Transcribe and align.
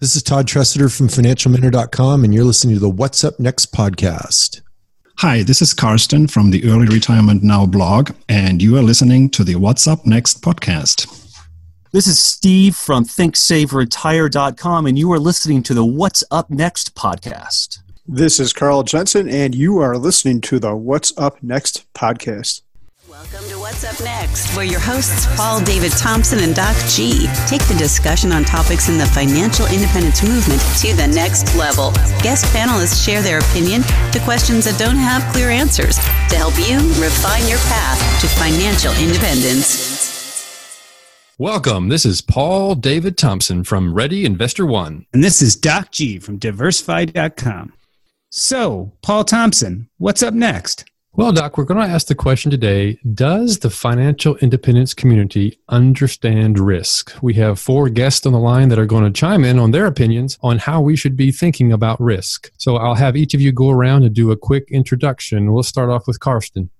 This 0.00 0.16
is 0.16 0.22
Todd 0.22 0.46
Tresidder 0.46 0.90
from 0.90 1.08
financialmentor.com, 1.08 2.24
and 2.24 2.32
you're 2.32 2.42
listening 2.42 2.74
to 2.76 2.80
the 2.80 2.88
What's 2.88 3.22
Up 3.22 3.38
Next 3.38 3.70
podcast. 3.70 4.62
Hi, 5.18 5.42
this 5.42 5.60
is 5.60 5.74
Karsten 5.74 6.26
from 6.26 6.52
the 6.52 6.64
Early 6.64 6.86
Retirement 6.86 7.42
Now 7.42 7.66
blog, 7.66 8.12
and 8.26 8.62
you 8.62 8.78
are 8.78 8.82
listening 8.82 9.28
to 9.28 9.44
the 9.44 9.56
What's 9.56 9.86
Up 9.86 10.06
Next 10.06 10.40
podcast. 10.40 11.06
This 11.92 12.06
is 12.06 12.18
Steve 12.18 12.76
from 12.76 13.04
ThinkSaveRetire.com, 13.04 14.86
and 14.86 14.98
you 14.98 15.12
are 15.12 15.18
listening 15.18 15.62
to 15.64 15.74
the 15.74 15.84
What's 15.84 16.24
Up 16.30 16.48
Next 16.48 16.94
podcast. 16.94 17.80
This 18.06 18.40
is 18.40 18.54
Carl 18.54 18.84
Jensen, 18.84 19.28
and 19.28 19.54
you 19.54 19.80
are 19.80 19.98
listening 19.98 20.40
to 20.40 20.58
the 20.58 20.74
What's 20.74 21.12
Up 21.18 21.42
Next 21.42 21.84
podcast. 21.92 22.62
Welcome 23.10 23.48
to 23.48 23.58
What's 23.58 23.82
Up 23.82 24.00
Next, 24.04 24.54
where 24.54 24.64
your 24.64 24.78
hosts 24.78 25.26
Paul 25.34 25.60
David 25.64 25.90
Thompson 25.90 26.38
and 26.44 26.54
Doc 26.54 26.76
G 26.86 27.26
take 27.48 27.66
the 27.66 27.74
discussion 27.76 28.30
on 28.30 28.44
topics 28.44 28.88
in 28.88 28.98
the 28.98 29.06
financial 29.06 29.66
independence 29.66 30.22
movement 30.22 30.60
to 30.78 30.94
the 30.94 31.10
next 31.12 31.56
level. 31.56 31.90
Guest 32.22 32.44
panelists 32.54 33.04
share 33.04 33.20
their 33.20 33.40
opinion 33.40 33.82
to 34.12 34.20
questions 34.22 34.64
that 34.66 34.78
don't 34.78 34.94
have 34.94 35.24
clear 35.32 35.50
answers 35.50 35.96
to 35.96 36.36
help 36.36 36.56
you 36.56 36.78
refine 37.02 37.48
your 37.48 37.58
path 37.66 37.98
to 38.20 38.28
financial 38.28 38.92
independence. 39.02 40.46
Welcome. 41.36 41.88
This 41.88 42.06
is 42.06 42.20
Paul 42.20 42.76
David 42.76 43.18
Thompson 43.18 43.64
from 43.64 43.92
Ready 43.92 44.24
Investor 44.24 44.64
One. 44.64 45.04
And 45.12 45.24
this 45.24 45.42
is 45.42 45.56
Doc 45.56 45.90
G 45.90 46.20
from 46.20 46.38
Diversify.com. 46.38 47.72
So, 48.30 48.92
Paul 49.02 49.24
Thompson, 49.24 49.88
what's 49.98 50.22
up 50.22 50.32
next? 50.32 50.84
Well, 51.14 51.32
Doc, 51.32 51.58
we're 51.58 51.64
going 51.64 51.84
to 51.84 51.92
ask 51.92 52.06
the 52.06 52.14
question 52.14 52.52
today 52.52 52.96
Does 53.14 53.58
the 53.58 53.68
financial 53.68 54.36
independence 54.36 54.94
community 54.94 55.58
understand 55.68 56.56
risk? 56.60 57.12
We 57.20 57.34
have 57.34 57.58
four 57.58 57.88
guests 57.88 58.26
on 58.26 58.32
the 58.32 58.38
line 58.38 58.68
that 58.68 58.78
are 58.78 58.86
going 58.86 59.02
to 59.04 59.10
chime 59.10 59.44
in 59.44 59.58
on 59.58 59.72
their 59.72 59.86
opinions 59.86 60.38
on 60.40 60.58
how 60.58 60.80
we 60.80 60.94
should 60.94 61.16
be 61.16 61.32
thinking 61.32 61.72
about 61.72 62.00
risk. 62.00 62.52
So 62.58 62.76
I'll 62.76 62.94
have 62.94 63.16
each 63.16 63.34
of 63.34 63.40
you 63.40 63.50
go 63.50 63.70
around 63.70 64.04
and 64.04 64.14
do 64.14 64.30
a 64.30 64.36
quick 64.36 64.68
introduction. 64.70 65.52
We'll 65.52 65.64
start 65.64 65.90
off 65.90 66.06
with 66.06 66.20
Karsten. 66.20 66.70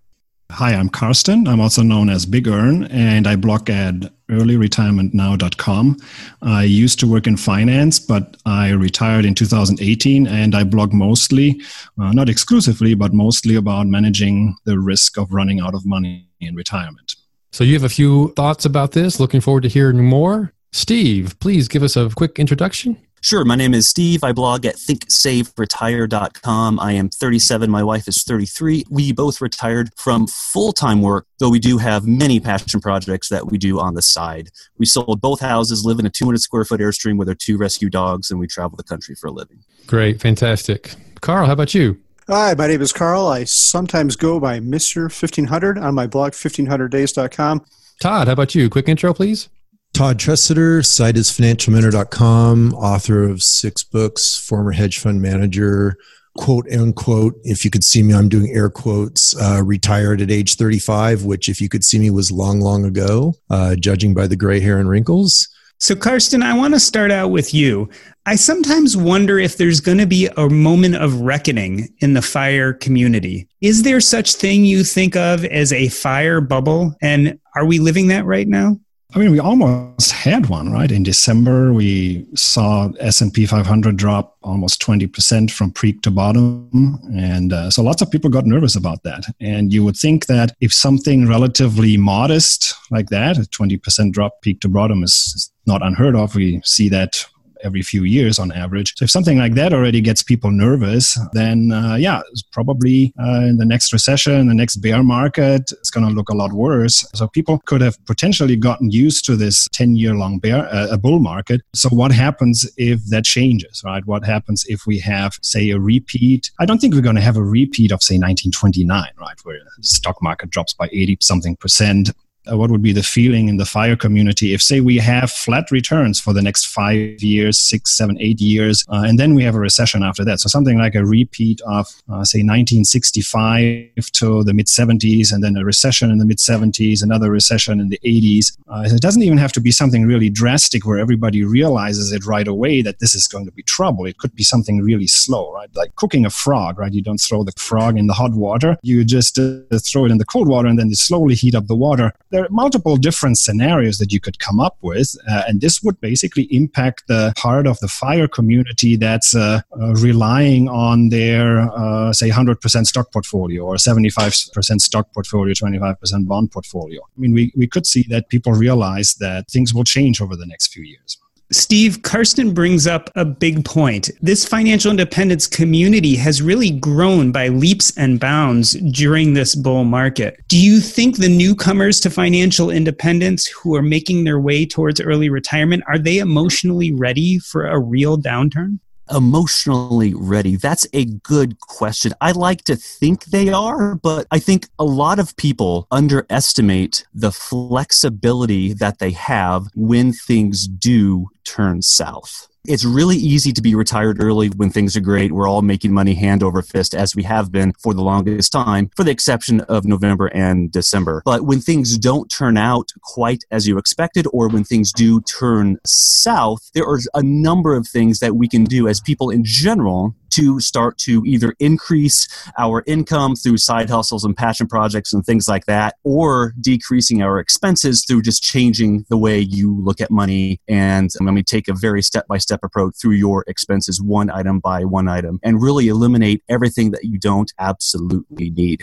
Hi, 0.53 0.75
I'm 0.75 0.89
Karsten. 0.89 1.47
I'm 1.47 1.61
also 1.61 1.83
known 1.83 2.11
as 2.11 2.27
Big 2.27 2.49
ERN, 2.49 2.85
and 2.91 3.29
I 3.29 3.37
blog 3.37 3.71
at 3.71 3.95
earlyretirementnow.com. 4.29 5.97
I 6.43 6.65
used 6.65 6.99
to 7.01 7.07
work 7.07 7.27
in 7.27 7.37
finance, 7.37 8.01
but 8.01 8.37
I 8.45 8.71
retired 8.71 9.25
in 9.25 9.35
2018, 9.35 10.27
and 10.27 10.55
I 10.57 10.65
blog 10.65 10.93
mostly, 10.93 11.61
uh, 12.01 12.13
not 12.13 12.29
exclusively, 12.29 12.95
but 12.95 13.15
mostly 13.15 13.55
about 13.55 13.87
managing 13.87 14.57
the 14.65 14.79
risk 14.79 15.17
of 15.19 15.33
running 15.33 15.61
out 15.61 15.75
of 15.75 15.87
money 15.87 16.29
in 16.41 16.57
retirement. 16.57 17.15
So 17.53 17.63
you 17.63 17.75
have 17.75 17.85
a 17.85 17.89
few 17.89 18.33
thoughts 18.35 18.65
about 18.65 18.93
this. 18.93 19.21
Looking 19.21 19.41
forward 19.41 19.63
to 19.63 19.69
hearing 19.69 20.05
more. 20.05 20.53
Steve, 20.73 21.39
please 21.41 21.69
give 21.69 21.83
us 21.83 21.97
a 21.97 22.11
quick 22.11 22.39
introduction. 22.39 22.97
Sure. 23.23 23.45
My 23.45 23.55
name 23.55 23.75
is 23.75 23.87
Steve. 23.87 24.25
I 24.25 24.33
blog 24.33 24.65
at 24.65 24.77
thinksaveretire.com. 24.77 26.81
I 26.81 26.93
am 26.93 27.11
37. 27.11 27.71
My 27.71 27.85
wife 27.85 28.09
is 28.09 28.23
33. 28.23 28.85
We 28.89 29.13
both 29.13 29.43
retired 29.43 29.91
from 29.97 30.27
full 30.27 30.73
time 30.73 31.03
work, 31.03 31.27
though 31.39 31.51
we 31.51 31.59
do 31.59 31.77
have 31.77 32.07
many 32.07 32.41
passion 32.41 32.81
projects 32.81 33.29
that 33.29 33.51
we 33.51 33.59
do 33.59 33.79
on 33.79 33.93
the 33.95 34.01
side. 34.01 34.49
We 34.79 34.87
sold 34.87 35.21
both 35.21 35.41
houses, 35.41 35.85
live 35.85 35.99
in 35.99 36.07
a 36.07 36.11
200 36.11 36.41
square 36.41 36.65
foot 36.65 36.81
Airstream 36.81 37.19
with 37.19 37.29
our 37.29 37.35
two 37.35 37.59
rescue 37.59 37.91
dogs, 37.91 38.31
and 38.31 38.41
we 38.41 38.47
travel 38.47 38.77
the 38.77 38.85
country 38.85 39.15
for 39.15 39.27
a 39.27 39.33
living. 39.33 39.59
Great. 39.87 40.19
Fantastic. 40.21 40.95
Carl, 41.21 41.47
how 41.47 41.53
about 41.53 41.75
you? 41.75 42.01
Hi, 42.27 42.55
my 42.55 42.69
name 42.69 42.81
is 42.81 42.93
Carl. 42.93 43.27
I 43.27 43.45
sometimes 43.45 44.17
go 44.17 44.41
by 44.41 44.61
Mr. 44.61 45.03
1500 45.03 45.77
on 45.77 45.95
my 45.95 46.07
blog, 46.07 46.33
1500days.com. 46.33 47.67
Todd, 48.01 48.29
how 48.29 48.33
about 48.33 48.55
you? 48.55 48.71
Quick 48.71 48.89
intro, 48.89 49.13
please. 49.13 49.51
Todd 49.93 50.19
Tresidder, 50.19 50.85
site 50.85 51.17
is 51.17 51.31
financialmentor.com, 51.31 52.75
author 52.75 53.25
of 53.25 53.43
six 53.43 53.83
books, 53.83 54.37
former 54.37 54.73
hedge 54.73 54.99
fund 54.99 55.21
manager, 55.21 55.97
quote 56.37 56.71
unquote, 56.73 57.35
if 57.43 57.65
you 57.65 57.71
could 57.71 57.85
see 57.85 58.03
me, 58.03 58.15
I'm 58.15 58.29
doing 58.29 58.51
air 58.51 58.71
quotes, 58.71 59.37
uh, 59.37 59.63
retired 59.65 60.21
at 60.21 60.31
age 60.31 60.55
35, 60.55 61.25
which 61.25 61.49
if 61.49 61.61
you 61.61 61.69
could 61.69 61.85
see 61.85 61.99
me 61.99 62.11
was 62.11 62.31
long, 62.31 62.61
long 62.61 62.85
ago, 62.85 63.35
uh, 63.51 63.77
judging 63.77 64.15
by 64.15 64.27
the 64.27 64.37
gray 64.37 64.61
hair 64.61 64.79
and 64.79 64.89
wrinkles. 64.89 65.49
So, 65.79 65.97
Karsten, 65.97 66.43
I 66.43 66.57
want 66.57 66.75
to 66.75 66.81
start 66.81 67.11
out 67.11 67.31
with 67.31 67.55
you. 67.55 67.89
I 68.27 68.37
sometimes 68.37 68.99
wonder 68.99 69.39
if 69.39 69.57
there's 69.57 69.81
going 69.81 69.97
to 69.97 70.07
be 70.07 70.29
a 70.37 70.49
moment 70.49 70.97
of 70.97 71.23
reckoning 71.23 71.89
in 72.01 72.13
the 72.13 72.21
fire 72.21 72.75
community. 72.75 73.49
Is 73.63 73.83
there 73.83 74.01
such 74.01 74.35
thing 74.35 74.67
you 74.67 74.85
think 74.85 75.17
of 75.17 75.43
as 75.47 75.73
a 75.73 75.89
fire 75.89 76.43
bubble? 76.43 76.95
And 77.01 77.39
are 77.57 77.65
we 77.65 77.79
living 77.79 78.09
that 78.09 78.27
right 78.27 78.47
now? 78.47 78.79
I 79.13 79.19
mean, 79.19 79.33
we 79.33 79.41
almost 79.41 80.13
had 80.13 80.47
one, 80.47 80.71
right? 80.71 80.91
In 80.91 81.03
December, 81.03 81.73
we 81.73 82.27
saw 82.37 82.91
S&P 83.01 83.45
500 83.45 83.97
drop 83.97 84.37
almost 84.43 84.81
20% 84.81 85.51
from 85.51 85.73
peak 85.73 86.01
to 86.03 86.13
bottom. 86.13 87.01
And 87.17 87.53
uh, 87.53 87.71
so 87.71 87.83
lots 87.83 88.03
of 88.03 88.11
people 88.11 88.31
got 88.31 88.47
nervous 88.47 88.77
about 88.77 89.03
that. 89.03 89.25
And 89.41 89.73
you 89.73 89.85
would 89.85 89.97
think 89.97 90.27
that 90.27 90.53
if 90.61 90.73
something 90.73 91.27
relatively 91.27 91.97
modest 91.97 92.75
like 92.93 93.09
that, 93.09 93.37
a 93.37 93.43
20% 93.43 94.13
drop 94.13 94.43
peak 94.43 94.61
to 94.61 94.69
bottom 94.69 95.03
is 95.03 95.51
not 95.67 95.83
unheard 95.83 96.15
of. 96.15 96.37
We 96.37 96.61
see 96.65 96.89
that 96.91 97.27
every 97.63 97.83
few 97.83 98.05
years 98.05 98.39
on 98.39 98.53
average. 98.53 98.95
So 98.97 99.05
if 99.05 99.11
something 99.11 99.39
like 99.39 99.55
that 99.55 99.73
already 99.73 100.01
gets 100.01 100.23
people 100.23 100.51
nervous, 100.51 101.19
then 101.33 101.73
uh, 101.73 101.97
yeah, 101.97 102.21
probably 102.53 103.13
uh, 103.21 103.47
in 103.49 103.59
the 103.59 103.65
next 103.65 103.93
recession, 103.93 104.49
the 104.49 104.55
next 104.55 104.77
bear 104.77 105.03
market, 105.03 105.73
it's 105.73 105.91
going 105.91 106.07
to 106.07 106.13
look 106.13 106.29
a 106.29 106.35
lot 106.35 106.53
worse. 106.53 107.05
So 107.15 107.29
people 107.29 107.61
could 107.67 107.81
have 107.81 107.97
potentially 108.07 108.57
gotten 108.57 108.91
used 108.91 109.25
to 109.27 109.37
this 109.37 109.69
10 109.73 109.97
year 109.97 110.15
long 110.15 110.39
bear, 110.39 110.67
uh, 110.73 110.89
a 110.91 110.99
bull 110.99 111.19
market. 111.19 111.63
So 111.75 111.89
what 111.91 112.13
happens 112.13 112.71
if 112.77 113.05
that 113.07 113.25
changes, 113.25 113.83
right? 113.85 114.05
What 114.07 114.25
happens 114.25 114.65
if 114.69 114.87
we 114.87 114.99
have, 115.01 115.35
say, 115.43 115.71
a 115.71 115.79
repeat? 115.79 116.51
I 116.59 116.67
don't 116.67 116.79
think 116.79 116.95
we're 116.95 117.01
going 117.01 117.17
to 117.17 117.23
have 117.23 117.37
a 117.37 117.43
repeat 117.43 117.93
of, 117.93 118.03
say, 118.03 118.15
1929, 118.15 119.11
right? 119.19 119.37
Where 119.45 119.59
the 119.77 119.83
stock 119.83 120.23
market 120.23 120.51
drops 120.51 120.73
by 120.73 120.89
80 120.93 121.19
something 121.21 121.57
percent 121.57 122.11
what 122.57 122.71
would 122.71 122.83
be 122.83 122.93
the 122.93 123.03
feeling 123.03 123.49
in 123.49 123.57
the 123.57 123.65
fire 123.65 123.97
community 123.97 124.53
if 124.55 124.63
say 124.63 124.81
we 124.81 124.99
have 124.99 125.31
flat 125.31 125.71
returns 125.71 126.21
for 126.21 126.33
the 126.33 126.43
next 126.43 126.67
five 126.67 127.23
years 127.23 127.59
six 127.59 127.97
seven 127.97 128.17
eight 128.21 128.41
years 128.41 128.85
uh, 128.89 129.03
and 129.07 129.19
then 129.19 129.35
we 129.35 129.43
have 129.43 129.55
a 129.55 129.61
recession 129.61 130.03
after 130.03 130.25
that? 130.25 130.41
So 130.41 130.49
something 130.49 130.79
like 130.79 130.95
a 130.95 131.05
repeat 131.05 131.61
of 131.63 131.87
uh, 132.09 132.25
say 132.25 132.41
1965 132.41 134.11
to 134.13 134.45
the 134.45 134.55
mid 134.55 134.67
70s 134.67 135.33
and 135.33 135.43
then 135.43 135.57
a 135.57 135.65
recession 135.65 136.11
in 136.11 136.19
the 136.19 136.27
mid 136.27 136.39
70s 136.39 137.03
another 137.03 137.31
recession 137.31 137.81
in 137.81 137.89
the 137.89 138.01
80s 138.05 138.57
uh, 138.69 138.83
it 138.87 139.01
doesn't 139.01 139.23
even 139.23 139.39
have 139.39 139.53
to 139.53 139.61
be 139.61 139.71
something 139.71 140.07
really 140.07 140.29
drastic 140.29 140.87
where 140.87 140.99
everybody 140.99 141.45
realizes 141.45 142.13
it 142.13 142.25
right 142.27 142.49
away 142.49 142.83
that 142.83 142.99
this 142.99 143.15
is 143.15 143.27
going 143.27 143.45
to 143.45 143.53
be 143.53 143.63
trouble. 143.63 144.07
It 144.07 144.19
could 144.19 144.35
be 144.35 144.45
something 144.45 144.81
really 144.81 145.07
slow 145.07 145.53
right? 145.53 145.69
Like 145.75 145.95
cooking 145.97 146.25
a 146.27 146.31
frog 146.31 146.79
right? 146.79 146.93
You 146.93 147.03
don't 147.03 147.19
throw 147.19 147.45
the 147.45 147.53
frog 147.53 147.99
in 147.99 148.07
the 148.07 148.15
hot 148.15 148.33
water. 148.33 148.77
You 148.83 149.05
just 149.05 149.39
uh, 149.39 149.61
throw 149.79 150.05
it 150.07 150.11
in 150.11 150.19
the 150.19 150.25
cold 150.25 150.49
water 150.49 150.69
and 150.69 150.79
then 150.79 150.89
you 150.89 150.95
slowly 150.95 151.35
heat 151.35 151.55
up 151.55 151.67
the 151.67 151.77
water. 151.77 152.13
There 152.31 152.40
there 152.41 152.47
are 152.47 152.53
multiple 152.53 152.97
different 152.97 153.37
scenarios 153.37 153.99
that 153.99 154.13
you 154.13 154.19
could 154.19 154.39
come 154.39 154.61
up 154.61 154.79
with, 154.81 155.15
uh, 155.31 155.43
and 155.47 155.61
this 155.61 155.83
would 155.83 156.01
basically 156.01 156.45
impact 156.45 157.07
the 157.07 157.35
part 157.37 157.67
of 157.67 157.79
the 157.81 157.89
fire 157.89 158.27
community 158.27 158.97
that's 158.97 159.37
uh, 159.37 159.61
uh, 159.79 159.93
relying 159.97 160.67
on 160.67 161.11
their, 161.11 161.71
uh, 161.77 162.15
say, 162.15 162.31
100% 162.31 162.87
stock 162.87 163.13
portfolio 163.13 163.63
or 163.63 163.75
75% 163.75 164.81
stock 164.81 165.13
portfolio, 165.13 165.53
25% 165.53 166.27
bond 166.27 166.51
portfolio. 166.51 167.03
I 167.03 167.21
mean, 167.21 167.35
we, 167.35 167.53
we 167.55 167.67
could 167.67 167.87
see 167.87 168.07
that 168.09 168.31
people 168.31 168.53
realize 168.53 169.17
that 169.17 169.51
things 169.51 169.75
will 169.75 169.85
change 169.85 170.23
over 170.23 170.35
the 170.35 170.47
next 170.47 170.69
few 170.73 170.83
years. 170.83 171.19
Steve, 171.53 172.03
Karsten 172.03 172.55
brings 172.55 172.87
up 172.87 173.11
a 173.17 173.25
big 173.25 173.65
point. 173.65 174.09
This 174.21 174.47
financial 174.47 174.93
independence 174.93 175.49
community 175.49 176.15
has 176.15 176.41
really 176.41 176.71
grown 176.71 177.33
by 177.33 177.49
leaps 177.49 177.97
and 177.97 178.21
bounds 178.21 178.75
during 178.93 179.35
this 179.35 179.57
bull 179.57 179.83
market. 179.83 180.39
Do 180.47 180.57
you 180.57 180.79
think 180.79 181.17
the 181.17 181.29
newcomers 181.29 181.99
to 182.01 182.11
financial 182.11 182.71
independence 182.71 183.49
who 183.49 183.75
are 183.75 183.83
making 183.83 184.23
their 184.23 184.39
way 184.39 184.65
towards 184.65 185.01
early 185.01 185.29
retirement 185.29 185.83
are 185.89 185.99
they 185.99 186.19
emotionally 186.19 186.93
ready 186.93 187.41
for 187.41 187.67
a 187.67 187.81
real 187.81 188.17
downturn? 188.17 188.79
Emotionally 189.11 190.15
ready? 190.15 190.57
That's 190.57 190.87
a 190.93 191.05
good 191.05 191.61
question. 191.61 192.13
I 192.21 192.33
like 192.33 192.63
to 192.65 192.77
think 192.77 193.27
they 193.27 193.51
are, 193.51 193.95
but 193.97 194.27
I 194.31 194.39
think 194.39 194.69
a 194.79 194.85
lot 194.85 195.19
of 195.19 195.37
people 195.37 195.87
underestimate 195.91 197.07
the 197.15 197.33
flexibility 197.33 198.73
that 198.75 198.99
they 198.99 199.13
have 199.13 199.67
when 199.75 200.13
things 200.13 200.67
do 200.69 201.29
turn 201.45 201.83
south. 201.83 202.49
It's 202.67 202.85
really 202.85 203.17
easy 203.17 203.53
to 203.53 203.63
be 203.63 203.75
retired 203.75 204.23
early 204.23 204.49
when 204.49 204.69
things 204.69 204.95
are 204.95 205.01
great. 205.01 205.33
We're 205.33 205.49
all 205.49 205.63
making 205.63 205.95
money 205.95 206.13
hand 206.13 206.43
over 206.43 206.61
fist 206.61 206.95
as 206.95 207.17
we 207.17 207.23
have 207.23 207.51
been 207.51 207.73
for 207.83 207.95
the 207.95 208.03
longest 208.03 208.53
time, 208.53 208.91
for 208.95 209.03
the 209.03 209.11
exception 209.11 209.63
of 209.63 209.87
November 209.87 210.27
and 210.27 210.71
December. 210.71 211.23
But 211.25 211.47
when 211.47 211.61
things 211.61 211.97
don't 211.97 212.31
turn 212.31 212.59
out 212.59 212.93
quite 213.03 213.45
as 213.51 213.67
you 213.67 213.79
expected, 213.79 214.27
or 214.33 214.49
when 214.49 214.65
things 214.65 214.93
do 214.93 215.23
turn 215.23 215.79
south, 215.87 216.71
there 216.75 216.85
are 216.85 216.99
a 217.15 217.23
number 217.23 217.75
of 217.75 217.89
things 217.89 218.19
that 218.19 218.37
we 218.37 218.47
can 218.47 218.65
do 218.65 218.89
as 218.89 219.01
people 219.01 219.31
in 219.31 219.43
general 219.43 220.15
to 220.31 220.61
start 220.61 220.99
to 220.99 221.23
either 221.27 221.55
increase 221.59 222.29
our 222.59 222.83
income 222.87 223.37
through 223.37 223.59
side 223.59 223.91
hustles 223.91 224.25
and 224.25 224.37
passion 224.37 224.67
projects 224.67 225.13
and 225.13 225.25
things 225.25 225.49
like 225.49 225.67
that, 225.67 225.97
or 226.05 226.55
decreasing 226.61 227.23
our 227.23 227.39
expenses 227.39 228.05
through 228.07 228.23
just 228.23 228.43
changing 228.43 229.05
the 229.09 229.19
way 229.19 229.39
you 229.39 229.79
look 229.81 230.01
at 230.01 230.11
money. 230.11 230.61
And 230.69 231.11
um, 231.21 231.27
let 231.27 231.33
me 231.33 231.43
take 231.43 231.69
a 231.69 231.75
very 231.75 232.03
step 232.03 232.27
by 232.27 232.39
step 232.39 232.61
approach 232.63 232.95
through 233.01 233.15
your 233.15 233.45
expenses, 233.47 234.01
one 234.01 234.31
item 234.31 234.61
by 234.61 234.85
one 234.85 235.09
item, 235.09 235.39
and 235.43 235.63
really 235.63 235.89
eliminate 235.89 236.43
everything 236.49 236.91
that 236.93 237.05
you 237.05 237.19
don't 237.19 237.53
absolutely 237.59 238.51
need. 238.51 238.83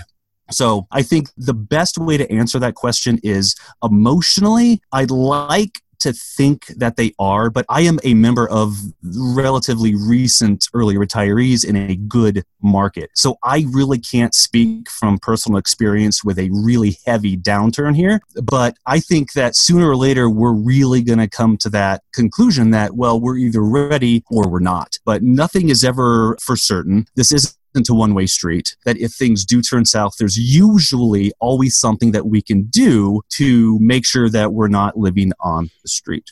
So 0.50 0.88
I 0.92 1.04
think 1.04 1.30
the 1.36 1.54
best 1.54 1.98
way 1.98 2.16
to 2.18 2.32
answer 2.32 2.58
that 2.60 2.76
question 2.76 3.20
is 3.22 3.56
emotionally, 3.84 4.82
I'd 4.94 5.12
like 5.12 5.82
to 6.00 6.14
think 6.14 6.68
that 6.68 6.96
they 6.96 7.14
are, 7.20 7.50
but 7.50 7.66
I 7.70 7.82
am 7.82 8.00
a 8.04 8.14
member 8.14 8.50
of 8.50 8.78
relatively 9.04 9.96
recent 9.96 10.68
early 10.74 10.96
retirees 10.96 11.66
in 11.66 11.76
a 11.76 11.96
good 11.96 12.44
market. 12.62 13.10
So 13.16 13.38
I 13.44 13.66
really 13.70 14.00
can't 14.00 14.34
speak 14.34 14.90
from 14.90 15.20
personal 15.20 15.58
experience 15.58 16.24
with 16.24 16.40
a 16.40 16.50
really 16.52 16.98
heavy 17.06 17.38
downturn 17.38 17.96
here. 17.96 18.20
But 18.42 18.76
I 18.86 19.00
think 19.00 19.34
that 19.34 19.56
sooner 19.56 19.90
or 19.90 19.96
later, 19.96 20.30
we're 20.30 20.54
really 20.54 21.02
going 21.02 21.20
to 21.20 21.28
come 21.28 21.58
to 21.58 21.70
that 21.70 22.04
conclusion 22.14 22.72
that, 22.72 22.96
well, 22.96 23.20
we're 23.20 23.38
either 23.38 23.62
ready 23.62 24.24
or 24.30 24.48
we're 24.50 24.60
not. 24.60 24.98
But 25.06 25.24
nothing 25.24 25.70
is 25.70 25.84
ever 25.84 26.38
for 26.42 26.56
certain. 26.56 27.06
This 27.16 27.32
is 27.32 27.58
into 27.78 27.94
one 27.94 28.14
way 28.14 28.26
street. 28.26 28.76
That 28.86 28.98
if 28.98 29.14
things 29.14 29.46
do 29.46 29.62
turn 29.62 29.86
south, 29.86 30.14
there's 30.20 30.38
usually 30.38 31.32
always 31.40 31.78
something 31.78 32.12
that 32.12 32.26
we 32.26 32.42
can 32.42 32.64
do 32.64 33.22
to 33.38 33.78
make 33.80 34.06
sure 34.06 34.30
that 34.30 34.54
we're 34.54 34.68
not 34.68 34.98
living 34.98 35.32
on 35.40 35.70
the 35.84 35.90
street. 35.90 36.26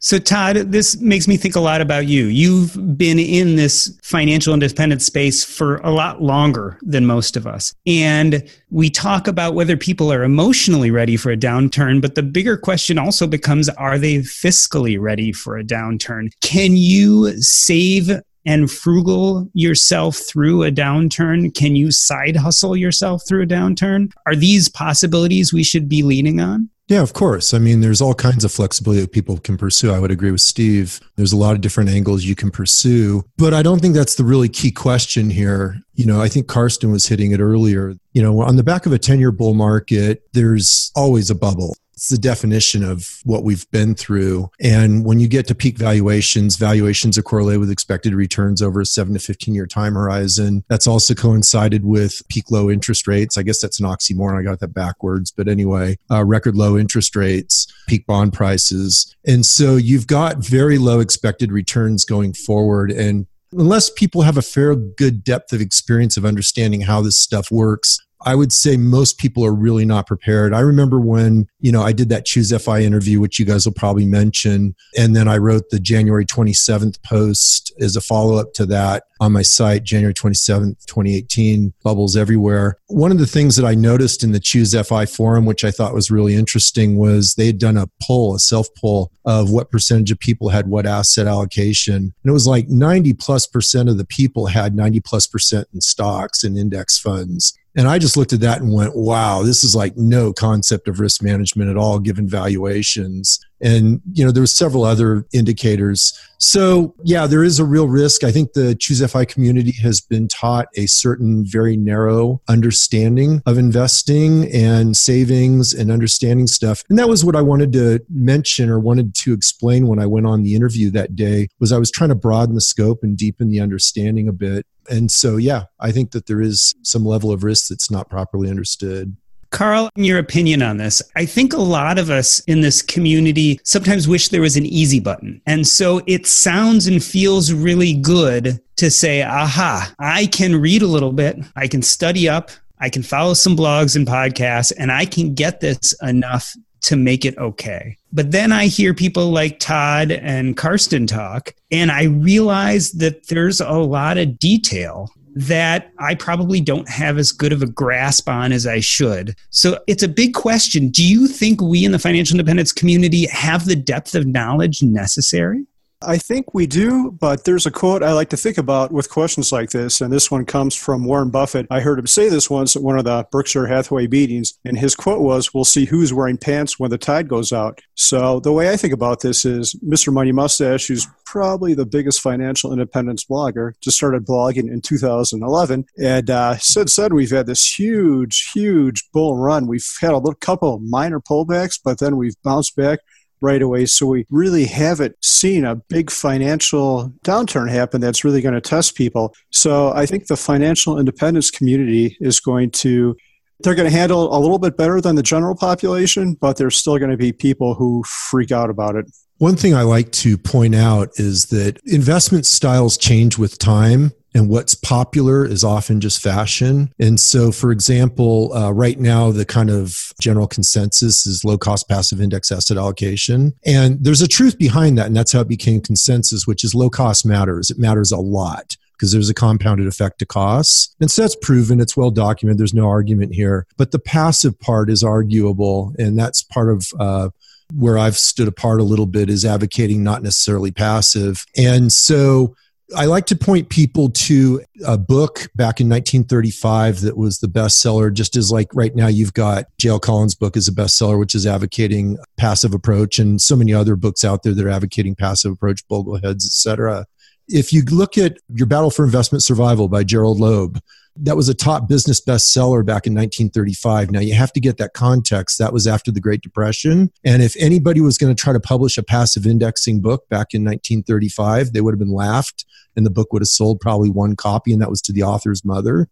So, 0.00 0.18
Todd, 0.18 0.56
this 0.56 1.00
makes 1.00 1.26
me 1.26 1.36
think 1.36 1.56
a 1.56 1.60
lot 1.60 1.80
about 1.80 2.06
you. 2.06 2.26
You've 2.26 2.96
been 2.96 3.18
in 3.18 3.56
this 3.56 3.98
financial 4.02 4.54
independence 4.54 5.04
space 5.04 5.42
for 5.42 5.78
a 5.78 5.90
lot 5.90 6.22
longer 6.22 6.78
than 6.82 7.04
most 7.04 7.36
of 7.36 7.46
us. 7.46 7.74
And 7.86 8.48
we 8.70 8.90
talk 8.90 9.26
about 9.26 9.54
whether 9.54 9.76
people 9.76 10.12
are 10.12 10.22
emotionally 10.22 10.90
ready 10.90 11.16
for 11.16 11.32
a 11.32 11.36
downturn, 11.36 12.00
but 12.00 12.14
the 12.14 12.22
bigger 12.22 12.56
question 12.56 12.98
also 12.98 13.26
becomes 13.26 13.68
are 13.70 13.98
they 13.98 14.18
fiscally 14.18 15.00
ready 15.00 15.32
for 15.32 15.58
a 15.58 15.64
downturn? 15.64 16.30
Can 16.42 16.76
you 16.76 17.32
save 17.40 18.20
and 18.44 18.70
frugal 18.70 19.50
yourself 19.54 20.16
through 20.16 20.64
a 20.64 20.70
downturn? 20.70 21.54
Can 21.54 21.76
you 21.76 21.90
side 21.90 22.36
hustle 22.36 22.76
yourself 22.76 23.22
through 23.26 23.42
a 23.42 23.46
downturn? 23.46 24.12
Are 24.26 24.36
these 24.36 24.68
possibilities 24.68 25.52
we 25.52 25.64
should 25.64 25.88
be 25.88 26.02
leaning 26.02 26.40
on? 26.40 26.70
Yeah, 26.88 27.02
of 27.02 27.12
course. 27.12 27.52
I 27.52 27.58
mean, 27.58 27.82
there's 27.82 28.00
all 28.00 28.14
kinds 28.14 28.44
of 28.44 28.52
flexibility 28.52 29.02
that 29.02 29.12
people 29.12 29.36
can 29.36 29.58
pursue. 29.58 29.92
I 29.92 29.98
would 29.98 30.10
agree 30.10 30.30
with 30.30 30.40
Steve. 30.40 31.00
There's 31.16 31.34
a 31.34 31.36
lot 31.36 31.54
of 31.54 31.60
different 31.60 31.90
angles 31.90 32.24
you 32.24 32.34
can 32.34 32.50
pursue, 32.50 33.24
but 33.36 33.52
I 33.52 33.62
don't 33.62 33.80
think 33.80 33.94
that's 33.94 34.14
the 34.14 34.24
really 34.24 34.48
key 34.48 34.70
question 34.70 35.28
here. 35.28 35.82
You 35.94 36.06
know, 36.06 36.20
I 36.22 36.28
think 36.28 36.46
Karsten 36.46 36.90
was 36.90 37.06
hitting 37.06 37.32
it 37.32 37.40
earlier. 37.40 37.94
You 38.14 38.22
know, 38.22 38.40
on 38.40 38.56
the 38.56 38.62
back 38.62 38.86
of 38.86 38.92
a 38.92 38.98
10 38.98 39.18
year 39.18 39.30
bull 39.30 39.52
market, 39.52 40.22
there's 40.32 40.90
always 40.96 41.28
a 41.28 41.34
bubble. 41.34 41.76
It's 41.98 42.10
the 42.10 42.16
definition 42.16 42.84
of 42.84 43.18
what 43.24 43.42
we've 43.42 43.68
been 43.72 43.96
through. 43.96 44.52
And 44.60 45.04
when 45.04 45.18
you 45.18 45.26
get 45.26 45.48
to 45.48 45.54
peak 45.56 45.76
valuations, 45.76 46.54
valuations 46.54 47.18
are 47.18 47.24
correlated 47.24 47.58
with 47.58 47.72
expected 47.72 48.14
returns 48.14 48.62
over 48.62 48.80
a 48.80 48.86
seven 48.86 49.14
to 49.14 49.18
15 49.18 49.52
year 49.52 49.66
time 49.66 49.94
horizon. 49.94 50.62
That's 50.68 50.86
also 50.86 51.12
coincided 51.12 51.84
with 51.84 52.22
peak 52.28 52.52
low 52.52 52.70
interest 52.70 53.08
rates. 53.08 53.36
I 53.36 53.42
guess 53.42 53.60
that's 53.60 53.80
an 53.80 53.86
oxymoron. 53.86 54.38
I 54.38 54.44
got 54.44 54.60
that 54.60 54.72
backwards. 54.72 55.32
But 55.32 55.48
anyway, 55.48 55.98
uh, 56.08 56.24
record 56.24 56.54
low 56.54 56.78
interest 56.78 57.16
rates, 57.16 57.66
peak 57.88 58.06
bond 58.06 58.32
prices. 58.32 59.12
And 59.26 59.44
so 59.44 59.74
you've 59.74 60.06
got 60.06 60.36
very 60.36 60.78
low 60.78 61.00
expected 61.00 61.50
returns 61.50 62.04
going 62.04 62.32
forward. 62.32 62.92
And 62.92 63.26
unless 63.50 63.90
people 63.90 64.22
have 64.22 64.36
a 64.36 64.42
fair 64.42 64.76
good 64.76 65.24
depth 65.24 65.52
of 65.52 65.60
experience 65.60 66.16
of 66.16 66.24
understanding 66.24 66.82
how 66.82 67.00
this 67.00 67.18
stuff 67.18 67.50
works 67.50 67.98
I 68.24 68.34
would 68.34 68.52
say 68.52 68.76
most 68.76 69.18
people 69.18 69.44
are 69.44 69.54
really 69.54 69.84
not 69.84 70.06
prepared. 70.06 70.52
I 70.52 70.60
remember 70.60 71.00
when, 71.00 71.46
you 71.60 71.70
know, 71.70 71.82
I 71.82 71.92
did 71.92 72.08
that 72.08 72.24
Choose 72.24 72.52
FI 72.62 72.80
interview, 72.80 73.20
which 73.20 73.38
you 73.38 73.44
guys 73.44 73.64
will 73.64 73.74
probably 73.74 74.06
mention. 74.06 74.74
And 74.96 75.14
then 75.14 75.28
I 75.28 75.36
wrote 75.38 75.70
the 75.70 75.78
January 75.78 76.26
27th 76.26 77.02
post 77.02 77.72
as 77.80 77.96
a 77.96 78.00
follow 78.00 78.36
up 78.36 78.52
to 78.54 78.66
that 78.66 79.04
on 79.20 79.32
my 79.32 79.42
site, 79.42 79.84
January 79.84 80.14
27th, 80.14 80.84
2018, 80.86 81.72
bubbles 81.82 82.16
everywhere. 82.16 82.76
One 82.86 83.10
of 83.10 83.18
the 83.18 83.26
things 83.26 83.56
that 83.56 83.66
I 83.66 83.74
noticed 83.74 84.22
in 84.22 84.32
the 84.32 84.40
Choose 84.40 84.74
FI 84.74 85.06
forum, 85.06 85.44
which 85.44 85.64
I 85.64 85.70
thought 85.70 85.94
was 85.94 86.10
really 86.10 86.34
interesting, 86.34 86.96
was 86.96 87.34
they 87.34 87.46
had 87.46 87.58
done 87.58 87.76
a 87.76 87.88
poll, 88.02 88.34
a 88.34 88.38
self 88.38 88.68
poll 88.76 89.10
of 89.24 89.50
what 89.50 89.70
percentage 89.70 90.10
of 90.10 90.18
people 90.18 90.48
had 90.48 90.68
what 90.68 90.86
asset 90.86 91.26
allocation. 91.26 91.96
And 91.96 92.14
it 92.24 92.32
was 92.32 92.46
like 92.46 92.68
90 92.68 93.14
plus 93.14 93.46
percent 93.46 93.88
of 93.88 93.98
the 93.98 94.06
people 94.06 94.46
had 94.46 94.74
90 94.74 95.00
plus 95.00 95.26
percent 95.26 95.68
in 95.72 95.80
stocks 95.80 96.44
and 96.44 96.56
index 96.56 96.98
funds. 96.98 97.54
And 97.78 97.86
I 97.86 98.00
just 98.00 98.16
looked 98.16 98.32
at 98.32 98.40
that 98.40 98.60
and 98.60 98.72
went, 98.72 98.96
wow, 98.96 99.42
this 99.42 99.62
is 99.62 99.76
like 99.76 99.96
no 99.96 100.32
concept 100.32 100.88
of 100.88 100.98
risk 100.98 101.22
management 101.22 101.70
at 101.70 101.76
all, 101.76 102.00
given 102.00 102.28
valuations. 102.28 103.38
And, 103.60 104.00
you 104.12 104.24
know, 104.24 104.32
there 104.32 104.40
was 104.40 104.54
several 104.54 104.82
other 104.82 105.24
indicators. 105.32 106.18
So 106.38 106.96
yeah, 107.04 107.28
there 107.28 107.44
is 107.44 107.60
a 107.60 107.64
real 107.64 107.86
risk. 107.86 108.24
I 108.24 108.32
think 108.32 108.52
the 108.52 108.74
Choose 108.74 109.08
FI 109.08 109.26
community 109.26 109.70
has 109.80 110.00
been 110.00 110.26
taught 110.26 110.66
a 110.74 110.86
certain 110.86 111.44
very 111.46 111.76
narrow 111.76 112.42
understanding 112.48 113.42
of 113.46 113.58
investing 113.58 114.52
and 114.52 114.96
savings 114.96 115.72
and 115.72 115.92
understanding 115.92 116.48
stuff. 116.48 116.82
And 116.90 116.98
that 116.98 117.08
was 117.08 117.24
what 117.24 117.36
I 117.36 117.42
wanted 117.42 117.72
to 117.74 118.00
mention 118.10 118.70
or 118.70 118.80
wanted 118.80 119.14
to 119.16 119.32
explain 119.32 119.86
when 119.86 120.00
I 120.00 120.06
went 120.06 120.26
on 120.26 120.42
the 120.42 120.56
interview 120.56 120.90
that 120.90 121.14
day 121.14 121.46
was 121.60 121.70
I 121.70 121.78
was 121.78 121.92
trying 121.92 122.10
to 122.10 122.16
broaden 122.16 122.56
the 122.56 122.60
scope 122.60 123.04
and 123.04 123.16
deepen 123.16 123.50
the 123.50 123.60
understanding 123.60 124.26
a 124.26 124.32
bit 124.32 124.66
and 124.88 125.10
so, 125.10 125.36
yeah, 125.36 125.64
I 125.80 125.92
think 125.92 126.12
that 126.12 126.26
there 126.26 126.40
is 126.40 126.74
some 126.82 127.04
level 127.04 127.30
of 127.32 127.44
risk 127.44 127.68
that's 127.68 127.90
not 127.90 128.08
properly 128.08 128.50
understood. 128.50 129.16
Carl, 129.50 129.88
your 129.96 130.18
opinion 130.18 130.62
on 130.62 130.76
this. 130.76 131.02
I 131.16 131.24
think 131.24 131.52
a 131.52 131.60
lot 131.60 131.98
of 131.98 132.10
us 132.10 132.40
in 132.40 132.60
this 132.60 132.82
community 132.82 133.60
sometimes 133.64 134.06
wish 134.06 134.28
there 134.28 134.42
was 134.42 134.56
an 134.56 134.66
easy 134.66 135.00
button. 135.00 135.40
And 135.46 135.66
so 135.66 136.02
it 136.06 136.26
sounds 136.26 136.86
and 136.86 137.02
feels 137.02 137.52
really 137.52 137.94
good 137.94 138.60
to 138.76 138.90
say, 138.90 139.22
aha, 139.22 139.92
I 139.98 140.26
can 140.26 140.60
read 140.60 140.82
a 140.82 140.86
little 140.86 141.12
bit, 141.12 141.38
I 141.56 141.66
can 141.66 141.82
study 141.82 142.28
up, 142.28 142.50
I 142.78 142.90
can 142.90 143.02
follow 143.02 143.34
some 143.34 143.56
blogs 143.56 143.96
and 143.96 144.06
podcasts, 144.06 144.72
and 144.78 144.92
I 144.92 145.04
can 145.04 145.34
get 145.34 145.60
this 145.60 145.94
enough 146.02 146.54
to 146.82 146.96
make 146.96 147.24
it 147.24 147.36
okay. 147.38 147.96
But 148.12 148.30
then 148.30 148.52
I 148.52 148.66
hear 148.66 148.94
people 148.94 149.30
like 149.30 149.58
Todd 149.58 150.10
and 150.10 150.56
Karsten 150.56 151.06
talk, 151.06 151.54
and 151.70 151.90
I 151.90 152.04
realize 152.04 152.92
that 152.92 153.28
there's 153.28 153.60
a 153.60 153.72
lot 153.72 154.18
of 154.18 154.38
detail 154.38 155.10
that 155.34 155.92
I 156.00 156.16
probably 156.16 156.60
don't 156.60 156.88
have 156.88 157.16
as 157.16 157.30
good 157.30 157.52
of 157.52 157.62
a 157.62 157.66
grasp 157.66 158.28
on 158.28 158.50
as 158.50 158.66
I 158.66 158.80
should. 158.80 159.36
So 159.50 159.78
it's 159.86 160.02
a 160.02 160.08
big 160.08 160.34
question. 160.34 160.88
Do 160.88 161.06
you 161.06 161.28
think 161.28 161.60
we 161.60 161.84
in 161.84 161.92
the 161.92 161.98
financial 161.98 162.34
independence 162.34 162.72
community 162.72 163.26
have 163.26 163.66
the 163.66 163.76
depth 163.76 164.16
of 164.16 164.26
knowledge 164.26 164.82
necessary? 164.82 165.64
I 166.00 166.16
think 166.16 166.54
we 166.54 166.68
do, 166.68 167.10
but 167.10 167.44
there's 167.44 167.66
a 167.66 167.72
quote 167.72 168.04
I 168.04 168.12
like 168.12 168.28
to 168.30 168.36
think 168.36 168.56
about 168.56 168.92
with 168.92 169.10
questions 169.10 169.50
like 169.50 169.70
this, 169.70 170.00
and 170.00 170.12
this 170.12 170.30
one 170.30 170.44
comes 170.44 170.76
from 170.76 171.04
Warren 171.04 171.30
Buffett. 171.30 171.66
I 171.70 171.80
heard 171.80 171.98
him 171.98 172.06
say 172.06 172.28
this 172.28 172.48
once 172.48 172.76
at 172.76 172.82
one 172.82 172.96
of 172.96 173.04
the 173.04 173.26
Berkshire 173.32 173.66
Hathaway 173.66 174.06
meetings, 174.06 174.56
and 174.64 174.78
his 174.78 174.94
quote 174.94 175.20
was, 175.20 175.52
We'll 175.52 175.64
see 175.64 175.86
who's 175.86 176.14
wearing 176.14 176.38
pants 176.38 176.78
when 176.78 176.92
the 176.92 176.98
tide 176.98 177.26
goes 177.26 177.52
out. 177.52 177.80
So 177.96 178.38
the 178.38 178.52
way 178.52 178.70
I 178.70 178.76
think 178.76 178.94
about 178.94 179.22
this 179.22 179.44
is 179.44 179.74
Mr. 179.84 180.12
Money 180.12 180.30
Mustache, 180.30 180.86
who's 180.86 181.08
probably 181.26 181.74
the 181.74 181.84
biggest 181.84 182.20
financial 182.20 182.72
independence 182.72 183.24
blogger, 183.24 183.72
just 183.80 183.96
started 183.96 184.24
blogging 184.24 184.70
in 184.70 184.80
2011, 184.80 185.84
and 186.00 186.30
uh, 186.30 186.56
since 186.58 186.94
then 186.94 187.12
we've 187.12 187.32
had 187.32 187.46
this 187.46 187.76
huge, 187.76 188.52
huge 188.52 189.10
bull 189.12 189.36
run. 189.36 189.66
We've 189.66 189.84
had 190.00 190.12
a 190.12 190.18
little 190.18 190.34
couple 190.36 190.78
minor 190.78 191.18
pullbacks, 191.18 191.80
but 191.84 191.98
then 191.98 192.16
we've 192.16 192.40
bounced 192.44 192.76
back 192.76 193.00
right 193.40 193.62
away. 193.62 193.86
So 193.86 194.06
we 194.06 194.26
really 194.30 194.64
haven't 194.64 195.16
seen 195.22 195.64
a 195.64 195.76
big 195.76 196.10
financial 196.10 197.12
downturn 197.24 197.70
happen 197.70 198.00
that's 198.00 198.24
really 198.24 198.40
going 198.40 198.54
to 198.54 198.60
test 198.60 198.96
people. 198.96 199.34
So 199.50 199.92
I 199.92 200.06
think 200.06 200.26
the 200.26 200.36
financial 200.36 200.98
independence 200.98 201.50
community 201.50 202.16
is 202.20 202.40
going 202.40 202.70
to 202.72 203.16
they're 203.60 203.74
going 203.74 203.90
to 203.90 203.96
handle 203.96 204.36
a 204.36 204.38
little 204.38 204.58
bit 204.58 204.76
better 204.76 205.00
than 205.00 205.16
the 205.16 205.22
general 205.22 205.56
population, 205.56 206.34
but 206.34 206.56
there's 206.56 206.76
still 206.76 206.96
going 206.98 207.10
to 207.10 207.16
be 207.16 207.32
people 207.32 207.74
who 207.74 208.04
freak 208.04 208.52
out 208.52 208.70
about 208.70 208.94
it. 208.94 209.10
One 209.38 209.56
thing 209.56 209.74
I 209.74 209.82
like 209.82 210.12
to 210.12 210.38
point 210.38 210.74
out 210.74 211.10
is 211.14 211.46
that 211.46 211.80
investment 211.84 212.46
styles 212.46 212.96
change 212.96 213.36
with 213.36 213.58
time 213.58 214.12
and 214.34 214.48
what's 214.48 214.74
popular 214.74 215.44
is 215.44 215.64
often 215.64 216.00
just 216.00 216.22
fashion. 216.22 216.92
And 216.98 217.18
so, 217.18 217.50
for 217.50 217.72
example, 217.72 218.52
uh, 218.52 218.70
right 218.70 218.98
now, 218.98 219.30
the 219.30 219.44
kind 219.44 219.70
of 219.70 220.12
general 220.20 220.46
consensus 220.46 221.26
is 221.26 221.44
low 221.44 221.58
cost 221.58 221.88
passive 221.88 222.20
index 222.20 222.52
asset 222.52 222.76
allocation. 222.76 223.54
And 223.64 224.02
there's 224.04 224.22
a 224.22 224.28
truth 224.28 224.58
behind 224.58 224.98
that. 224.98 225.06
And 225.06 225.16
that's 225.16 225.32
how 225.32 225.40
it 225.40 225.48
became 225.48 225.80
consensus, 225.80 226.46
which 226.46 226.64
is 226.64 226.74
low 226.74 226.90
cost 226.90 227.24
matters. 227.24 227.70
It 227.70 227.78
matters 227.78 228.12
a 228.12 228.18
lot 228.18 228.76
because 228.92 229.12
there's 229.12 229.30
a 229.30 229.34
compounded 229.34 229.86
effect 229.86 230.18
to 230.18 230.26
costs. 230.26 230.94
And 231.00 231.10
so 231.10 231.22
that's 231.22 231.36
proven, 231.36 231.80
it's 231.80 231.96
well 231.96 232.10
documented, 232.10 232.58
there's 232.58 232.74
no 232.74 232.88
argument 232.88 233.32
here. 233.32 233.64
But 233.76 233.92
the 233.92 233.98
passive 234.00 234.58
part 234.58 234.90
is 234.90 235.04
arguable, 235.04 235.94
and 235.98 236.18
that's 236.18 236.42
part 236.42 236.70
of 236.70 236.88
uh, 236.98 237.28
where 237.74 237.96
I've 237.96 238.16
stood 238.16 238.48
apart 238.48 238.80
a 238.80 238.84
little 238.84 239.06
bit 239.06 239.30
is 239.30 239.44
advocating 239.44 240.02
not 240.02 240.22
necessarily 240.22 240.72
passive. 240.72 241.44
And 241.56 241.92
so 241.92 242.56
I 242.96 243.04
like 243.04 243.26
to 243.26 243.36
point 243.36 243.68
people 243.68 244.08
to 244.10 244.62
a 244.86 244.96
book 244.96 245.50
back 245.54 245.80
in 245.80 245.88
1935 245.88 247.02
that 247.02 247.18
was 247.18 247.38
the 247.38 247.46
bestseller, 247.46 248.10
just 248.12 248.34
as 248.34 248.50
like 248.50 248.68
right 248.72 248.94
now 248.94 249.08
you've 249.08 249.34
got 249.34 249.66
J.L. 249.78 250.00
Collins' 250.00 250.34
book 250.34 250.56
is 250.56 250.68
a 250.68 250.72
bestseller, 250.72 251.18
which 251.18 251.34
is 251.34 251.46
advocating 251.46 252.16
passive 252.38 252.72
approach, 252.72 253.18
and 253.18 253.40
so 253.40 253.56
many 253.56 253.74
other 253.74 253.94
books 253.94 254.24
out 254.24 254.42
there 254.42 254.54
that 254.54 254.64
are 254.64 254.70
advocating 254.70 255.14
passive 255.14 255.52
approach, 255.52 255.86
Bogleheads, 255.88 256.46
etc. 256.46 257.04
If 257.46 257.74
you 257.74 257.82
look 257.84 258.16
at 258.16 258.38
Your 258.48 258.66
Battle 258.66 258.90
for 258.90 259.04
Investment 259.04 259.44
Survival 259.44 259.88
by 259.88 260.02
Gerald 260.02 260.40
Loeb, 260.40 260.80
that 261.22 261.36
was 261.36 261.48
a 261.48 261.54
top 261.54 261.88
business 261.88 262.20
bestseller 262.20 262.84
back 262.84 263.06
in 263.06 263.14
1935. 263.14 264.10
Now 264.10 264.20
you 264.20 264.34
have 264.34 264.52
to 264.52 264.60
get 264.60 264.78
that 264.78 264.92
context. 264.92 265.58
That 265.58 265.72
was 265.72 265.86
after 265.86 266.10
the 266.10 266.20
Great 266.20 266.42
Depression. 266.42 267.10
And 267.24 267.42
if 267.42 267.56
anybody 267.58 268.00
was 268.00 268.18
going 268.18 268.34
to 268.34 268.40
try 268.40 268.52
to 268.52 268.60
publish 268.60 268.98
a 268.98 269.02
passive 269.02 269.46
indexing 269.46 270.00
book 270.00 270.28
back 270.28 270.54
in 270.54 270.64
1935, 270.64 271.72
they 271.72 271.80
would 271.80 271.92
have 271.92 271.98
been 271.98 272.14
laughed 272.14 272.64
and 272.96 273.06
the 273.06 273.10
book 273.10 273.32
would 273.32 273.42
have 273.42 273.48
sold 273.48 273.80
probably 273.80 274.10
one 274.10 274.34
copy, 274.34 274.72
and 274.72 274.82
that 274.82 274.90
was 274.90 275.00
to 275.02 275.12
the 275.12 275.22
author's 275.22 275.64
mother 275.64 276.08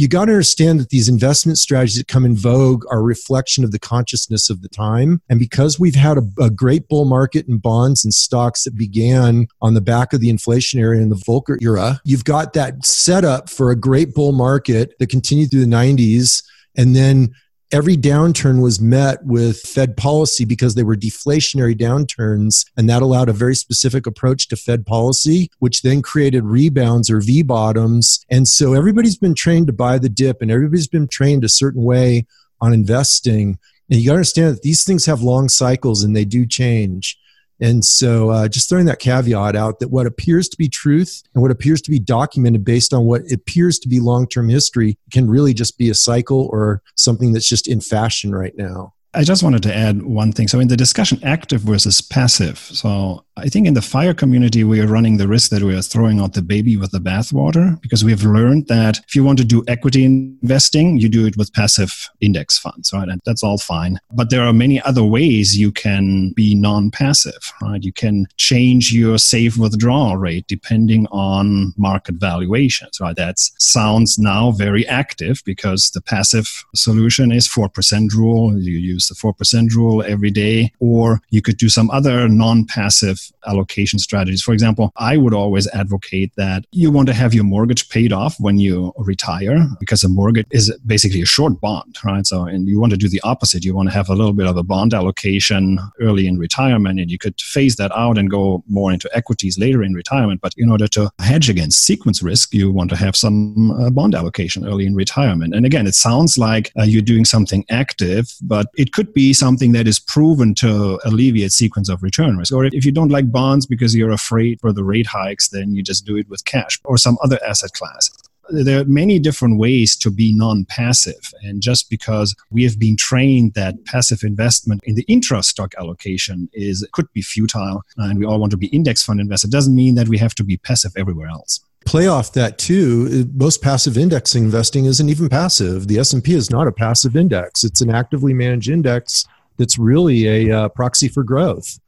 you 0.00 0.08
got 0.08 0.24
to 0.24 0.32
understand 0.32 0.80
that 0.80 0.88
these 0.88 1.10
investment 1.10 1.58
strategies 1.58 1.98
that 1.98 2.08
come 2.08 2.24
in 2.24 2.34
vogue 2.34 2.84
are 2.90 3.00
a 3.00 3.02
reflection 3.02 3.64
of 3.64 3.70
the 3.70 3.78
consciousness 3.78 4.48
of 4.48 4.62
the 4.62 4.68
time. 4.70 5.20
And 5.28 5.38
because 5.38 5.78
we've 5.78 5.94
had 5.94 6.16
a, 6.16 6.22
a, 6.40 6.48
great 6.48 6.88
bull 6.88 7.04
market 7.04 7.46
in 7.46 7.58
bonds 7.58 8.02
and 8.02 8.14
stocks 8.14 8.64
that 8.64 8.78
began 8.78 9.46
on 9.60 9.74
the 9.74 9.82
back 9.82 10.14
of 10.14 10.20
the 10.20 10.32
inflationary 10.32 11.02
and 11.02 11.12
the 11.12 11.16
Volcker 11.16 11.58
era, 11.60 12.00
you've 12.02 12.24
got 12.24 12.54
that 12.54 12.82
setup 12.82 13.50
for 13.50 13.70
a 13.70 13.76
great 13.76 14.14
bull 14.14 14.32
market 14.32 14.94
that 14.98 15.10
continued 15.10 15.50
through 15.50 15.66
the 15.66 15.66
90s. 15.66 16.42
And 16.78 16.96
then 16.96 17.34
every 17.72 17.96
downturn 17.96 18.60
was 18.60 18.80
met 18.80 19.24
with 19.24 19.60
Fed 19.60 19.96
policy 19.96 20.44
because 20.44 20.74
they 20.74 20.82
were 20.82 20.96
deflationary 20.96 21.78
downturns. 21.78 22.66
And 22.76 22.88
that 22.88 23.02
allowed 23.02 23.28
a 23.28 23.34
very 23.34 23.54
specific 23.54 24.06
approach 24.06 24.48
to 24.48 24.56
Fed 24.56 24.86
policy, 24.86 25.50
which 25.58 25.82
then 25.82 26.02
created 26.02 26.44
rebounds 26.44 27.10
or 27.10 27.20
V 27.20 27.42
bottoms. 27.42 28.24
And 28.28 28.48
so 28.48 28.74
everybody's 28.74 29.18
been 29.18 29.34
trained 29.34 29.68
to 29.68 29.72
buy 29.72 29.98
the 29.98 30.08
dip 30.08 30.42
and 30.42 30.50
everybody's 30.50 30.88
been 30.88 31.08
trained 31.08 31.44
a 31.44 31.48
certain 31.48 31.82
way 31.82 32.26
on 32.60 32.72
investing. 32.72 33.58
And 33.90 34.00
you 34.00 34.10
understand 34.10 34.56
that 34.56 34.62
these 34.62 34.84
things 34.84 35.06
have 35.06 35.22
long 35.22 35.48
cycles 35.48 36.02
and 36.02 36.14
they 36.14 36.24
do 36.24 36.46
change. 36.46 37.18
And 37.60 37.84
so, 37.84 38.30
uh, 38.30 38.48
just 38.48 38.68
throwing 38.68 38.86
that 38.86 38.98
caveat 38.98 39.54
out 39.54 39.80
that 39.80 39.88
what 39.88 40.06
appears 40.06 40.48
to 40.48 40.56
be 40.56 40.68
truth 40.68 41.22
and 41.34 41.42
what 41.42 41.50
appears 41.50 41.82
to 41.82 41.90
be 41.90 41.98
documented 41.98 42.64
based 42.64 42.94
on 42.94 43.04
what 43.04 43.22
appears 43.32 43.78
to 43.80 43.88
be 43.88 44.00
long 44.00 44.26
term 44.26 44.48
history 44.48 44.98
can 45.12 45.28
really 45.28 45.54
just 45.54 45.76
be 45.78 45.90
a 45.90 45.94
cycle 45.94 46.48
or 46.52 46.82
something 46.96 47.32
that's 47.32 47.48
just 47.48 47.68
in 47.68 47.80
fashion 47.80 48.34
right 48.34 48.56
now. 48.56 48.94
I 49.12 49.24
just 49.24 49.42
wanted 49.42 49.64
to 49.64 49.74
add 49.74 50.02
one 50.02 50.30
thing. 50.30 50.46
So, 50.46 50.60
in 50.60 50.68
the 50.68 50.76
discussion, 50.76 51.18
active 51.24 51.62
versus 51.62 52.00
passive. 52.00 52.58
So, 52.58 53.24
I 53.42 53.48
think 53.48 53.66
in 53.66 53.74
the 53.74 53.82
fire 53.82 54.12
community, 54.12 54.64
we 54.64 54.80
are 54.80 54.86
running 54.86 55.16
the 55.16 55.26
risk 55.26 55.50
that 55.50 55.62
we 55.62 55.74
are 55.74 55.82
throwing 55.82 56.20
out 56.20 56.34
the 56.34 56.42
baby 56.42 56.76
with 56.76 56.90
the 56.90 56.98
bathwater 56.98 57.80
because 57.80 58.04
we 58.04 58.10
have 58.10 58.22
learned 58.22 58.68
that 58.68 58.98
if 59.08 59.14
you 59.14 59.24
want 59.24 59.38
to 59.38 59.44
do 59.44 59.64
equity 59.66 60.04
investing, 60.04 60.98
you 60.98 61.08
do 61.08 61.26
it 61.26 61.36
with 61.36 61.52
passive 61.54 62.10
index 62.20 62.58
funds, 62.58 62.92
right? 62.92 63.08
And 63.08 63.20
that's 63.24 63.42
all 63.42 63.56
fine. 63.56 63.98
But 64.12 64.28
there 64.28 64.42
are 64.42 64.52
many 64.52 64.80
other 64.82 65.02
ways 65.02 65.58
you 65.58 65.72
can 65.72 66.32
be 66.36 66.54
non 66.54 66.90
passive, 66.90 67.40
right? 67.62 67.82
You 67.82 67.92
can 67.92 68.26
change 68.36 68.92
your 68.92 69.16
safe 69.16 69.56
withdrawal 69.56 70.18
rate 70.18 70.46
depending 70.46 71.06
on 71.06 71.72
market 71.78 72.16
valuations, 72.16 73.00
right? 73.00 73.16
That 73.16 73.38
sounds 73.38 74.18
now 74.18 74.50
very 74.50 74.86
active 74.86 75.42
because 75.46 75.90
the 75.90 76.02
passive 76.02 76.46
solution 76.74 77.32
is 77.32 77.48
4% 77.48 78.12
rule. 78.12 78.58
You 78.58 78.78
use 78.78 79.08
the 79.08 79.14
4% 79.14 79.74
rule 79.74 80.02
every 80.02 80.30
day, 80.30 80.72
or 80.78 81.20
you 81.30 81.40
could 81.40 81.56
do 81.56 81.70
some 81.70 81.90
other 81.90 82.28
non 82.28 82.66
passive 82.66 83.29
allocation 83.46 83.98
strategies. 83.98 84.42
For 84.42 84.52
example, 84.52 84.92
I 84.96 85.16
would 85.16 85.34
always 85.34 85.68
advocate 85.68 86.32
that 86.36 86.64
you 86.72 86.90
want 86.90 87.08
to 87.08 87.14
have 87.14 87.34
your 87.34 87.44
mortgage 87.44 87.88
paid 87.88 88.12
off 88.12 88.36
when 88.38 88.58
you 88.58 88.92
retire 88.98 89.66
because 89.78 90.04
a 90.04 90.08
mortgage 90.08 90.46
is 90.50 90.76
basically 90.86 91.22
a 91.22 91.26
short 91.26 91.60
bond, 91.60 91.96
right? 92.04 92.26
So, 92.26 92.44
and 92.44 92.68
you 92.68 92.80
want 92.80 92.92
to 92.92 92.96
do 92.98 93.08
the 93.08 93.20
opposite. 93.22 93.64
You 93.64 93.74
want 93.74 93.88
to 93.88 93.94
have 93.94 94.08
a 94.08 94.14
little 94.14 94.32
bit 94.32 94.46
of 94.46 94.56
a 94.56 94.62
bond 94.62 94.94
allocation 94.94 95.78
early 96.00 96.26
in 96.26 96.38
retirement, 96.38 97.00
and 97.00 97.10
you 97.10 97.18
could 97.18 97.40
phase 97.40 97.76
that 97.76 97.92
out 97.92 98.18
and 98.18 98.30
go 98.30 98.62
more 98.68 98.92
into 98.92 99.08
equities 99.14 99.58
later 99.58 99.82
in 99.82 99.94
retirement. 99.94 100.40
But 100.40 100.54
in 100.56 100.70
order 100.70 100.88
to 100.88 101.10
hedge 101.20 101.48
against 101.48 101.84
sequence 101.84 102.22
risk, 102.22 102.54
you 102.54 102.70
want 102.70 102.90
to 102.90 102.96
have 102.96 103.16
some 103.16 103.70
uh, 103.72 103.90
bond 103.90 104.14
allocation 104.14 104.66
early 104.66 104.86
in 104.86 104.94
retirement. 104.94 105.54
And 105.54 105.66
again, 105.66 105.86
it 105.86 105.94
sounds 105.94 106.38
like 106.38 106.72
uh, 106.78 106.82
you're 106.84 107.02
doing 107.02 107.24
something 107.24 107.64
active, 107.70 108.34
but 108.42 108.66
it 108.76 108.92
could 108.92 109.12
be 109.12 109.32
something 109.32 109.72
that 109.72 109.86
is 109.86 109.98
proven 109.98 110.54
to 110.56 110.98
alleviate 111.04 111.52
sequence 111.52 111.88
of 111.88 112.02
return 112.02 112.36
risk. 112.36 112.52
Or 112.52 112.64
if 112.64 112.84
you 112.84 112.92
don't 112.92 113.09
like 113.10 113.30
bonds 113.30 113.66
because 113.66 113.94
you're 113.94 114.10
afraid 114.10 114.60
for 114.60 114.72
the 114.72 114.84
rate 114.84 115.06
hikes, 115.06 115.48
then 115.48 115.74
you 115.74 115.82
just 115.82 116.06
do 116.06 116.16
it 116.16 116.28
with 116.28 116.44
cash 116.44 116.78
or 116.84 116.96
some 116.96 117.18
other 117.22 117.38
asset 117.46 117.72
class. 117.72 118.10
There 118.52 118.80
are 118.80 118.84
many 118.84 119.20
different 119.20 119.58
ways 119.58 119.94
to 119.96 120.10
be 120.10 120.34
non-passive. 120.36 121.32
And 121.42 121.62
just 121.62 121.88
because 121.88 122.34
we 122.50 122.64
have 122.64 122.78
been 122.80 122.96
trained 122.96 123.54
that 123.54 123.84
passive 123.84 124.24
investment 124.24 124.80
in 124.84 124.96
the 124.96 125.04
intra 125.06 125.42
stock 125.42 125.74
allocation 125.78 126.48
is 126.52 126.86
could 126.92 127.12
be 127.12 127.22
futile 127.22 127.82
and 127.96 128.18
we 128.18 128.26
all 128.26 128.40
want 128.40 128.50
to 128.50 128.56
be 128.56 128.66
index 128.68 129.04
fund 129.04 129.20
investors 129.20 129.50
doesn't 129.50 129.74
mean 129.74 129.94
that 129.94 130.08
we 130.08 130.18
have 130.18 130.34
to 130.34 130.44
be 130.44 130.56
passive 130.56 130.92
everywhere 130.96 131.28
else. 131.28 131.60
Play 131.86 132.08
off 132.08 132.32
that 132.32 132.58
too. 132.58 133.30
Most 133.34 133.62
passive 133.62 133.96
indexing 133.96 134.44
investing 134.44 134.84
isn't 134.84 135.08
even 135.08 135.28
passive. 135.28 135.86
The 135.86 135.98
s&p 135.98 136.34
is 136.34 136.50
not 136.50 136.66
a 136.66 136.72
passive 136.72 137.16
index. 137.16 137.64
It's 137.64 137.80
an 137.80 137.90
actively 137.90 138.34
managed 138.34 138.68
index 138.68 139.24
that's 139.56 139.78
really 139.78 140.26
a 140.26 140.56
uh, 140.56 140.68
proxy 140.68 141.08
for 141.08 141.22
growth 141.22 141.78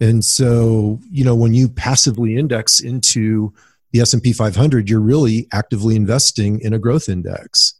and 0.00 0.24
so, 0.24 1.00
you 1.10 1.24
know, 1.24 1.34
when 1.34 1.54
you 1.54 1.68
passively 1.68 2.36
index 2.36 2.80
into 2.80 3.52
the 3.92 4.00
S&P 4.00 4.32
500, 4.32 4.88
you're 4.88 5.00
really 5.00 5.46
actively 5.52 5.94
investing 5.94 6.60
in 6.60 6.72
a 6.72 6.78
growth 6.78 7.08
index. 7.08 7.74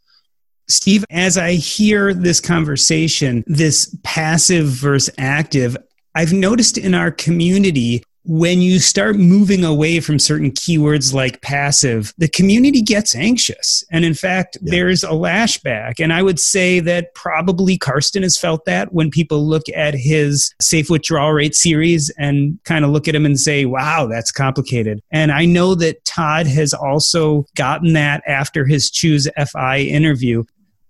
Steve, 0.67 1.05
as 1.09 1.37
I 1.37 1.53
hear 1.53 2.13
this 2.13 2.39
conversation, 2.39 3.43
this 3.47 3.95
passive 4.03 4.67
versus 4.67 5.13
active, 5.17 5.77
I've 6.15 6.33
noticed 6.33 6.77
in 6.77 6.95
our 6.95 7.11
community 7.11 8.03
when 8.25 8.59
you 8.61 8.79
start 8.79 9.17
moving 9.17 9.63
away 9.63 9.99
from 9.99 10.17
certain 10.17 10.51
keywords 10.51 11.13
like 11.13 11.41
passive, 11.41 12.13
the 12.17 12.27
community 12.27 12.81
gets 12.81 13.13
anxious. 13.13 13.83
And 13.91 14.03
in 14.03 14.15
fact, 14.15 14.57
yeah. 14.61 14.71
there's 14.71 15.03
a 15.03 15.09
lashback. 15.09 15.99
And 15.99 16.11
I 16.11 16.23
would 16.23 16.39
say 16.39 16.79
that 16.79 17.13
probably 17.13 17.77
Karsten 17.77 18.23
has 18.23 18.37
felt 18.37 18.65
that 18.65 18.93
when 18.93 19.11
people 19.11 19.45
look 19.45 19.63
at 19.75 19.93
his 19.93 20.53
safe 20.59 20.89
withdrawal 20.89 21.33
rate 21.33 21.53
series 21.53 22.11
and 22.17 22.59
kind 22.65 22.83
of 22.83 22.91
look 22.91 23.07
at 23.07 23.15
him 23.15 23.25
and 23.25 23.39
say, 23.39 23.65
wow, 23.65 24.07
that's 24.07 24.31
complicated. 24.31 25.01
And 25.11 25.31
I 25.31 25.45
know 25.45 25.75
that 25.75 26.03
Todd 26.05 26.47
has 26.47 26.73
also 26.73 27.45
gotten 27.55 27.93
that 27.93 28.23
after 28.27 28.65
his 28.65 28.89
Choose 28.89 29.27
FI 29.37 29.79
interview. 29.79 30.43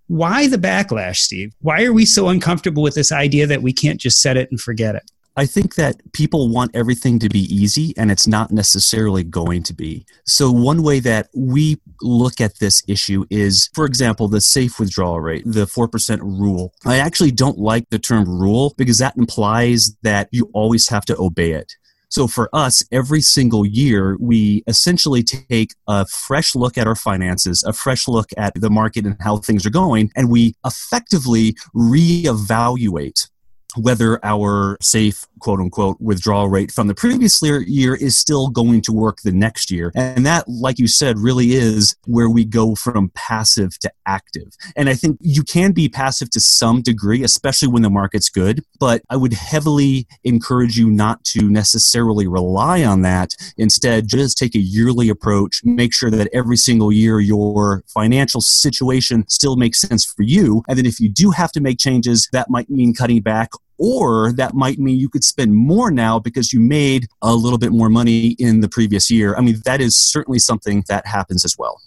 Why 0.08 0.48
the 0.48 0.58
backlash, 0.58 1.18
Steve? 1.18 1.54
Why 1.62 1.84
are 1.84 1.94
we 1.94 2.06
so 2.06 2.30
uncomfortable 2.30 2.84
with 2.84 2.96
this 2.96 3.12
idea 3.12 3.48
that 3.48 3.64
we 3.64 3.74
can't 3.74 4.00
just 4.00 4.22
set 4.22 4.38
it 4.38 4.50
and 4.52 4.62
forget 4.62 4.96
it? 4.96 5.10
I 5.38 5.46
think 5.46 5.76
that 5.76 6.14
people 6.14 6.50
want 6.50 6.72
everything 6.74 7.20
to 7.20 7.30
be 7.30 7.42
easy, 7.54 7.94
and 7.98 8.10
it's 8.10 8.26
not 8.26 8.52
necessarily 8.52 9.24
going 9.24 9.64
to 9.64 9.74
be. 9.74 10.06
So, 10.26 10.50
one 10.50 10.82
way 10.82 11.02
that 11.02 11.30
we 11.36 11.78
look 12.02 12.40
at 12.40 12.60
this 12.60 12.84
issue 12.88 13.26
is, 13.30 13.70
for 13.74 13.86
example, 13.86 14.30
the 14.30 14.40
safe 14.40 14.80
withdrawal 14.80 15.20
rate, 15.20 15.44
the 15.46 15.66
4% 15.66 16.22
rule. 16.22 16.74
I 16.86 17.00
actually 17.00 17.32
don't 17.32 17.58
like 17.58 17.90
the 17.90 18.00
term 18.00 18.30
rule 18.30 18.74
because 18.78 19.00
that 19.00 19.18
implies 19.18 19.98
that 20.04 20.30
you 20.32 20.50
always 20.54 20.88
have 20.88 21.06
to 21.06 21.18
obey 21.20 21.52
it. 21.52 21.74
So 22.08 22.28
for 22.28 22.50
us, 22.54 22.82
every 22.94 23.22
single 23.22 23.66
year, 23.66 24.16
we 24.22 24.64
essentially 24.68 25.22
take 25.22 25.72
a 25.88 26.06
fresh 26.06 26.56
look 26.56 26.78
at 26.78 26.88
our 26.88 26.96
finances, 26.96 27.62
a 27.64 27.74
fresh 27.74 28.08
look 28.08 28.30
at 28.38 28.54
the 28.56 28.70
market 28.70 29.06
and 29.06 29.18
how 29.20 29.38
things 29.38 29.66
are 29.66 29.72
going, 29.72 30.12
and 30.16 30.30
we 30.30 30.56
effectively 30.66 31.56
reevaluate 31.76 33.28
whether 33.76 34.24
our 34.24 34.78
safe 34.82 35.28
quote 35.40 35.60
unquote 35.60 36.00
withdrawal 36.00 36.50
rate 36.50 36.72
from 36.72 36.88
the 36.88 36.96
previous 36.96 37.42
year 37.42 37.96
is 37.96 38.18
still 38.18 38.48
going 38.48 38.82
to 38.82 38.92
work 38.92 39.20
the 39.24 39.32
next 39.32 39.70
year. 39.70 39.92
And 39.96 40.26
that, 40.26 40.48
like 40.48 40.80
you 40.80 40.88
said, 40.88 41.20
really 41.20 41.54
is 41.54 41.96
where 42.06 42.30
we 42.30 42.46
go 42.46 42.76
from 42.76 43.12
passive 43.14 43.78
to 43.80 43.92
active. 44.06 44.54
And 44.76 44.90
I 44.90 44.96
think 44.96 45.18
you 45.22 45.44
can 45.44 45.72
be 45.72 45.90
passive 45.90 46.30
to 46.32 46.40
some 46.40 46.82
degree, 46.82 47.24
especially 47.24 47.68
when 47.68 47.84
the 47.84 47.90
market's 47.90 48.30
good. 48.30 48.64
But 48.80 49.02
I 49.10 49.18
would 49.18 49.34
heavily 49.34 50.08
encourage 50.24 50.78
you 50.78 50.90
not 50.90 51.24
to 51.26 51.50
necessarily 51.50 52.28
rely 52.28 52.84
on 52.84 53.02
that. 53.04 53.36
Instead, 53.58 54.08
just 54.08 54.38
take 54.38 54.56
a 54.56 54.60
yearly 54.60 55.10
approach, 55.10 55.62
make 55.64 55.94
sure 55.94 56.10
that 56.12 56.30
every 56.34 56.58
single 56.58 56.92
year 56.92 57.20
your 57.20 57.84
financial 57.88 58.42
situation 58.42 59.26
still 59.28 59.56
makes 59.56 59.82
sense 59.82 60.06
for 60.06 60.24
you. 60.24 60.64
And 60.68 60.78
then 60.78 60.86
if 60.86 61.00
you 61.00 61.10
do 61.10 61.32
have 61.32 61.52
to 61.54 61.62
make 61.62 61.78
changes, 61.78 62.28
that 62.32 62.50
might 62.50 62.70
mean 62.70 62.94
cutting 62.94 63.22
back 63.22 63.52
or 63.78 64.32
that 64.34 64.54
might 64.54 64.80
mean 64.80 65.00
you 65.00 65.10
could 65.10 65.24
spend 65.24 65.56
more 65.56 65.92
now 65.92 66.20
because 66.20 66.54
you 66.54 66.60
made 66.60 67.08
a 67.22 67.36
little 67.36 67.58
bit 67.58 67.72
more 67.72 67.90
money 67.90 68.36
in 68.40 68.62
the 68.62 68.70
previous 68.70 69.10
year. 69.12 69.36
I 69.36 69.42
mean, 69.42 69.62
that 69.66 69.82
is 69.82 69.96
certainly 69.98 70.40
something 70.40 70.84
that 70.88 71.06
happens 71.06 71.46
as 71.46 71.56
well. 71.58 71.82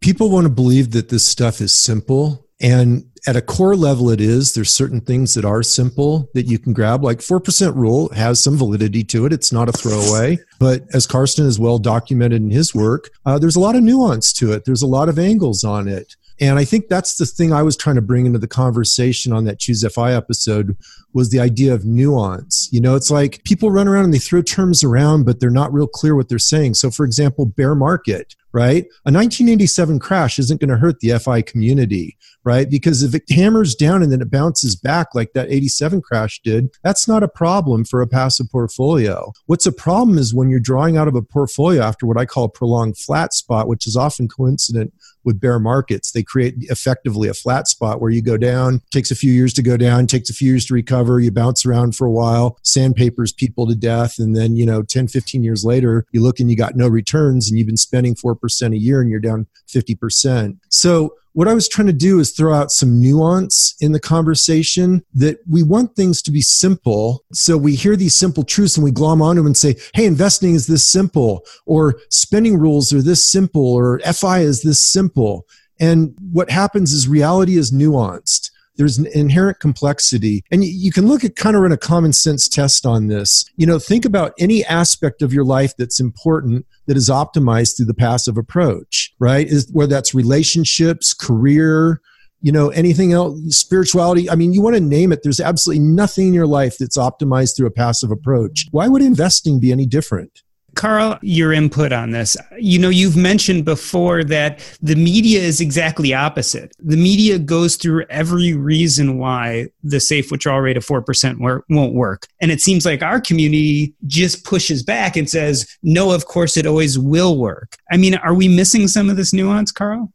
People 0.00 0.30
want 0.30 0.44
to 0.44 0.50
believe 0.50 0.90
that 0.92 1.08
this 1.08 1.24
stuff 1.24 1.60
is 1.60 1.72
simple. 1.72 2.46
And 2.60 3.06
at 3.26 3.36
a 3.36 3.42
core 3.42 3.76
level, 3.76 4.10
it 4.10 4.20
is. 4.20 4.54
There's 4.54 4.72
certain 4.72 5.00
things 5.00 5.34
that 5.34 5.44
are 5.44 5.62
simple 5.62 6.28
that 6.34 6.46
you 6.46 6.58
can 6.58 6.72
grab. 6.72 7.04
Like 7.04 7.18
4% 7.18 7.74
rule 7.74 8.08
has 8.14 8.42
some 8.42 8.56
validity 8.56 9.04
to 9.04 9.26
it. 9.26 9.32
It's 9.32 9.52
not 9.52 9.68
a 9.68 9.72
throwaway. 9.72 10.38
But 10.58 10.82
as 10.92 11.06
Karsten 11.06 11.44
has 11.44 11.58
well 11.58 11.78
documented 11.78 12.42
in 12.42 12.50
his 12.50 12.74
work, 12.74 13.10
uh, 13.26 13.38
there's 13.38 13.56
a 13.56 13.60
lot 13.60 13.76
of 13.76 13.82
nuance 13.82 14.32
to 14.34 14.52
it. 14.52 14.64
There's 14.64 14.82
a 14.82 14.86
lot 14.88 15.08
of 15.08 15.18
angles 15.18 15.64
on 15.64 15.88
it. 15.88 16.16
And 16.40 16.58
I 16.58 16.64
think 16.64 16.88
that's 16.88 17.16
the 17.16 17.26
thing 17.26 17.52
I 17.52 17.62
was 17.62 17.76
trying 17.76 17.96
to 17.96 18.02
bring 18.02 18.26
into 18.26 18.38
the 18.38 18.48
conversation 18.48 19.32
on 19.32 19.44
that 19.44 19.58
Choose 19.58 19.84
FI 19.92 20.12
episode 20.12 20.76
was 21.12 21.30
the 21.30 21.40
idea 21.40 21.74
of 21.74 21.84
nuance. 21.84 22.68
You 22.72 22.80
know, 22.80 22.94
it's 22.94 23.10
like 23.10 23.44
people 23.44 23.70
run 23.70 23.88
around 23.88 24.04
and 24.04 24.14
they 24.14 24.18
throw 24.18 24.42
terms 24.42 24.82
around, 24.82 25.24
but 25.24 25.40
they're 25.40 25.50
not 25.50 25.72
real 25.72 25.86
clear 25.86 26.16
what 26.16 26.28
they're 26.28 26.38
saying. 26.38 26.74
So, 26.74 26.90
for 26.90 27.04
example, 27.04 27.46
bear 27.46 27.74
market, 27.74 28.34
right? 28.52 28.84
A 29.04 29.12
1987 29.12 29.98
crash 29.98 30.38
isn't 30.38 30.60
going 30.60 30.70
to 30.70 30.76
hurt 30.76 31.00
the 31.00 31.18
FI 31.18 31.42
community, 31.42 32.16
right? 32.44 32.68
Because 32.68 33.02
if 33.02 33.14
it 33.14 33.30
hammers 33.30 33.74
down 33.74 34.02
and 34.02 34.12
then 34.12 34.20
it 34.20 34.30
bounces 34.30 34.76
back 34.76 35.08
like 35.14 35.32
that 35.32 35.50
87 35.50 36.02
crash 36.02 36.40
did, 36.42 36.70
that's 36.82 37.08
not 37.08 37.22
a 37.22 37.28
problem 37.28 37.84
for 37.84 38.02
a 38.02 38.06
passive 38.06 38.50
portfolio. 38.50 39.32
What's 39.46 39.66
a 39.66 39.72
problem 39.72 40.18
is 40.18 40.34
when 40.34 40.50
you're 40.50 40.60
drawing 40.60 40.96
out 40.96 41.08
of 41.08 41.14
a 41.14 41.22
portfolio 41.22 41.82
after 41.82 42.06
what 42.06 42.18
I 42.18 42.26
call 42.26 42.44
a 42.44 42.48
prolonged 42.48 42.98
flat 42.98 43.32
spot, 43.32 43.68
which 43.68 43.86
is 43.86 43.96
often 43.96 44.28
coincident 44.28 44.92
with 45.24 45.40
bear 45.40 45.58
markets. 45.58 46.12
They 46.12 46.22
create 46.22 46.54
effectively 46.62 47.28
a 47.28 47.34
flat 47.34 47.68
spot 47.68 48.00
where 48.00 48.10
you 48.10 48.22
go 48.22 48.36
down, 48.36 48.82
takes 48.90 49.10
a 49.10 49.16
few 49.16 49.32
years 49.32 49.52
to 49.54 49.62
go 49.62 49.76
down, 49.76 50.06
takes 50.06 50.30
a 50.30 50.34
few 50.34 50.50
years 50.50 50.66
to 50.66 50.74
recover, 50.74 51.20
you 51.20 51.30
bounce 51.30 51.64
around 51.64 51.96
for 51.96 52.06
a 52.06 52.10
while, 52.10 52.58
sandpapers 52.62 53.32
people 53.32 53.66
to 53.66 53.74
death, 53.74 54.18
and 54.18 54.36
then, 54.36 54.56
you 54.56 54.66
know, 54.66 54.82
10, 54.82 55.08
15 55.08 55.44
years 55.44 55.64
later, 55.64 56.06
you 56.12 56.22
look 56.22 56.40
and 56.40 56.50
you 56.50 56.56
got 56.56 56.76
no 56.76 56.88
returns 56.88 57.48
and 57.48 57.58
you've 57.58 57.66
been 57.66 57.76
spending 57.76 58.14
4% 58.14 58.36
a 58.42 58.76
year 58.76 59.00
and 59.00 59.10
you're 59.10 59.20
down 59.20 59.46
50%. 59.68 60.58
So 60.68 61.14
what 61.34 61.48
I 61.48 61.54
was 61.54 61.68
trying 61.68 61.86
to 61.86 61.92
do 61.94 62.18
is 62.18 62.32
throw 62.32 62.54
out 62.54 62.70
some 62.70 63.00
nuance 63.00 63.74
in 63.80 63.92
the 63.92 64.00
conversation 64.00 65.02
that 65.14 65.38
we 65.48 65.62
want 65.62 65.96
things 65.96 66.20
to 66.22 66.30
be 66.30 66.42
simple. 66.42 67.24
So 67.32 67.56
we 67.56 67.74
hear 67.74 67.96
these 67.96 68.14
simple 68.14 68.44
truths 68.44 68.76
and 68.76 68.84
we 68.84 68.90
glom 68.90 69.22
onto 69.22 69.40
them 69.40 69.46
and 69.46 69.56
say, 69.56 69.76
hey, 69.94 70.04
investing 70.04 70.54
is 70.54 70.66
this 70.66 70.86
simple, 70.86 71.44
or 71.64 71.98
spending 72.10 72.58
rules 72.58 72.92
are 72.92 73.02
this 73.02 73.30
simple, 73.30 73.72
or 73.72 73.98
FI 74.00 74.40
is 74.40 74.62
this 74.62 74.84
simple. 74.84 75.46
And 75.80 76.14
what 76.30 76.50
happens 76.50 76.92
is 76.92 77.08
reality 77.08 77.56
is 77.56 77.72
nuanced 77.72 78.51
there's 78.76 78.98
an 78.98 79.06
inherent 79.14 79.60
complexity. 79.60 80.44
And 80.50 80.64
you 80.64 80.92
can 80.92 81.06
look 81.06 81.24
at 81.24 81.36
kind 81.36 81.56
of 81.56 81.62
run 81.62 81.72
a 81.72 81.76
common 81.76 82.12
sense 82.12 82.48
test 82.48 82.86
on 82.86 83.08
this. 83.08 83.44
You 83.56 83.66
know 83.66 83.78
think 83.78 84.04
about 84.04 84.32
any 84.38 84.64
aspect 84.64 85.22
of 85.22 85.32
your 85.32 85.44
life 85.44 85.74
that's 85.76 86.00
important 86.00 86.66
that 86.86 86.96
is 86.96 87.08
optimized 87.08 87.76
through 87.76 87.86
the 87.86 87.94
passive 87.94 88.36
approach 88.36 89.12
right? 89.18 89.46
Is 89.46 89.70
whether 89.72 89.94
that's 89.94 90.14
relationships 90.14 91.14
career 91.14 92.00
you 92.40 92.50
know 92.50 92.70
anything 92.70 93.12
else 93.12 93.38
spirituality. 93.56 94.28
I 94.28 94.34
mean 94.34 94.52
you 94.52 94.62
want 94.62 94.74
to 94.74 94.80
name 94.80 95.12
it 95.12 95.22
there's 95.22 95.40
absolutely 95.40 95.84
nothing 95.84 96.28
in 96.28 96.34
your 96.34 96.46
life 96.46 96.76
that's 96.78 96.98
optimized 96.98 97.56
through 97.56 97.68
a 97.68 97.72
passive 97.72 98.10
approach. 98.10 98.66
Why 98.70 98.88
would 98.88 99.02
investing 99.02 99.60
be 99.60 99.72
any 99.72 99.86
different 99.86 100.42
Carl, 100.74 101.18
your 101.22 101.52
input 101.52 101.92
on 101.92 102.10
this. 102.10 102.36
You 102.58 102.78
know, 102.78 102.88
you've 102.88 103.16
mentioned 103.16 103.64
before 103.64 104.24
that 104.24 104.60
the 104.80 104.96
media 104.96 105.40
is 105.40 105.60
exactly 105.60 106.14
opposite. 106.14 106.74
The 106.78 106.96
media 106.96 107.38
goes 107.38 107.76
through 107.76 108.06
every 108.08 108.54
reason 108.54 109.18
why 109.18 109.68
the 109.82 110.00
safe 110.00 110.30
withdrawal 110.30 110.60
rate 110.60 110.76
of 110.76 110.86
4% 110.86 111.62
won't 111.68 111.94
work. 111.94 112.26
And 112.40 112.50
it 112.50 112.60
seems 112.60 112.86
like 112.86 113.02
our 113.02 113.20
community 113.20 113.94
just 114.06 114.44
pushes 114.44 114.82
back 114.82 115.16
and 115.16 115.28
says, 115.28 115.66
no, 115.82 116.12
of 116.12 116.26
course 116.26 116.56
it 116.56 116.66
always 116.66 116.98
will 116.98 117.38
work. 117.38 117.76
I 117.90 117.96
mean, 117.96 118.14
are 118.16 118.34
we 118.34 118.48
missing 118.48 118.88
some 118.88 119.10
of 119.10 119.16
this 119.16 119.32
nuance, 119.32 119.72
Carl? 119.72 120.12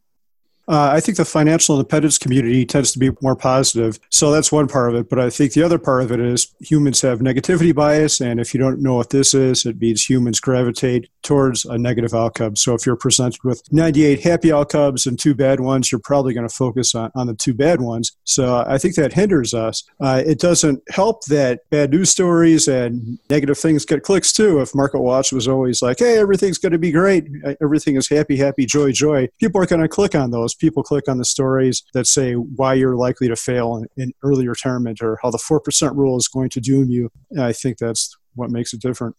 Uh, 0.68 0.90
I 0.92 1.00
think 1.00 1.16
the 1.16 1.24
financial 1.24 1.76
independence 1.76 2.18
community 2.18 2.66
tends 2.66 2.92
to 2.92 2.98
be 2.98 3.10
more 3.22 3.34
positive. 3.34 3.98
So 4.10 4.30
that's 4.30 4.52
one 4.52 4.68
part 4.68 4.90
of 4.90 4.96
it. 4.96 5.08
But 5.08 5.18
I 5.18 5.30
think 5.30 5.54
the 5.54 5.62
other 5.62 5.78
part 5.78 6.02
of 6.02 6.12
it 6.12 6.20
is 6.20 6.54
humans 6.60 7.00
have 7.00 7.20
negativity 7.20 7.74
bias. 7.74 8.20
And 8.20 8.38
if 8.38 8.52
you 8.52 8.60
don't 8.60 8.82
know 8.82 8.94
what 8.94 9.08
this 9.10 9.32
is, 9.32 9.64
it 9.64 9.80
means 9.80 10.04
humans 10.04 10.40
gravitate 10.40 11.08
towards 11.22 11.64
a 11.64 11.78
negative 11.78 12.14
outcome. 12.14 12.56
So 12.56 12.74
if 12.74 12.86
you're 12.86 12.96
presented 12.96 13.42
with 13.44 13.62
98 13.72 14.20
happy 14.20 14.52
outcomes 14.52 15.06
and 15.06 15.18
two 15.18 15.34
bad 15.34 15.60
ones, 15.60 15.90
you're 15.90 16.00
probably 16.02 16.34
going 16.34 16.48
to 16.48 16.54
focus 16.54 16.94
on, 16.94 17.10
on 17.14 17.26
the 17.26 17.34
two 17.34 17.54
bad 17.54 17.80
ones. 17.80 18.16
So 18.24 18.64
I 18.66 18.78
think 18.78 18.94
that 18.96 19.12
hinders 19.12 19.54
us. 19.54 19.84
Uh, 20.00 20.22
it 20.24 20.38
doesn't 20.38 20.82
help 20.90 21.24
that 21.26 21.60
bad 21.70 21.90
news 21.90 22.10
stories 22.10 22.68
and 22.68 23.18
negative 23.30 23.58
things 23.58 23.84
get 23.84 24.02
clicks 24.02 24.32
too. 24.32 24.60
If 24.60 24.74
Market 24.74 25.00
Watch 25.00 25.32
was 25.32 25.48
always 25.48 25.82
like, 25.82 25.98
hey, 25.98 26.18
everything's 26.18 26.58
going 26.58 26.72
to 26.72 26.78
be 26.78 26.92
great, 26.92 27.26
everything 27.60 27.96
is 27.96 28.08
happy, 28.08 28.36
happy, 28.36 28.66
joy, 28.66 28.92
joy, 28.92 29.28
people 29.40 29.60
are 29.60 29.66
going 29.66 29.82
to 29.82 29.88
click 29.88 30.14
on 30.14 30.30
those 30.30 30.54
people 30.54 30.82
click 30.82 31.08
on 31.08 31.18
the 31.18 31.24
stories 31.24 31.82
that 31.94 32.06
say 32.06 32.34
why 32.34 32.74
you're 32.74 32.96
likely 32.96 33.28
to 33.28 33.36
fail 33.36 33.76
in, 33.76 34.02
in 34.02 34.12
early 34.22 34.48
retirement 34.48 35.00
or 35.02 35.18
how 35.22 35.30
the 35.30 35.38
4% 35.38 35.96
rule 35.96 36.16
is 36.16 36.28
going 36.28 36.50
to 36.50 36.60
doom 36.60 36.90
you. 36.90 37.10
I 37.38 37.52
think 37.52 37.78
that's 37.78 38.16
what 38.34 38.50
makes 38.50 38.72
it 38.72 38.80
different. 38.80 39.16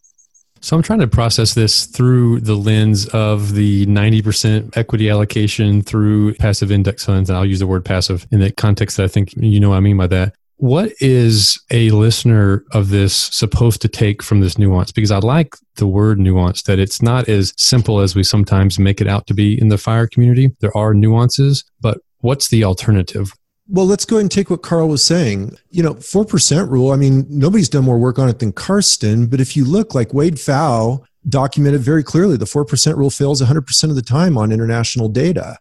So 0.62 0.76
I'm 0.76 0.82
trying 0.82 0.98
to 0.98 1.08
process 1.08 1.54
this 1.54 1.86
through 1.86 2.40
the 2.40 2.54
lens 2.54 3.06
of 3.08 3.54
the 3.54 3.86
90% 3.86 4.76
equity 4.76 5.08
allocation 5.08 5.80
through 5.80 6.34
passive 6.34 6.70
index 6.70 7.06
funds. 7.06 7.30
And 7.30 7.36
I'll 7.36 7.46
use 7.46 7.60
the 7.60 7.66
word 7.66 7.84
passive 7.84 8.26
in 8.30 8.40
the 8.40 8.52
context 8.52 8.98
that 8.98 9.04
I 9.04 9.08
think 9.08 9.32
you 9.36 9.58
know 9.58 9.70
what 9.70 9.76
I 9.76 9.80
mean 9.80 9.96
by 9.96 10.06
that. 10.08 10.34
What 10.56 10.92
is 11.00 11.58
a 11.70 11.88
listener 11.90 12.62
of 12.72 12.90
this 12.90 13.14
supposed 13.16 13.80
to 13.80 13.88
take 13.88 14.22
from 14.22 14.40
this 14.40 14.58
nuance? 14.58 14.92
Because 14.92 15.10
I 15.10 15.18
like 15.18 15.56
the 15.76 15.86
word 15.86 16.18
nuance, 16.18 16.62
that 16.64 16.78
it's 16.78 17.00
not 17.00 17.30
as 17.30 17.54
simple 17.56 18.00
as 18.00 18.14
we 18.14 18.22
sometimes 18.22 18.78
make 18.78 19.00
it 19.00 19.08
out 19.08 19.26
to 19.28 19.34
be 19.34 19.58
in 19.58 19.68
the 19.68 19.78
fire 19.78 20.06
community. 20.06 20.50
There 20.60 20.76
are 20.76 20.92
nuances, 20.92 21.64
but 21.80 21.98
what's 22.18 22.48
the 22.48 22.64
alternative? 22.64 23.32
Well, 23.72 23.86
let's 23.86 24.04
go 24.04 24.16
ahead 24.16 24.22
and 24.22 24.30
take 24.30 24.50
what 24.50 24.62
Carl 24.62 24.88
was 24.88 25.04
saying. 25.04 25.56
You 25.70 25.84
know, 25.84 25.94
4% 25.94 26.68
rule, 26.68 26.90
I 26.90 26.96
mean, 26.96 27.24
nobody's 27.28 27.68
done 27.68 27.84
more 27.84 27.98
work 27.98 28.18
on 28.18 28.28
it 28.28 28.40
than 28.40 28.52
Karsten, 28.52 29.28
but 29.28 29.40
if 29.40 29.56
you 29.56 29.64
look 29.64 29.94
like 29.94 30.12
Wade 30.12 30.34
Pfau 30.34 31.04
documented 31.28 31.80
very 31.80 32.02
clearly, 32.02 32.36
the 32.36 32.46
4% 32.46 32.96
rule 32.96 33.10
fails 33.10 33.40
100% 33.40 33.84
of 33.84 33.94
the 33.94 34.02
time 34.02 34.36
on 34.36 34.50
international 34.50 35.08
data. 35.08 35.56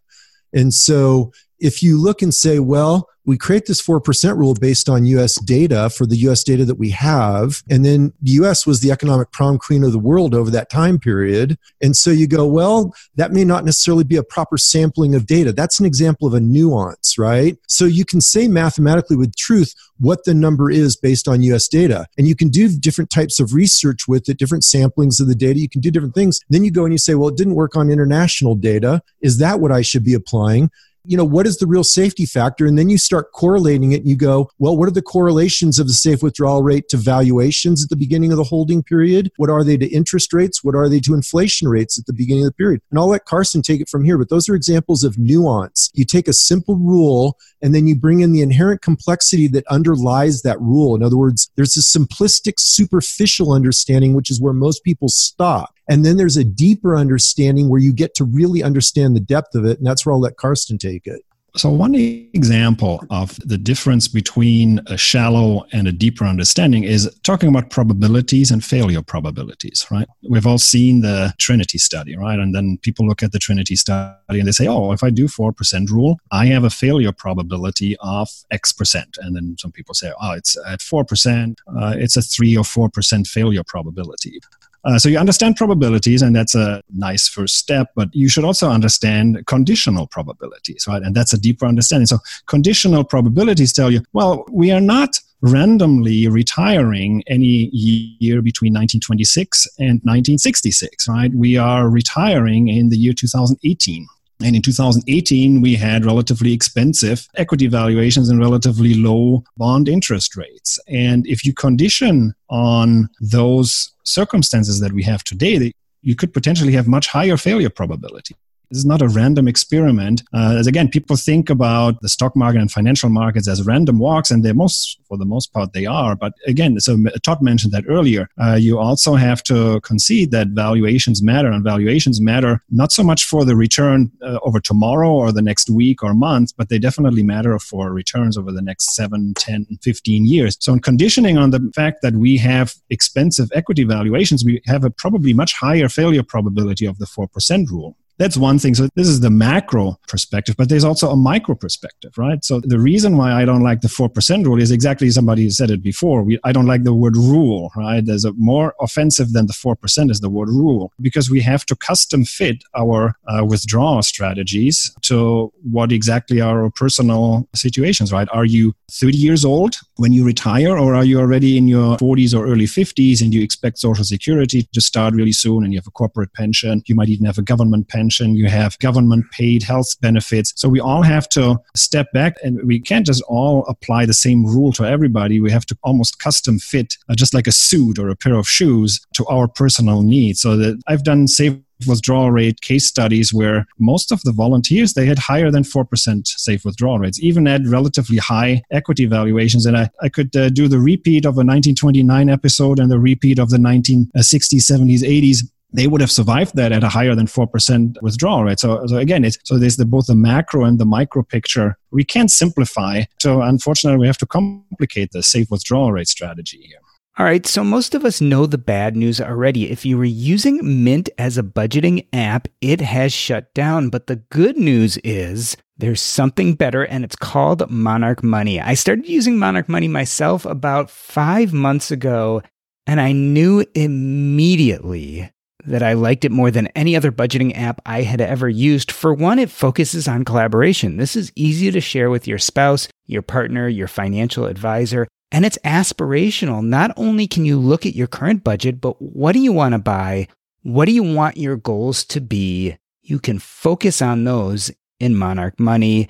And 0.54 0.74
so 0.74 1.32
if 1.60 1.84
you 1.84 2.02
look 2.02 2.22
and 2.22 2.34
say, 2.34 2.60
well, 2.60 3.10
we 3.30 3.38
create 3.38 3.68
this 3.68 3.80
4% 3.80 4.38
rule 4.38 4.56
based 4.56 4.90
on 4.90 5.06
US 5.06 5.40
data 5.42 5.92
for 5.92 6.08
the 6.08 6.16
US 6.18 6.44
data 6.44 6.66
that 6.66 6.80
we 6.80 6.90
have. 6.90 7.62
And 7.70 7.86
then 7.86 8.12
the 8.24 8.32
US 8.32 8.66
was 8.66 8.80
the 8.82 8.92
economic 8.92 9.32
prom 9.32 9.60
queen 9.60 9.84
of 9.84 9.92
the 9.92 10.00
world 10.00 10.34
over 10.34 10.50
that 10.50 10.72
time 10.72 10.98
period. 10.98 11.56
And 11.80 11.96
so 11.96 12.10
you 12.10 12.26
go, 12.26 12.48
well, 12.48 12.92
that 13.18 13.32
may 13.32 13.46
not 13.46 13.66
necessarily 13.66 14.04
be 14.04 14.16
a 14.16 14.24
proper 14.24 14.58
sampling 14.58 15.14
of 15.14 15.28
data. 15.28 15.54
That's 15.54 15.80
an 15.80 15.86
example 15.86 16.28
of 16.28 16.34
a 16.34 16.40
nuance, 16.40 17.20
right? 17.20 17.56
So 17.68 17.86
you 17.86 18.04
can 18.04 18.20
say 18.20 18.48
mathematically 18.48 19.16
with 19.16 19.36
truth 19.36 19.76
what 20.00 20.24
the 20.24 20.34
number 20.34 20.72
is 20.72 20.96
based 20.96 21.28
on 21.28 21.44
US 21.44 21.68
data. 21.68 22.08
And 22.18 22.28
you 22.28 22.36
can 22.36 22.50
do 22.50 22.68
different 22.70 23.12
types 23.12 23.40
of 23.40 23.54
research 23.54 24.08
with 24.08 24.28
it, 24.28 24.40
different 24.40 24.64
samplings 24.64 25.22
of 25.22 25.28
the 25.28 25.36
data. 25.36 25.60
You 25.60 25.70
can 25.70 25.82
do 25.82 25.92
different 25.92 26.16
things. 26.16 26.40
Then 26.50 26.64
you 26.64 26.72
go 26.72 26.84
and 26.84 26.94
you 26.94 26.98
say, 26.98 27.14
well, 27.14 27.30
it 27.30 27.38
didn't 27.38 27.56
work 27.56 27.76
on 27.76 27.92
international 27.92 28.56
data. 28.56 29.04
Is 29.22 29.38
that 29.38 29.60
what 29.60 29.72
I 29.72 29.84
should 29.84 30.04
be 30.04 30.16
applying? 30.16 30.72
You 31.06 31.18
know, 31.18 31.26
what 31.26 31.48
is 31.48 31.58
the 31.58 31.68
real 31.68 31.84
safety 31.84 32.26
factor? 32.26 32.66
And 32.66 32.78
then 32.78 32.90
you 32.90 32.98
start 32.98 33.32
correlating 33.32 33.94
it 33.94 34.02
and 34.02 34.08
you 34.08 34.18
go, 34.18 34.50
well, 34.60 34.78
what 34.78 34.88
are 34.88 34.92
the 34.92 35.02
correlations 35.02 35.80
of 35.80 35.88
the 35.88 35.94
safe 35.94 36.22
withdrawal 36.22 36.62
rate 36.62 36.90
to 36.90 36.98
valuations 36.98 37.84
at 37.84 37.90
the 37.90 37.96
beginning 37.96 38.32
of 38.32 38.38
the 38.38 38.44
holding 38.44 38.84
period? 38.84 39.32
What 39.38 39.50
are 39.50 39.64
they 39.64 39.78
to 39.78 39.88
interest 39.88 40.34
rates? 40.34 40.64
What 40.64 40.76
are 40.76 40.90
they 40.90 41.00
to 41.02 41.14
inflation 41.14 41.68
rates 41.68 41.98
at 41.98 42.06
the 42.06 42.14
beginning 42.14 42.44
of 42.44 42.50
the 42.50 42.56
period? 42.56 42.82
And 42.92 43.00
I'll 43.00 43.08
let 43.08 43.26
Karsten 43.26 43.62
take 43.62 43.82
it 43.82 43.90
from 43.90 44.04
here, 44.04 44.18
but 44.18 44.30
those 44.30 44.50
are 44.50 44.56
examples 44.56 45.04
of 45.04 45.18
nuance. 45.18 45.90
You 45.94 46.06
take 46.06 46.28
a 46.28 46.34
simple 46.34 46.76
rule 46.76 47.38
and 47.62 47.74
then 47.74 47.88
you 47.88 47.96
bring 47.96 48.20
in 48.20 48.32
the 48.32 48.42
inherent 48.42 48.82
complexity 48.82 49.48
that 49.50 49.68
underlies 49.68 50.42
that 50.42 50.60
rule. 50.60 50.96
In 50.96 51.04
other 51.04 51.18
words, 51.18 51.50
there's 51.56 51.78
a 51.78 52.00
simplistic, 52.00 52.54
superficial 52.58 53.54
understanding, 53.54 54.14
which 54.14 54.30
is 54.30 54.42
where 54.42 54.54
most 54.54 54.84
people 54.84 55.10
stop. 55.10 55.74
And 55.90 56.06
then 56.06 56.18
there's 56.18 56.38
a 56.38 56.44
deeper 56.44 56.96
understanding 56.96 57.68
where 57.68 57.82
you 57.82 57.92
get 57.92 58.14
to 58.16 58.24
really 58.24 58.62
understand 58.64 59.16
the 59.16 59.20
depth 59.20 59.56
of 59.56 59.66
it. 59.66 59.80
And 59.80 59.88
that's 59.88 60.06
where 60.06 60.14
I'll 60.14 60.22
let 60.22 60.38
Karsten 60.38 60.78
take 60.78 61.08
it. 61.08 61.22
So, 61.56 61.70
one 61.70 61.96
example 61.96 63.04
of 63.10 63.36
the 63.44 63.58
difference 63.58 64.08
between 64.08 64.82
a 64.86 64.98
shallow 64.98 65.66
and 65.72 65.88
a 65.88 65.92
deeper 65.92 66.26
understanding 66.26 66.84
is 66.84 67.10
talking 67.24 67.50
about 67.50 67.72
probabilities 67.72 68.52
and 68.52 68.64
failure 68.64 69.02
probabilities, 69.02 69.86
right? 69.90 70.08
We've 70.30 70.46
all 70.46 70.60
seen 70.60 71.02
the 71.02 71.34
Trinity 71.40 71.80
study, 71.80 72.16
right? 72.16 72.38
And 72.38 72.54
then 72.54 72.78
people 72.84 73.08
look 73.08 73.24
at 73.24 73.32
the 73.32 73.40
Trinity 73.40 73.76
study 73.76 74.40
and 74.40 74.48
they 74.48 74.52
say, 74.52 74.68
oh, 74.68 74.92
if 74.92 75.04
I 75.04 75.10
do 75.10 75.26
4% 75.26 75.90
rule, 75.90 76.20
I 76.32 76.46
have 76.46 76.64
a 76.64 76.70
failure 76.70 77.12
probability 77.12 77.98
of 78.00 78.30
X 78.52 78.72
percent. 78.72 79.18
And 79.20 79.36
then 79.36 79.56
some 79.58 79.72
people 79.72 79.96
say, 79.96 80.14
oh, 80.22 80.34
it's 80.34 80.56
at 80.68 80.82
4%, 80.82 81.56
uh, 81.76 81.96
it's 81.98 82.16
a 82.16 82.22
3 82.22 82.58
or 82.58 82.64
4% 82.64 83.28
failure 83.28 83.64
probability. 83.66 84.40
Uh, 84.86 84.98
so 84.98 85.10
you 85.10 85.18
understand 85.18 85.56
probabilities, 85.56 86.22
and 86.22 86.36
that's 86.36 86.56
a 86.56 86.82
nice 86.96 87.28
first 87.28 87.58
step. 87.58 87.92
But 87.96 88.10
you 88.14 88.30
should 88.30 88.44
also 88.44 88.70
understand 88.70 89.46
conditional 89.46 90.08
probabilities, 90.08 90.86
right? 90.88 91.02
And 91.02 91.16
that's 91.16 91.34
a 91.34 91.40
deeper 91.40 91.66
understanding. 91.66 92.08
So 92.08 92.20
conditional 92.48 93.04
probabilities 93.04 93.74
tell 93.74 93.92
you, 93.92 94.02
well, 94.14 94.46
we 94.52 94.72
are 94.72 94.82
not 94.82 95.20
randomly 95.42 96.28
retiring 96.28 97.24
any 97.28 97.70
year 97.72 98.42
between 98.42 98.74
1926 98.74 99.68
and 99.80 100.02
1966, 100.04 101.08
right? 101.08 101.34
We 101.34 101.58
are 101.58 101.90
retiring 101.90 102.68
in 102.68 102.90
the 102.90 102.98
year 102.98 103.14
2018. 103.14 104.08
And 104.42 104.56
in 104.56 104.62
2018, 104.62 105.62
we 105.62 105.76
had 105.76 106.06
relatively 106.06 106.54
expensive 106.54 107.28
equity 107.36 107.68
valuations 107.68 108.30
and 108.30 108.40
relatively 108.40 108.94
low 108.94 109.44
bond 109.58 109.90
interest 109.90 110.38
rates. 110.38 110.80
And 110.88 111.28
if 111.28 111.44
you 111.44 111.54
condition 111.54 112.34
on 112.50 113.10
those 113.20 113.92
circumstances 114.06 114.80
that 114.80 114.94
we 114.94 115.04
have 115.04 115.24
today, 115.24 115.72
you 116.02 116.16
could 116.16 116.34
potentially 116.34 116.74
have 116.74 116.88
much 116.88 117.08
higher 117.08 117.36
failure 117.36 117.70
probability. 117.70 118.36
This 118.70 118.80
is 118.80 118.86
not 118.86 119.02
a 119.02 119.08
random 119.08 119.48
experiment. 119.48 120.22
Uh, 120.34 120.56
as 120.60 120.68
again, 120.68 120.90
people 120.90 121.16
think 121.16 121.50
about 121.50 122.00
the 122.02 122.10
stock 122.10 122.36
market 122.36 122.62
and 122.62 122.72
financial 122.72 123.10
markets 123.10 123.48
as 123.48 123.66
random 123.66 123.98
walks, 123.98 124.30
and 124.30 124.44
they're 124.44 124.54
most, 124.54 125.00
for 125.08 125.18
the 125.18 125.26
most 125.26 125.52
part, 125.54 125.74
they 125.74 125.88
are. 125.88 126.16
But 126.16 126.34
again, 126.46 126.80
so 126.80 126.98
Todd 127.24 127.42
mentioned 127.42 127.74
that 127.74 127.86
earlier. 127.88 128.30
Uh, 128.40 128.56
you 128.56 128.78
also 128.78 129.16
have 129.16 129.42
to 129.44 129.82
concede 129.82 130.32
that 130.32 130.50
valuations 130.50 131.24
matter, 131.24 131.50
and 131.50 131.64
valuations 131.64 132.22
matter 132.22 132.62
not 132.70 132.92
so 132.92 133.04
much 133.04 133.24
for 133.24 133.44
the 133.44 133.56
return 133.56 134.12
uh, 134.22 134.38
over 134.44 134.60
tomorrow 134.60 135.12
or 135.12 135.32
the 135.32 135.42
next 135.42 135.70
week 135.70 136.04
or 136.04 136.14
month, 136.14 136.56
but 136.56 136.70
they 136.70 136.78
definitely 136.78 137.24
matter 137.24 137.58
for 137.58 137.92
returns 137.92 138.38
over 138.38 138.52
the 138.52 138.62
next 138.62 138.94
7, 138.94 139.34
10, 139.36 139.66
15 139.82 140.26
years. 140.26 140.58
So, 140.60 140.74
in 140.74 140.80
conditioning 140.80 141.38
on 141.38 141.50
the 141.50 141.72
fact 141.76 142.02
that 142.04 142.14
we 142.14 142.38
have 142.38 142.76
expensive 142.90 143.50
equity 143.54 143.84
valuations, 143.84 144.46
we 144.46 144.62
have 144.68 144.84
a 144.84 144.90
probably 144.92 145.34
much 145.34 145.54
higher 145.54 145.90
failure 145.90 146.24
probability 146.24 146.86
of 146.86 147.00
the 147.00 147.06
4% 147.06 147.70
rule. 147.70 147.98
That's 148.20 148.36
one 148.36 148.60
thing. 148.60 148.76
So 148.76 148.90
this 148.96 149.08
is 149.08 149.22
the 149.22 149.30
macro 149.30 149.98
perspective, 150.10 150.58
but 150.58 150.68
there's 150.68 150.84
also 150.84 151.10
a 151.10 151.16
micro 151.16 151.56
perspective, 151.56 152.12
right? 152.18 152.44
So 152.44 152.60
the 152.60 152.78
reason 152.78 153.16
why 153.16 153.32
I 153.32 153.46
don't 153.46 153.64
like 153.64 153.80
the 153.80 153.88
4% 153.88 154.46
rule 154.46 154.62
is 154.62 154.72
exactly 154.72 155.10
somebody 155.10 155.50
said 155.50 155.72
it 155.72 155.82
before. 155.82 156.24
We, 156.24 156.38
I 156.44 156.52
don't 156.52 156.66
like 156.66 156.84
the 156.84 156.94
word 156.94 157.16
rule, 157.16 157.72
right? 157.78 158.06
There's 158.06 158.26
a 158.26 158.34
more 158.34 158.76
offensive 158.82 159.32
than 159.32 159.48
the 159.48 159.54
4% 159.54 160.12
is 160.12 160.20
the 160.20 160.30
word 160.30 160.50
rule 160.50 160.92
because 161.00 161.30
we 161.30 161.40
have 161.42 161.66
to 161.68 161.78
custom 161.78 162.26
fit 162.26 162.62
our 162.78 163.16
uh, 163.26 163.46
withdrawal 163.46 164.04
strategies 164.04 164.94
to 165.04 165.54
what 165.64 165.94
exactly 165.94 166.42
are 166.42 166.64
our 166.64 166.72
personal 166.72 167.48
situations, 167.56 168.12
right? 168.12 168.28
Are 168.34 168.46
you 168.46 168.76
30 168.92 169.18
years 169.18 169.46
old 169.46 169.76
when 169.96 170.12
you 170.12 170.26
retire 170.26 170.78
or 170.78 170.94
are 170.94 171.06
you 171.06 171.22
already 171.22 171.58
in 171.58 171.70
your 171.70 171.96
40s 171.96 172.38
or 172.38 172.46
early 172.46 172.66
50s 172.66 173.22
and 173.22 173.34
you 173.34 173.42
expect 173.42 173.78
social 173.78 174.04
security 174.04 174.68
to 174.74 174.82
start 174.82 175.14
really 175.14 175.32
soon 175.32 175.64
and 175.64 175.72
you 175.72 175.80
have 175.80 175.88
a 175.88 175.92
corporate 175.92 176.34
pension? 176.34 176.84
You 176.86 176.96
might 176.96 177.08
even 177.08 177.26
have 177.26 177.38
a 177.38 177.42
government 177.42 177.88
pension 177.88 178.09
pension, 178.10 178.36
you 178.36 178.50
have 178.50 178.78
government 178.80 179.26
paid 179.32 179.62
health 179.62 179.90
benefits. 180.02 180.54
So 180.56 180.68
we 180.68 180.80
all 180.80 181.04
have 181.04 181.30
to 181.30 181.58
step 181.76 182.12
back 182.12 182.38
and 182.44 182.60
we 182.66 182.80
can't 182.80 183.06
just 183.06 183.22
all 183.28 183.66
apply 183.68 184.08
the 184.08 184.16
same 184.16 184.46
rule 184.46 184.74
to 184.74 184.84
everybody. 184.84 185.40
We 185.40 185.52
have 185.52 185.66
to 185.68 185.78
almost 185.84 186.20
custom 186.20 186.58
fit, 186.58 186.98
uh, 187.08 187.14
just 187.16 187.36
like 187.36 187.46
a 187.46 187.52
suit 187.52 188.00
or 188.00 188.10
a 188.10 188.16
pair 188.16 188.34
of 188.34 188.48
shoes, 188.48 189.00
to 189.14 189.26
our 189.28 189.48
personal 189.48 190.02
needs. 190.02 190.42
So 190.42 190.58
that 190.58 190.82
I've 190.88 191.04
done 191.04 191.28
safe 191.28 191.56
withdrawal 191.88 192.32
rate 192.32 192.60
case 192.60 192.86
studies 192.88 193.34
where 193.34 193.66
most 193.78 194.12
of 194.12 194.22
the 194.24 194.34
volunteers 194.34 194.94
they 194.94 195.06
had 195.06 195.18
higher 195.18 195.50
than 195.50 195.64
4% 195.64 196.28
safe 196.28 196.66
withdrawal 196.66 197.00
rates 197.00 197.24
even 197.24 197.48
at 197.48 197.62
relatively 197.66 198.18
high 198.18 198.62
equity 198.70 199.06
valuations 199.06 199.66
and 199.66 199.78
i, 199.78 199.90
I 200.02 200.10
could 200.10 200.36
uh, 200.36 200.50
do 200.50 200.68
the 200.68 200.78
repeat 200.78 201.24
of 201.24 201.36
a 201.36 201.48
1929 201.48 202.30
episode 202.30 202.80
and 202.80 202.92
the 202.92 203.00
repeat 203.00 203.40
of 203.40 203.50
the 203.50 203.58
1960s 203.60 204.66
70s 204.70 205.04
80s 205.04 205.38
they 205.72 205.88
would 205.88 206.02
have 206.02 206.12
survived 206.12 206.56
that 206.56 206.72
at 206.72 206.84
a 206.84 206.90
higher 206.90 207.16
than 207.16 207.28
4% 207.28 208.02
withdrawal 208.02 208.44
rate. 208.44 208.60
So, 208.60 208.86
so 208.88 208.98
again, 208.98 209.24
it's, 209.24 209.38
so 209.44 209.58
there's 209.58 209.78
the, 209.78 209.86
both 209.86 210.08
the 210.08 210.16
macro 210.16 210.64
and 210.66 210.80
the 210.80 210.86
micro 210.86 211.24
picture. 211.24 211.78
We 211.92 212.04
can't 212.04 212.32
simplify. 212.32 213.04
So 213.20 213.42
unfortunately, 213.42 214.00
we 214.00 214.08
have 214.08 214.18
to 214.20 214.26
complicate 214.26 215.12
the 215.12 215.24
safe 215.24 215.52
withdrawal 215.52 215.92
rate 215.92 216.08
strategy 216.08 216.62
here. 216.64 216.80
All 217.18 217.26
right, 217.26 217.46
so 217.46 217.66
most 217.66 217.96
of 217.96 218.06
us 218.06 218.22
know 218.22 218.46
the 218.46 218.58
bad 218.58 218.96
news 218.96 219.20
already. 219.20 219.70
If 219.70 219.86
you 219.86 219.98
were 219.98 220.06
using 220.06 220.86
Mint 220.86 221.10
as 221.18 221.38
a 221.38 221.44
budgeting 221.44 222.08
app, 222.14 222.48
it 222.62 222.80
has 222.80 223.12
shut 223.12 223.54
down. 223.54 223.90
But 223.90 224.08
the 224.08 224.16
good 224.16 224.58
news 224.58 224.98
is 225.04 225.58
there's 225.78 226.00
something 226.02 226.54
better, 226.54 226.84
and 226.84 227.04
it's 227.04 227.18
called 227.18 227.70
Monarch 227.70 228.24
Money. 228.24 228.62
I 228.62 228.74
started 228.74 229.06
using 229.06 229.38
Monarch 229.38 229.68
Money 229.68 229.90
myself 229.90 230.46
about 230.46 230.90
five 230.90 231.52
months 231.52 231.92
ago, 231.92 232.42
and 232.88 233.02
I 233.02 233.12
knew 233.12 233.66
immediately 233.76 235.30
that 235.66 235.84
I 235.84 235.94
liked 235.94 236.26
it 236.26 236.32
more 236.32 236.52
than 236.52 236.68
any 236.68 236.96
other 236.96 237.12
budgeting 237.12 237.58
app 237.58 237.82
I 237.86 238.04
had 238.04 238.22
ever 238.22 238.48
used. 238.48 238.92
For 238.92 239.14
one, 239.14 239.40
it 239.40 239.50
focuses 239.50 240.08
on 240.08 240.26
collaboration. 240.26 240.98
This 240.98 241.16
is 241.16 241.32
easy 241.36 241.72
to 241.72 241.82
share 241.82 242.10
with 242.10 242.28
your 242.28 242.38
spouse, 242.38 242.88
your 243.06 243.22
partner, 243.22 243.68
your 243.68 243.88
financial 243.88 244.46
advisor, 244.46 245.08
and 245.32 245.46
it's 245.46 245.58
aspirational. 245.66 246.66
Not 246.66 246.92
only 246.98 247.28
can 247.28 247.46
you 247.46 247.60
look 247.60 247.86
at 247.86 247.96
your 247.96 248.08
current 248.08 248.44
budget, 248.44 248.82
but 248.82 249.02
what 249.02 249.34
do 249.34 249.40
you 249.40 249.54
want 249.54 249.74
to 249.74 249.80
buy? 249.80 250.28
What 250.64 250.86
do 250.86 250.92
you 250.92 251.04
want 251.04 251.38
your 251.38 251.56
goals 251.56 252.04
to 252.06 252.22
be? 252.22 252.78
You 253.02 253.20
can 253.20 253.40
focus 253.40 254.02
on 254.02 254.24
those 254.24 254.72
in 255.00 255.16
Monarch 255.16 255.60
Money. 255.60 256.10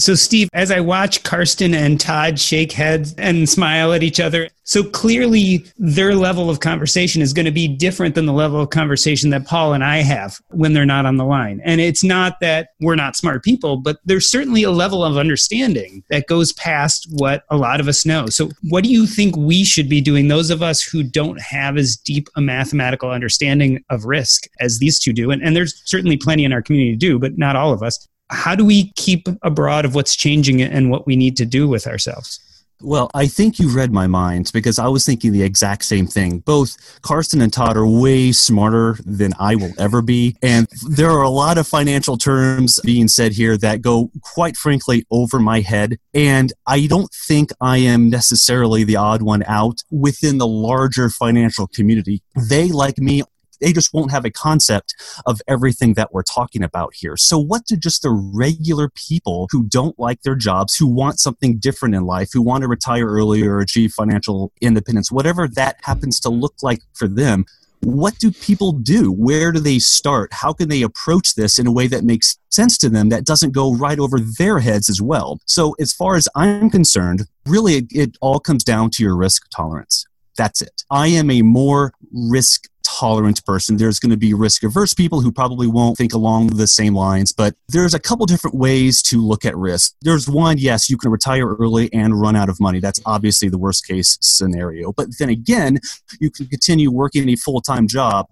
So, 0.00 0.14
Steve, 0.14 0.48
as 0.54 0.70
I 0.70 0.80
watch 0.80 1.22
Karsten 1.24 1.74
and 1.74 2.00
Todd 2.00 2.40
shake 2.40 2.72
heads 2.72 3.14
and 3.18 3.46
smile 3.46 3.92
at 3.92 4.02
each 4.02 4.18
other, 4.18 4.48
so 4.64 4.82
clearly 4.82 5.66
their 5.76 6.14
level 6.14 6.48
of 6.48 6.60
conversation 6.60 7.20
is 7.20 7.34
going 7.34 7.44
to 7.44 7.50
be 7.50 7.68
different 7.68 8.14
than 8.14 8.24
the 8.24 8.32
level 8.32 8.62
of 8.62 8.70
conversation 8.70 9.28
that 9.30 9.44
Paul 9.44 9.74
and 9.74 9.84
I 9.84 9.98
have 9.98 10.38
when 10.52 10.72
they're 10.72 10.86
not 10.86 11.04
on 11.04 11.18
the 11.18 11.24
line. 11.24 11.60
And 11.64 11.82
it's 11.82 12.02
not 12.02 12.40
that 12.40 12.68
we're 12.80 12.94
not 12.94 13.14
smart 13.14 13.44
people, 13.44 13.76
but 13.76 13.98
there's 14.06 14.30
certainly 14.30 14.62
a 14.62 14.70
level 14.70 15.04
of 15.04 15.18
understanding 15.18 16.02
that 16.08 16.28
goes 16.28 16.54
past 16.54 17.06
what 17.10 17.44
a 17.50 17.58
lot 17.58 17.78
of 17.78 17.86
us 17.86 18.06
know. 18.06 18.26
So, 18.26 18.50
what 18.70 18.84
do 18.84 18.90
you 18.90 19.06
think 19.06 19.36
we 19.36 19.64
should 19.64 19.88
be 19.88 20.00
doing, 20.00 20.28
those 20.28 20.48
of 20.48 20.62
us 20.62 20.82
who 20.82 21.02
don't 21.02 21.40
have 21.42 21.76
as 21.76 21.96
deep 21.96 22.28
a 22.36 22.40
mathematical 22.40 23.10
understanding 23.10 23.84
of 23.90 24.06
risk 24.06 24.44
as 24.60 24.78
these 24.78 24.98
two 24.98 25.12
do? 25.12 25.30
And, 25.30 25.42
and 25.42 25.54
there's 25.54 25.82
certainly 25.84 26.16
plenty 26.16 26.46
in 26.46 26.54
our 26.54 26.62
community 26.62 26.92
to 26.92 26.96
do, 26.96 27.18
but 27.18 27.36
not 27.36 27.54
all 27.54 27.74
of 27.74 27.82
us 27.82 28.08
how 28.30 28.54
do 28.54 28.64
we 28.64 28.92
keep 28.96 29.28
abroad 29.42 29.84
of 29.84 29.94
what's 29.94 30.16
changing 30.16 30.62
and 30.62 30.90
what 30.90 31.06
we 31.06 31.16
need 31.16 31.36
to 31.36 31.44
do 31.44 31.68
with 31.68 31.86
ourselves? 31.86 32.40
Well, 32.82 33.10
I 33.12 33.26
think 33.26 33.58
you 33.58 33.68
read 33.68 33.92
my 33.92 34.06
mind 34.06 34.50
because 34.54 34.78
I 34.78 34.88
was 34.88 35.04
thinking 35.04 35.32
the 35.32 35.42
exact 35.42 35.84
same 35.84 36.06
thing. 36.06 36.38
Both 36.38 37.00
Karsten 37.02 37.42
and 37.42 37.52
Todd 37.52 37.76
are 37.76 37.86
way 37.86 38.32
smarter 38.32 38.96
than 39.04 39.34
I 39.38 39.54
will 39.56 39.72
ever 39.78 40.00
be. 40.00 40.36
And 40.42 40.66
there 40.88 41.10
are 41.10 41.22
a 41.22 41.28
lot 41.28 41.58
of 41.58 41.68
financial 41.68 42.16
terms 42.16 42.80
being 42.82 43.08
said 43.08 43.32
here 43.32 43.58
that 43.58 43.82
go, 43.82 44.10
quite 44.22 44.56
frankly, 44.56 45.04
over 45.10 45.38
my 45.38 45.60
head. 45.60 45.98
And 46.14 46.52
I 46.66 46.86
don't 46.86 47.12
think 47.12 47.50
I 47.60 47.78
am 47.78 48.08
necessarily 48.08 48.84
the 48.84 48.96
odd 48.96 49.20
one 49.20 49.42
out 49.46 49.82
within 49.90 50.38
the 50.38 50.46
larger 50.46 51.10
financial 51.10 51.66
community. 51.66 52.22
They, 52.34 52.68
like 52.68 52.96
me, 52.96 53.24
they 53.60 53.72
just 53.72 53.92
won't 53.92 54.10
have 54.10 54.24
a 54.24 54.30
concept 54.30 54.94
of 55.26 55.40
everything 55.46 55.94
that 55.94 56.12
we're 56.12 56.22
talking 56.22 56.62
about 56.62 56.94
here. 56.94 57.16
So, 57.16 57.38
what 57.38 57.66
do 57.66 57.76
just 57.76 58.02
the 58.02 58.10
regular 58.10 58.88
people 58.90 59.48
who 59.50 59.64
don't 59.64 59.98
like 59.98 60.22
their 60.22 60.34
jobs, 60.34 60.76
who 60.76 60.86
want 60.86 61.20
something 61.20 61.58
different 61.58 61.94
in 61.94 62.04
life, 62.04 62.30
who 62.32 62.42
want 62.42 62.62
to 62.62 62.68
retire 62.68 63.06
early 63.06 63.42
or 63.42 63.60
achieve 63.60 63.92
financial 63.92 64.52
independence, 64.60 65.10
whatever 65.10 65.48
that 65.48 65.76
happens 65.82 66.20
to 66.20 66.28
look 66.28 66.54
like 66.62 66.80
for 66.94 67.08
them, 67.08 67.44
what 67.82 68.18
do 68.18 68.30
people 68.30 68.72
do? 68.72 69.10
Where 69.10 69.52
do 69.52 69.60
they 69.60 69.78
start? 69.78 70.32
How 70.32 70.52
can 70.52 70.68
they 70.68 70.82
approach 70.82 71.34
this 71.34 71.58
in 71.58 71.66
a 71.66 71.72
way 71.72 71.86
that 71.86 72.04
makes 72.04 72.38
sense 72.50 72.76
to 72.78 72.90
them 72.90 73.08
that 73.08 73.24
doesn't 73.24 73.52
go 73.52 73.74
right 73.74 73.98
over 73.98 74.18
their 74.20 74.58
heads 74.58 74.90
as 74.90 75.00
well? 75.00 75.40
So, 75.46 75.74
as 75.80 75.92
far 75.92 76.16
as 76.16 76.28
I'm 76.34 76.70
concerned, 76.70 77.26
really 77.46 77.76
it, 77.76 77.86
it 77.90 78.16
all 78.20 78.40
comes 78.40 78.64
down 78.64 78.90
to 78.90 79.02
your 79.02 79.16
risk 79.16 79.48
tolerance. 79.54 80.06
That's 80.36 80.62
it. 80.62 80.82
I 80.90 81.08
am 81.08 81.30
a 81.30 81.42
more 81.42 81.92
risk 82.12 82.66
tolerant 82.82 83.44
person. 83.44 83.76
There's 83.76 84.00
going 84.00 84.10
to 84.10 84.16
be 84.16 84.34
risk 84.34 84.62
averse 84.62 84.94
people 84.94 85.20
who 85.20 85.30
probably 85.30 85.66
won't 85.66 85.96
think 85.96 86.12
along 86.12 86.48
the 86.48 86.66
same 86.66 86.94
lines, 86.94 87.32
but 87.32 87.54
there's 87.68 87.94
a 87.94 88.00
couple 88.00 88.26
different 88.26 88.56
ways 88.56 89.02
to 89.04 89.24
look 89.24 89.44
at 89.44 89.56
risk. 89.56 89.94
There's 90.02 90.28
one, 90.28 90.58
yes, 90.58 90.90
you 90.90 90.96
can 90.96 91.10
retire 91.10 91.54
early 91.54 91.92
and 91.92 92.20
run 92.20 92.36
out 92.36 92.48
of 92.48 92.60
money. 92.60 92.80
That's 92.80 93.00
obviously 93.06 93.48
the 93.48 93.58
worst 93.58 93.86
case 93.86 94.18
scenario. 94.20 94.92
But 94.92 95.18
then 95.18 95.28
again, 95.28 95.78
you 96.20 96.30
can 96.30 96.46
continue 96.46 96.90
working 96.90 97.28
a 97.28 97.36
full 97.36 97.60
time 97.60 97.86
job 97.86 98.26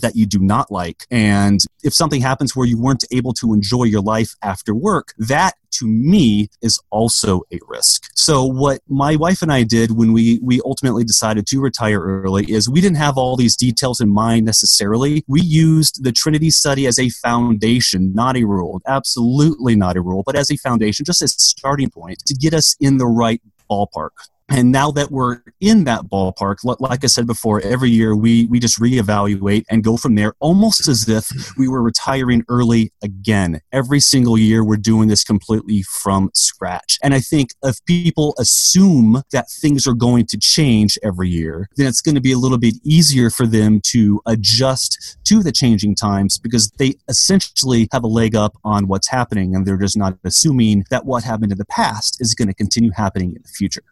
that 0.00 0.16
you 0.16 0.26
do 0.26 0.38
not 0.38 0.70
like. 0.70 1.06
And 1.10 1.60
if 1.82 1.94
something 1.94 2.20
happens 2.20 2.54
where 2.54 2.66
you 2.66 2.78
weren't 2.78 3.04
able 3.10 3.32
to 3.34 3.52
enjoy 3.52 3.84
your 3.84 4.00
life 4.00 4.34
after 4.42 4.74
work, 4.74 5.14
that 5.18 5.54
to 5.72 5.86
me 5.86 6.48
is 6.62 6.80
also 6.90 7.42
a 7.52 7.58
risk. 7.68 8.10
So 8.14 8.44
what 8.44 8.80
my 8.88 9.16
wife 9.16 9.42
and 9.42 9.52
I 9.52 9.62
did 9.62 9.92
when 9.92 10.12
we 10.12 10.40
we 10.42 10.60
ultimately 10.64 11.04
decided 11.04 11.46
to 11.46 11.60
retire 11.60 12.00
early 12.00 12.50
is 12.50 12.68
we 12.68 12.80
didn't 12.80 12.96
have 12.96 13.16
all 13.16 13.36
these 13.36 13.56
details 13.56 14.00
in 14.00 14.08
mind 14.08 14.46
necessarily. 14.46 15.24
We 15.28 15.40
used 15.42 16.02
the 16.02 16.12
Trinity 16.12 16.50
study 16.50 16.86
as 16.86 16.98
a 16.98 17.08
foundation, 17.08 18.12
not 18.14 18.36
a 18.36 18.44
rule. 18.44 18.80
Absolutely 18.86 19.76
not 19.76 19.96
a 19.96 20.00
rule, 20.00 20.22
but 20.24 20.36
as 20.36 20.50
a 20.50 20.56
foundation, 20.56 21.04
just 21.04 21.22
as 21.22 21.34
starting 21.40 21.90
point 21.90 22.18
to 22.26 22.34
get 22.34 22.52
us 22.52 22.76
in 22.80 22.98
the 22.98 23.06
right 23.06 23.40
ballpark. 23.70 24.10
And 24.50 24.72
now 24.72 24.90
that 24.92 25.12
we're 25.12 25.42
in 25.60 25.84
that 25.84 26.06
ballpark, 26.06 26.56
like 26.80 27.04
I 27.04 27.06
said 27.06 27.26
before, 27.26 27.60
every 27.60 27.90
year 27.90 28.16
we, 28.16 28.46
we 28.46 28.58
just 28.58 28.80
reevaluate 28.80 29.64
and 29.70 29.84
go 29.84 29.96
from 29.96 30.16
there 30.16 30.34
almost 30.40 30.88
as 30.88 31.08
if 31.08 31.30
we 31.56 31.68
were 31.68 31.82
retiring 31.82 32.44
early 32.48 32.92
again. 33.02 33.60
Every 33.72 34.00
single 34.00 34.36
year 34.36 34.64
we're 34.64 34.76
doing 34.76 35.08
this 35.08 35.22
completely 35.22 35.82
from 35.82 36.30
scratch. 36.34 36.98
And 37.00 37.14
I 37.14 37.20
think 37.20 37.50
if 37.62 37.84
people 37.84 38.34
assume 38.38 39.22
that 39.30 39.48
things 39.48 39.86
are 39.86 39.94
going 39.94 40.26
to 40.26 40.38
change 40.38 40.98
every 41.02 41.28
year, 41.28 41.68
then 41.76 41.86
it's 41.86 42.00
going 42.00 42.16
to 42.16 42.20
be 42.20 42.32
a 42.32 42.38
little 42.38 42.58
bit 42.58 42.74
easier 42.82 43.30
for 43.30 43.46
them 43.46 43.80
to 43.84 44.20
adjust 44.26 45.16
to 45.26 45.44
the 45.44 45.52
changing 45.52 45.94
times 45.94 46.38
because 46.38 46.70
they 46.72 46.94
essentially 47.08 47.88
have 47.92 48.02
a 48.02 48.08
leg 48.08 48.34
up 48.34 48.56
on 48.64 48.88
what's 48.88 49.08
happening 49.08 49.54
and 49.54 49.64
they're 49.64 49.76
just 49.76 49.96
not 49.96 50.18
assuming 50.24 50.84
that 50.90 51.06
what 51.06 51.22
happened 51.22 51.52
in 51.52 51.58
the 51.58 51.64
past 51.66 52.20
is 52.20 52.34
going 52.34 52.48
to 52.48 52.54
continue 52.54 52.90
happening 52.90 53.30
in 53.30 53.42
the 53.42 53.48
future. 53.48 53.84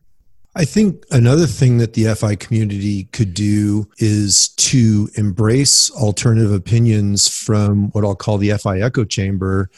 I 0.58 0.64
think 0.64 1.04
another 1.12 1.46
thing 1.46 1.78
that 1.78 1.92
the 1.92 2.12
FI 2.16 2.34
community 2.34 3.04
could 3.12 3.32
do 3.32 3.88
is 3.98 4.48
to 4.56 5.08
embrace 5.14 5.88
alternative 5.92 6.52
opinions 6.52 7.28
from 7.28 7.90
what 7.90 8.04
I'll 8.04 8.16
call 8.16 8.38
the 8.38 8.50
FI 8.58 8.80
echo 8.80 9.04
chamber 9.04 9.70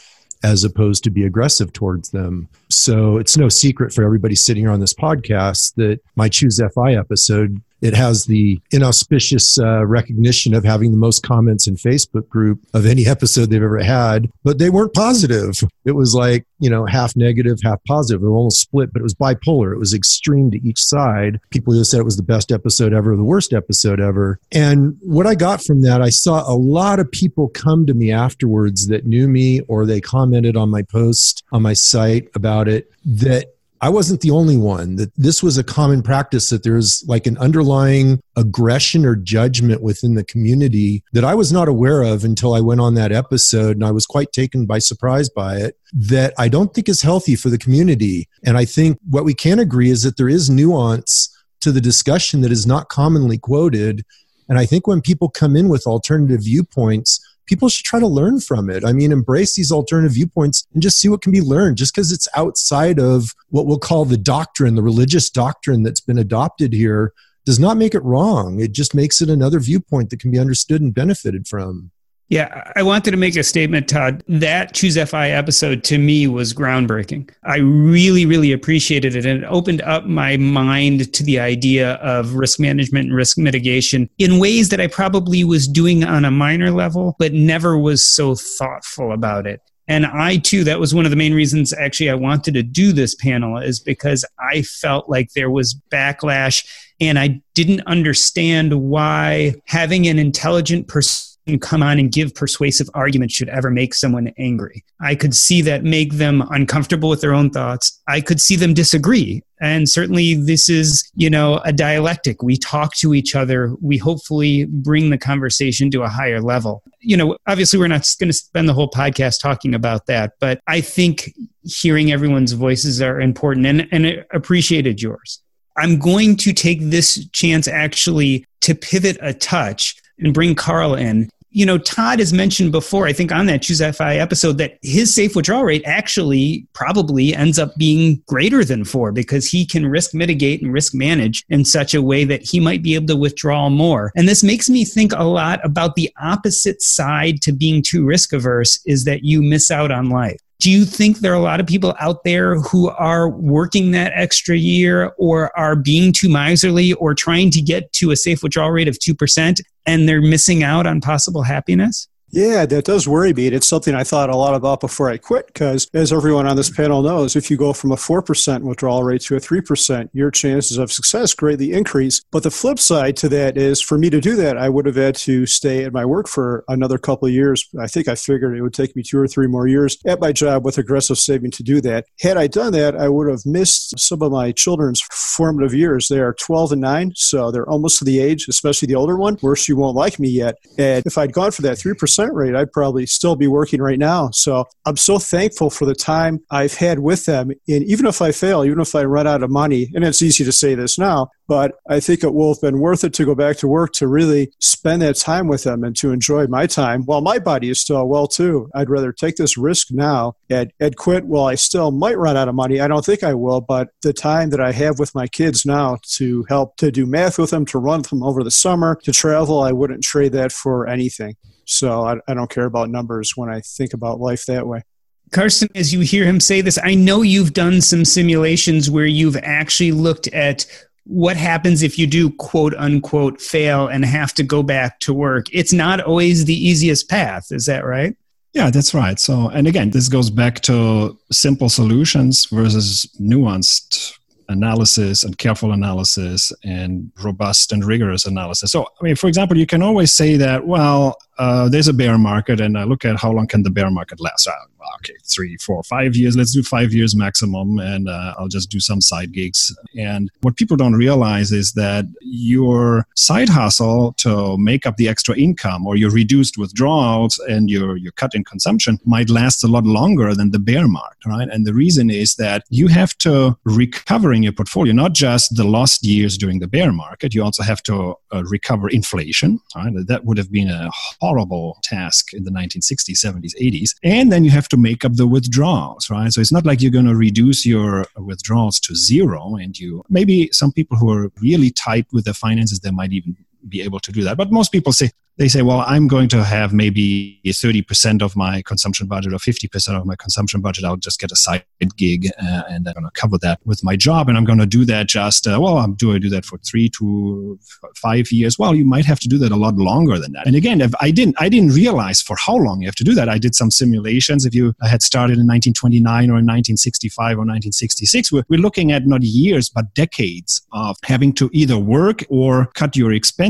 as 0.43 0.65
opposed 0.65 1.05
to 1.05 1.11
be 1.11 1.27
aggressive 1.27 1.75
towards 1.75 2.09
them. 2.13 2.49
So 2.71 3.19
it's 3.19 3.37
no 3.37 3.51
secret 3.51 3.93
for 3.93 4.03
everybody 4.03 4.35
sitting 4.35 4.63
here 4.63 4.73
on 4.73 4.81
this 4.81 4.95
podcast 4.95 5.75
that 5.75 6.01
my 6.17 6.31
Choose 6.31 6.59
FI 6.75 6.95
episode 6.95 7.61
it 7.81 7.95
has 7.95 8.27
the 8.27 8.61
inauspicious 8.73 9.59
uh, 9.59 9.85
recognition 9.87 10.55
of 10.55 10.65
having 10.65 10.91
the 10.91 10.97
most 10.97 11.23
comments 11.23 11.67
in 11.67 11.77
Facebook 11.77 12.29
group 12.29 12.61
of 12.75 12.87
any 12.87 13.07
episode 13.07 13.51
they've 13.51 13.63
ever 13.63 13.83
had, 13.83 14.31
but 14.45 14.59
they 14.59 14.71
weren't 14.71 14.95
positive. 14.95 15.55
It 15.85 15.93
was 15.93 16.15
like, 16.15 16.47
you 16.59 16.69
know, 16.69 16.85
half 16.85 17.17
negative, 17.17 17.59
half 17.63 17.83
positive. 17.85 18.23
It 18.23 18.27
almost 18.27 18.61
split, 18.61 18.93
but 18.93 19.01
it 19.01 19.03
was 19.03 19.15
bipolar. 19.15 19.73
It 19.73 19.79
was 19.79 19.95
extreme 19.95 20.51
to 20.51 20.59
each 20.67 20.81
side. 20.81 21.41
People 21.51 21.75
just 21.75 21.91
said 21.91 22.01
it 22.01 22.05
was 22.05 22.17
the 22.17 22.23
best 22.23 22.53
episode 22.53 22.93
ever, 22.93 23.17
the 23.17 23.25
worst 23.25 23.53
episode 23.53 24.01
ever. 24.01 24.39
And 24.53 24.99
what 25.01 25.27
I 25.27 25.35
got 25.35 25.63
from 25.63 25.83
that, 25.83 26.03
I 26.03 26.11
saw 26.11 26.43
a 26.51 26.55
lot 26.55 27.01
of 27.01 27.11
people 27.11 27.49
come 27.49 27.87
to 27.87 27.95
me 27.95 28.13
afterwards 28.13 28.89
that 28.89 29.07
knew 29.07 29.29
me 29.29 29.61
or 29.63 29.87
they 29.87 30.01
commented 30.01 30.57
on 30.57 30.71
my 30.71 30.83
post 30.83 31.43
on 31.53 31.63
my 31.63 31.73
site 31.73 32.29
about 32.35 32.69
it 32.69 32.91
that 33.05 33.55
I 33.83 33.89
wasn't 33.89 34.21
the 34.21 34.31
only 34.31 34.59
one 34.59 34.97
that 34.97 35.11
this 35.17 35.43
was 35.43 35.57
a 35.57 35.65
common 35.65 36.03
practice 36.03 36.51
that 36.51 36.63
there's 36.63 37.03
like 37.07 37.27
an 37.27 37.39
underlying 37.39 38.21
aggression 38.37 39.07
or 39.07 39.17
judgment 39.17 39.83
within 39.83 40.15
the 40.15 40.25
community 40.25 41.03
that 41.15 41.25
I 41.25 41.35
was 41.35 41.51
not 41.51 41.67
aware 41.67 42.03
of 42.03 42.23
until 42.23 42.53
I 42.53 42.61
went 42.61 42.83
on 42.83 42.95
that 42.95 43.11
episode 43.11 43.77
and 43.77 43.85
I 43.85 43.91
was 43.91 44.05
quite 44.05 44.33
taken 44.33 44.67
by 44.67 44.81
surprise 44.81 45.31
by 45.31 45.57
it 45.57 45.79
that 45.93 46.35
I 46.37 46.49
don't 46.49 46.75
think 46.75 46.91
is 46.91 47.01
healthy 47.01 47.37
for 47.37 47.49
the 47.49 47.57
community. 47.57 48.29
And 48.45 48.59
I 48.59 48.67
think 48.67 48.99
what 49.09 49.25
we 49.25 49.33
can 49.33 49.59
agree 49.59 49.91
is 49.91 50.03
that 50.03 50.19
there 50.19 50.29
is 50.29 50.51
nuance 50.51 51.35
to 51.61 51.73
the 51.73 51.81
discussion 51.81 52.43
that 52.43 52.53
is 52.53 52.67
not 52.67 52.89
commonly 52.89 53.39
quoted 53.39 54.05
And 54.51 54.59
I 54.59 54.67
think 54.67 54.89
when 54.89 55.01
people 55.01 55.29
come 55.31 55.55
in 55.55 55.69
with 55.69 55.87
alternative 55.87 56.41
viewpoints, 56.43 57.25
people 57.51 57.69
should 57.69 57.85
try 57.85 57.99
to 57.99 58.07
learn 58.07 58.39
from 58.39 58.71
it. 58.71 58.85
I 58.85 58.93
mean, 58.93 59.11
embrace 59.11 59.57
these 59.57 59.73
alternative 59.73 60.13
viewpoints 60.13 60.69
and 60.73 60.81
just 60.81 61.01
see 61.01 61.09
what 61.09 61.21
can 61.21 61.33
be 61.33 61.41
learned. 61.41 61.79
Just 61.79 61.93
because 61.93 62.13
it's 62.13 62.29
outside 62.37 63.01
of 63.01 63.35
what 63.49 63.67
we'll 63.67 63.81
call 63.81 64.05
the 64.05 64.17
doctrine, 64.17 64.77
the 64.77 64.85
religious 64.85 65.29
doctrine 65.29 65.83
that's 65.83 66.01
been 66.01 66.17
adopted 66.17 66.73
here, 66.73 67.13
does 67.45 67.59
not 67.59 67.77
make 67.77 67.95
it 67.95 68.05
wrong. 68.05 68.61
It 68.61 68.71
just 68.71 68.95
makes 68.95 69.21
it 69.21 69.29
another 69.29 69.59
viewpoint 69.59 70.11
that 70.11 70.21
can 70.21 70.31
be 70.31 70.39
understood 70.39 70.81
and 70.81 70.95
benefited 70.95 71.49
from. 71.49 71.91
Yeah, 72.31 72.71
I 72.77 72.85
wanted 72.85 73.11
to 73.11 73.17
make 73.17 73.35
a 73.35 73.43
statement, 73.43 73.89
Todd. 73.89 74.23
That 74.29 74.73
Choose 74.73 74.97
FI 74.97 75.31
episode 75.31 75.83
to 75.85 75.99
me 75.99 76.29
was 76.29 76.55
groundbreaking. 76.55 77.29
I 77.43 77.57
really, 77.57 78.25
really 78.25 78.53
appreciated 78.53 79.17
it. 79.17 79.27
And 79.27 79.43
it 79.43 79.47
opened 79.49 79.83
up 79.83 80.05
my 80.05 80.37
mind 80.37 81.13
to 81.13 81.25
the 81.25 81.41
idea 81.41 81.95
of 81.95 82.35
risk 82.35 82.61
management 82.61 83.09
and 83.09 83.17
risk 83.17 83.37
mitigation 83.37 84.09
in 84.19 84.39
ways 84.39 84.69
that 84.69 84.81
I 84.81 84.87
probably 84.87 85.43
was 85.43 85.67
doing 85.67 86.05
on 86.05 86.25
a 86.25 86.31
minor 86.31 86.71
level, 86.71 87.17
but 87.19 87.33
never 87.33 87.77
was 87.77 88.07
so 88.07 88.37
thoughtful 88.37 89.11
about 89.11 89.49
it. 89.49 89.61
And 89.89 90.07
I 90.07 90.37
too, 90.37 90.63
that 90.63 90.79
was 90.79 90.95
one 90.95 91.05
of 91.05 91.11
the 91.11 91.17
main 91.17 91.35
reasons 91.35 91.73
actually 91.73 92.11
I 92.11 92.15
wanted 92.15 92.55
to 92.55 92.63
do 92.63 92.93
this 92.93 93.17
panel 93.17 93.59
is 93.59 93.81
because 93.81 94.25
I 94.39 94.63
felt 94.63 95.11
like 95.11 95.33
there 95.33 95.51
was 95.51 95.75
backlash 95.91 96.65
and 97.01 97.19
I 97.19 97.43
didn't 97.55 97.81
understand 97.89 98.89
why 98.89 99.55
having 99.67 100.07
an 100.07 100.21
intelligent 100.21 100.87
person 100.87 101.30
come 101.59 101.83
on 101.83 101.99
and 101.99 102.13
give 102.13 102.35
persuasive 102.35 102.89
arguments 102.95 103.35
should 103.35 103.49
ever 103.49 103.71
make 103.71 103.95
someone 103.95 104.33
angry. 104.39 104.85
I 105.01 105.15
could 105.15 105.35
see 105.35 105.63
that 105.63 105.85
make 105.85 106.15
them 106.15 106.43
uncomfortable 106.51 107.09
with 107.09 107.21
their 107.21 107.35
own 107.35 107.51
thoughts. 107.51 108.01
I 108.09 108.21
could 108.21 108.41
see 108.41 108.57
them 108.57 108.75
disagree. 108.75 109.43
And 109.61 109.89
certainly 109.89 110.35
this 110.35 110.69
is, 110.69 111.11
you 111.15 111.29
know, 111.29 111.61
a 111.65 111.73
dialectic. 111.73 112.43
We 112.43 112.57
talk 112.57 112.95
to 112.97 113.15
each 113.15 113.35
other. 113.35 113.75
We 113.83 113.99
hopefully 113.99 114.65
bring 114.67 115.11
the 115.11 115.19
conversation 115.19 115.91
to 115.91 116.03
a 116.03 116.09
higher 116.09 116.41
level. 116.41 116.83
You 117.01 117.17
know, 117.17 117.37
obviously 117.47 117.79
we're 117.79 117.89
not 117.89 118.07
going 118.19 118.31
to 118.31 118.35
spend 118.35 118.69
the 118.69 118.75
whole 118.75 118.91
podcast 118.91 119.41
talking 119.41 119.75
about 119.75 120.07
that, 120.07 120.33
but 120.41 120.61
I 120.67 120.81
think 120.81 121.35
hearing 121.65 122.11
everyone's 122.11 122.53
voices 122.53 123.03
are 123.03 123.21
important 123.21 123.67
and, 123.67 123.89
and 123.93 124.25
appreciated 124.33 125.03
yours. 125.03 125.43
I'm 125.77 125.99
going 125.99 126.37
to 126.37 126.53
take 126.53 126.81
this 126.83 127.27
chance 127.31 127.69
actually 127.69 128.45
to 128.63 128.75
pivot 128.75 129.19
a 129.21 129.33
touch 129.33 129.97
and 130.19 130.35
bring 130.35 130.55
Carl 130.55 130.95
in 130.95 131.31
you 131.51 131.67
know, 131.67 131.79
Todd 131.79 132.21
has 132.21 132.33
mentioned 132.33 132.71
before, 132.71 133.07
I 133.07 133.13
think 133.13 133.33
on 133.33 133.47
that 133.47 133.63
Choose 133.63 133.81
FI 133.81 134.17
episode, 134.17 134.59
that 134.59 134.79
his 134.83 135.13
safe 135.13 135.35
withdrawal 135.35 135.65
rate 135.65 135.83
actually 135.85 136.67
probably 136.75 137.35
ends 137.35 137.59
up 137.59 137.75
being 137.77 138.23
greater 138.27 138.65
than 138.65 138.85
four 138.85 139.11
because 139.11 139.47
he 139.47 139.67
can 139.67 139.87
risk 139.87 140.15
mitigate 140.15 140.63
and 140.63 140.73
risk 140.73 140.95
manage 140.95 141.45
in 141.49 141.65
such 141.65 141.93
a 141.93 142.03
way 142.03 142.25
that 142.25 142.43
he 142.43 142.61
might 142.61 142.83
be 142.83 142.95
able 142.95 143.09
to 143.09 143.17
withdraw 143.17 143.69
more. 143.69 144.13
And 144.15 144.29
this 144.29 144.45
makes 144.45 144.71
me 144.71 144.85
think 144.85 145.13
a 145.13 145.25
lot 145.25 145.65
about 145.65 145.97
the 145.97 146.11
opposite 146.21 146.83
side 146.83 147.43
to 147.43 147.53
being 147.53 147.83
too 147.83 148.05
risk 148.05 148.33
averse 148.33 148.81
is 148.87 149.05
that 149.05 149.25
you 149.25 149.43
miss 149.43 149.71
out 149.71 149.91
on 149.91 150.09
life. 150.09 150.41
Do 150.61 150.71
you 150.71 150.85
think 150.85 151.19
there 151.21 151.33
are 151.33 151.37
a 151.37 151.41
lot 151.41 151.59
of 151.59 151.67
people 151.67 151.95
out 152.01 152.23
there 152.23 152.61
who 152.61 152.91
are 152.91 153.31
working 153.31 153.93
that 153.93 154.13
extra 154.15 154.57
year 154.57 155.15
or 155.17 155.59
are 155.59 155.75
being 155.75 156.13
too 156.13 156.29
miserly 156.29 156.93
or 156.93 157.15
trying 157.15 157.51
to 157.53 157.63
get 157.63 157.91
to 157.95 158.11
a 158.11 158.17
safe 158.17 158.43
withdrawal 158.43 158.71
rate 158.71 158.87
of 158.87 158.99
2% 158.99 159.61
and 159.87 160.07
they're 160.07 160.21
missing 160.21 160.63
out 160.63 160.87
on 160.87 161.01
possible 161.01 161.43
happiness? 161.43 162.09
Yeah, 162.33 162.65
that 162.65 162.85
does 162.85 163.09
worry 163.09 163.33
me. 163.33 163.49
It's 163.49 163.67
something 163.67 163.95
I 163.95 164.05
thought 164.05 164.31
a 164.31 164.37
lot 164.37 164.55
about 164.55 164.79
before 164.81 165.11
I 165.11 165.17
quit 165.17 165.49
because, 165.49 165.89
as 165.95 166.13
everyone 166.13 166.47
on 166.47 166.57
this 166.57 166.71
panel 166.71 167.03
knows, 167.03 167.35
if 167.35 167.51
you 167.51 167.57
go 167.57 167.73
from 167.73 167.91
a 167.91 167.97
4% 167.97 168.63
withdrawal 168.63 169.03
rate 169.03 169.23
to 169.23 169.35
a 169.35 169.41
3%, 169.41 170.11
your 170.13 170.31
chances 170.31 170.79
of 170.79 170.93
success 170.93 171.35
greatly 171.35 171.73
increase. 171.73 172.23
But 172.31 172.45
the 172.45 172.51
flip 172.53 172.79
side 172.79 173.17
to 173.19 173.29
that 173.31 173.57
is 173.57 173.81
for 173.81 173.99
me 173.99 174.11
to 174.11 174.21
do 174.21 174.37
that, 174.37 174.57
I 174.57 174.69
would 174.69 174.87
have 174.87 174.95
had 174.95 175.17
to 175.17 175.45
stay 175.45 175.85
at 175.85 175.93
my 175.93 176.05
work 176.05 176.29
for 176.29 176.65
another 176.69 176.99
couple 176.99 177.27
of 177.27 177.35
years. 177.35 177.69
I 177.81 177.89
think 177.89 178.07
I 178.07 178.15
figured 178.15 178.57
it 178.57 178.63
would 178.63 178.75
take 178.75 178.95
me 178.95 179.03
two 179.03 179.19
or 179.19 179.27
three 179.27 179.49
more 179.49 179.67
years 179.67 179.99
at 180.07 180.21
my 180.21 180.31
job 180.31 180.65
with 180.65 180.79
aggressive 180.79 181.19
saving 181.19 181.51
to 181.53 181.65
do 181.65 181.81
that. 181.81 182.07
Had 182.21 182.37
I 182.37 182.47
done 182.47 182.73
that, 182.75 182.95
I 182.97 183.09
would 183.09 183.29
have 183.29 183.45
missed 183.45 183.99
some 183.99 184.23
of 184.23 184.31
my 184.31 184.53
children's 184.53 185.03
formative 185.11 185.75
years. 185.75 186.07
They 186.07 186.21
are 186.21 186.35
12 186.35 186.73
and 186.73 186.81
9, 186.81 187.13
so 187.17 187.51
they're 187.51 187.69
almost 187.69 188.05
the 188.05 188.21
age, 188.21 188.47
especially 188.49 188.87
the 188.87 188.95
older 188.95 189.17
one, 189.17 189.37
where 189.41 189.57
she 189.57 189.73
won't 189.73 189.97
like 189.97 190.21
me 190.21 190.29
yet. 190.29 190.59
And 190.79 191.05
if 191.05 191.19
I'd 191.19 191.33
gone 191.33 191.51
for 191.51 191.63
that 191.63 191.77
3%, 191.77 192.20
rate, 192.29 192.55
I'd 192.55 192.73
probably 192.73 193.07
still 193.07 193.37
be 193.37 193.47
working 193.47 193.81
right 193.81 193.99
now. 193.99 194.31
So 194.33 194.67
I'm 194.85 194.97
so 194.97 195.19
thankful 195.19 195.71
for 195.71 195.87
the 195.87 195.95
time 195.95 196.41
I've 196.51 196.75
had 196.75 196.99
with 196.99 197.25
them. 197.25 197.51
And 197.69 197.85
even 197.85 198.07
if 198.07 198.21
I 198.21 198.33
fail, 198.33 198.65
even 198.65 198.81
if 198.81 198.95
I 198.95 199.05
run 199.05 199.27
out 199.27 199.43
of 199.43 199.51
money, 199.51 199.91
and 199.95 200.05
it's 200.05 200.23
easy 200.23 200.45
to 200.45 200.53
say 200.53 200.75
this 200.75 200.99
now, 200.99 201.31
but 201.51 201.73
I 201.89 201.99
think 201.99 202.23
it 202.23 202.33
will 202.33 202.55
have 202.55 202.61
been 202.61 202.79
worth 202.79 203.03
it 203.03 203.13
to 203.15 203.25
go 203.25 203.35
back 203.35 203.57
to 203.57 203.67
work 203.67 203.93
to 203.95 204.07
really 204.07 204.53
spend 204.61 205.03
that 205.03 205.17
time 205.17 205.49
with 205.49 205.65
them 205.65 205.83
and 205.83 205.97
to 205.97 206.13
enjoy 206.13 206.47
my 206.47 206.67
time 206.67 207.03
while 207.07 207.21
my 207.21 207.41
body 207.41 207.71
is 207.71 207.81
still 207.81 208.07
well 208.07 208.29
too. 208.29 208.71
I'd 208.73 208.89
rather 208.89 209.13
take 209.13 209.35
this 209.35 209.59
risk 209.59 209.89
now 209.91 210.35
and, 210.49 210.73
and 210.79 210.97
quit 210.97 211.27
while 211.27 211.47
I 211.47 211.57
still 211.57 211.91
might 211.91 212.19
run 212.19 212.37
out 212.37 212.47
of 212.47 212.55
money. 212.55 212.81
I 212.81 212.87
don't 212.87 213.05
think 213.05 213.25
I 213.25 213.35
will, 213.35 213.61
but 213.61 213.89
the 214.03 214.13
time 214.13 214.51
that 214.51 214.61
I 214.61 214.71
have 214.71 215.01
with 215.01 215.13
my 215.13 215.27
kids 215.27 215.67
now 215.67 215.99
to 216.13 216.47
help 216.49 216.77
to 216.77 216.93
do 216.93 217.05
math 217.05 217.37
with 217.37 217.51
them, 217.51 217.67
to 217.67 217.79
run 217.79 218.03
them 218.03 218.23
over 218.23 218.45
the 218.45 218.51
summer, 218.53 218.97
to 219.03 219.11
travel, 219.11 219.61
I 219.61 219.73
wouldn't 219.73 220.05
trade 220.05 220.31
that 220.33 220.53
for 220.53 220.87
anything. 220.87 221.35
So 221.71 222.03
I, 222.03 222.17
I 222.27 222.35
don't 222.35 222.51
care 222.51 222.65
about 222.65 222.91
numbers 222.91 223.37
when 223.37 223.49
I 223.49 223.61
think 223.61 223.95
about 223.95 224.21
life 224.21 224.47
that 224.47 224.67
way. 224.67 224.83
Karsten, 225.31 225.69
as 225.77 225.93
you 225.93 226.01
hear 226.01 226.25
him 226.25 226.41
say 226.41 226.61
this, 226.61 226.79
I 226.83 226.95
know 226.95 227.23
you've 227.23 227.53
done 227.53 227.81
some 227.81 228.05
simulations 228.05 228.91
where 228.91 229.07
you've 229.07 229.37
actually 229.37 229.93
looked 229.93 230.27
at 230.29 230.67
what 231.05 231.37
happens 231.37 231.83
if 231.83 231.99
you 231.99 232.07
do 232.07 232.31
quote 232.31 232.75
unquote 232.75 233.41
fail 233.41 233.87
and 233.87 234.05
have 234.05 234.35
to 234.35 234.43
go 234.43 234.63
back 234.63 234.99
to 235.01 235.15
work. 235.15 235.47
It's 235.53 235.73
not 235.73 236.01
always 236.01 236.45
the 236.45 236.55
easiest 236.55 237.09
path. 237.09 237.53
Is 237.53 237.67
that 237.67 237.85
right? 237.85 238.17
Yeah, 238.53 238.71
that's 238.71 238.93
right. 238.93 239.19
So, 239.21 239.49
and 239.51 239.69
again, 239.69 239.91
this 239.91 240.09
goes 240.09 240.29
back 240.29 240.61
to 240.63 241.17
simple 241.31 241.69
solutions 241.69 242.47
versus 242.47 243.07
nuanced 243.21 244.19
analysis 244.51 245.23
and 245.23 245.39
careful 245.39 245.73
analysis 245.73 246.53
and 246.65 247.13
robust 247.23 247.73
and 247.73 247.85
rigorous 247.85 248.27
analysis. 248.27 248.73
So, 248.73 248.83
I 249.01 249.05
mean, 249.05 249.15
for 249.15 249.29
example, 249.29 249.57
you 249.57 249.67
can 249.67 249.83
always 249.83 250.13
say 250.13 250.37
that, 250.37 250.67
well, 250.67 251.17
uh, 251.41 251.71
there's 251.71 251.89
a 251.89 251.95
bear 251.95 252.19
market, 252.19 252.61
and 252.61 252.77
I 252.77 252.85
look 252.85 253.05
at 253.07 253.17
how 253.19 253.33
long 253.33 253.47
can 253.47 253.63
the 253.63 253.71
bear 253.71 253.91
market 253.91 254.21
last. 254.21 254.47
Uh, 254.47 254.53
okay, 254.97 255.15
three, 255.25 255.57
four, 255.57 255.83
five 255.83 256.15
years. 256.15 256.37
Let's 256.37 256.53
do 256.53 256.63
five 256.63 256.93
years 256.93 257.17
maximum, 257.17 257.79
and 257.79 258.11
uh, 258.11 258.35
I'll 258.39 258.49
just 258.49 258.69
do 258.71 258.79
some 258.79 259.01
side 259.01 259.33
gigs. 259.33 259.75
And 259.97 260.31
what 260.43 260.57
people 260.57 260.77
don't 260.77 260.93
realize 260.93 261.51
is 261.51 261.73
that 261.73 262.05
your 262.21 263.07
side 263.17 263.49
hustle 263.49 264.13
to 264.19 264.59
make 264.59 264.85
up 264.85 264.97
the 264.99 265.09
extra 265.09 265.35
income, 265.35 265.87
or 265.87 265.97
your 265.97 266.11
reduced 266.11 266.59
withdrawals 266.59 267.39
and 267.49 267.71
your 267.71 267.97
your 267.97 268.13
cut 268.13 268.35
in 268.35 268.45
consumption, 268.45 268.99
might 269.07 269.31
last 269.31 269.65
a 269.65 269.69
lot 269.69 269.85
longer 269.85 270.35
than 270.35 270.51
the 270.51 270.59
bear 270.59 270.87
market, 270.87 271.25
right? 271.27 271.49
And 271.49 271.67
the 271.67 271.73
reason 271.73 272.11
is 272.11 272.35
that 272.35 272.65
you 272.69 272.89
have 272.89 273.17
to 273.19 273.57
recover 273.65 274.35
in 274.35 274.43
your 274.43 274.53
portfolio 274.53 274.93
not 274.93 275.15
just 275.15 275.57
the 275.57 275.65
lost 275.65 276.05
years 276.05 276.37
during 276.37 276.59
the 276.59 276.69
bear 276.69 276.93
market. 276.93 277.35
You 277.35 277.43
also 277.43 277.63
have 277.63 277.83
to 277.85 278.15
uh, 278.31 278.45
recover 278.45 278.91
inflation. 278.91 279.59
Right? 279.75 279.95
That 280.07 280.27
would 280.27 280.37
have 280.37 280.53
been 280.53 280.69
a 280.69 280.91
horrible 281.31 281.79
task 281.83 282.33
in 282.33 282.43
the 282.45 282.51
1960s, 282.51 283.25
70s, 283.25 283.55
80s. 283.61 283.91
And 284.03 284.33
then 284.33 284.45
you 284.45 284.51
have 284.51 284.69
to 284.69 284.77
make 284.77 285.05
up 285.05 285.15
the 285.15 285.27
withdrawals, 285.27 286.11
right? 286.11 286.33
So 286.33 286.41
it's 286.41 286.53
not 286.53 286.67
like 286.67 286.81
you're 286.81 286.91
going 286.91 287.07
to 287.07 287.15
reduce 287.17 287.65
your 287.65 288.07
withdrawals 288.17 288.81
to 288.81 288.97
zero. 288.97 289.55
And 289.55 289.79
you 289.79 290.03
maybe 290.09 290.49
some 290.53 290.73
people 290.73 290.97
who 290.97 291.11
are 291.13 291.31
really 291.41 291.71
tight 291.71 292.07
with 292.13 292.25
their 292.25 292.35
finances, 292.35 292.81
they 292.81 292.91
might 292.91 293.13
even 293.13 293.37
be 293.69 293.83
able 293.83 294.01
to 294.01 294.13
do 294.13 294.23
that. 294.25 294.37
But 294.37 294.51
most 294.51 294.73
people 294.73 294.93
say, 294.93 295.11
they 295.41 295.49
say, 295.49 295.63
well, 295.63 295.83
I'm 295.87 296.07
going 296.07 296.29
to 296.29 296.45
have 296.45 296.75
maybe 296.75 297.41
30% 297.47 298.21
of 298.21 298.37
my 298.37 298.61
consumption 298.61 299.07
budget 299.07 299.33
or 299.33 299.39
50% 299.39 299.99
of 299.99 300.05
my 300.05 300.15
consumption 300.17 300.61
budget. 300.61 300.85
I'll 300.85 300.99
just 300.99 301.19
get 301.19 301.33
a 301.33 301.37
side 301.37 301.65
gig 301.97 302.29
uh, 302.39 302.65
and 302.69 302.87
I'm 302.87 302.93
going 302.93 303.05
to 303.05 303.11
cover 303.15 303.39
that 303.39 303.59
with 303.65 303.83
my 303.83 303.97
job. 303.97 304.29
And 304.29 304.37
I'm 304.37 304.45
going 304.45 304.59
to 304.59 304.67
do 304.67 304.85
that 304.85 305.09
just, 305.09 305.47
uh, 305.47 305.59
well, 305.59 305.87
do 305.93 306.13
I 306.13 306.19
do 306.19 306.29
that 306.29 306.45
for 306.45 306.59
three 306.59 306.91
to 306.91 307.59
five 307.97 308.31
years? 308.31 308.59
Well, 308.59 308.75
you 308.75 308.85
might 308.85 309.07
have 309.07 309.19
to 309.21 309.29
do 309.29 309.39
that 309.39 309.51
a 309.51 309.57
lot 309.57 309.77
longer 309.77 310.19
than 310.19 310.33
that. 310.33 310.47
And 310.47 310.57
again, 310.57 310.83
if 310.83 310.93
I 311.01 311.11
didn't, 311.11 311.37
I 311.41 311.49
didn't 311.49 311.71
realize 311.71 312.21
for 312.21 312.37
how 312.37 312.57
long 312.57 312.83
you 312.83 312.89
have 312.89 312.95
to 312.97 313.05
do 313.05 313.15
that. 313.15 313.31
I 313.31 313.39
did 313.39 313.55
some 313.55 313.71
simulations. 313.71 314.45
If 314.45 314.55
you 314.55 314.75
had 314.83 315.01
started 315.01 315.39
in 315.39 315.47
1929 315.47 316.05
or 316.25 316.37
in 316.37 316.45
1965 316.45 317.25
or 317.39 317.49
1966, 317.49 318.31
we're, 318.31 318.45
we're 318.51 318.61
looking 318.61 318.93
at 318.93 319.07
not 319.07 319.23
years, 319.23 319.71
but 319.71 319.95
decades 319.95 320.61
of 320.73 320.99
having 321.03 321.33
to 321.35 321.49
either 321.55 321.79
work 321.79 322.25
or 322.29 322.67
cut 322.75 322.95
your 322.95 323.15
expenses 323.15 323.50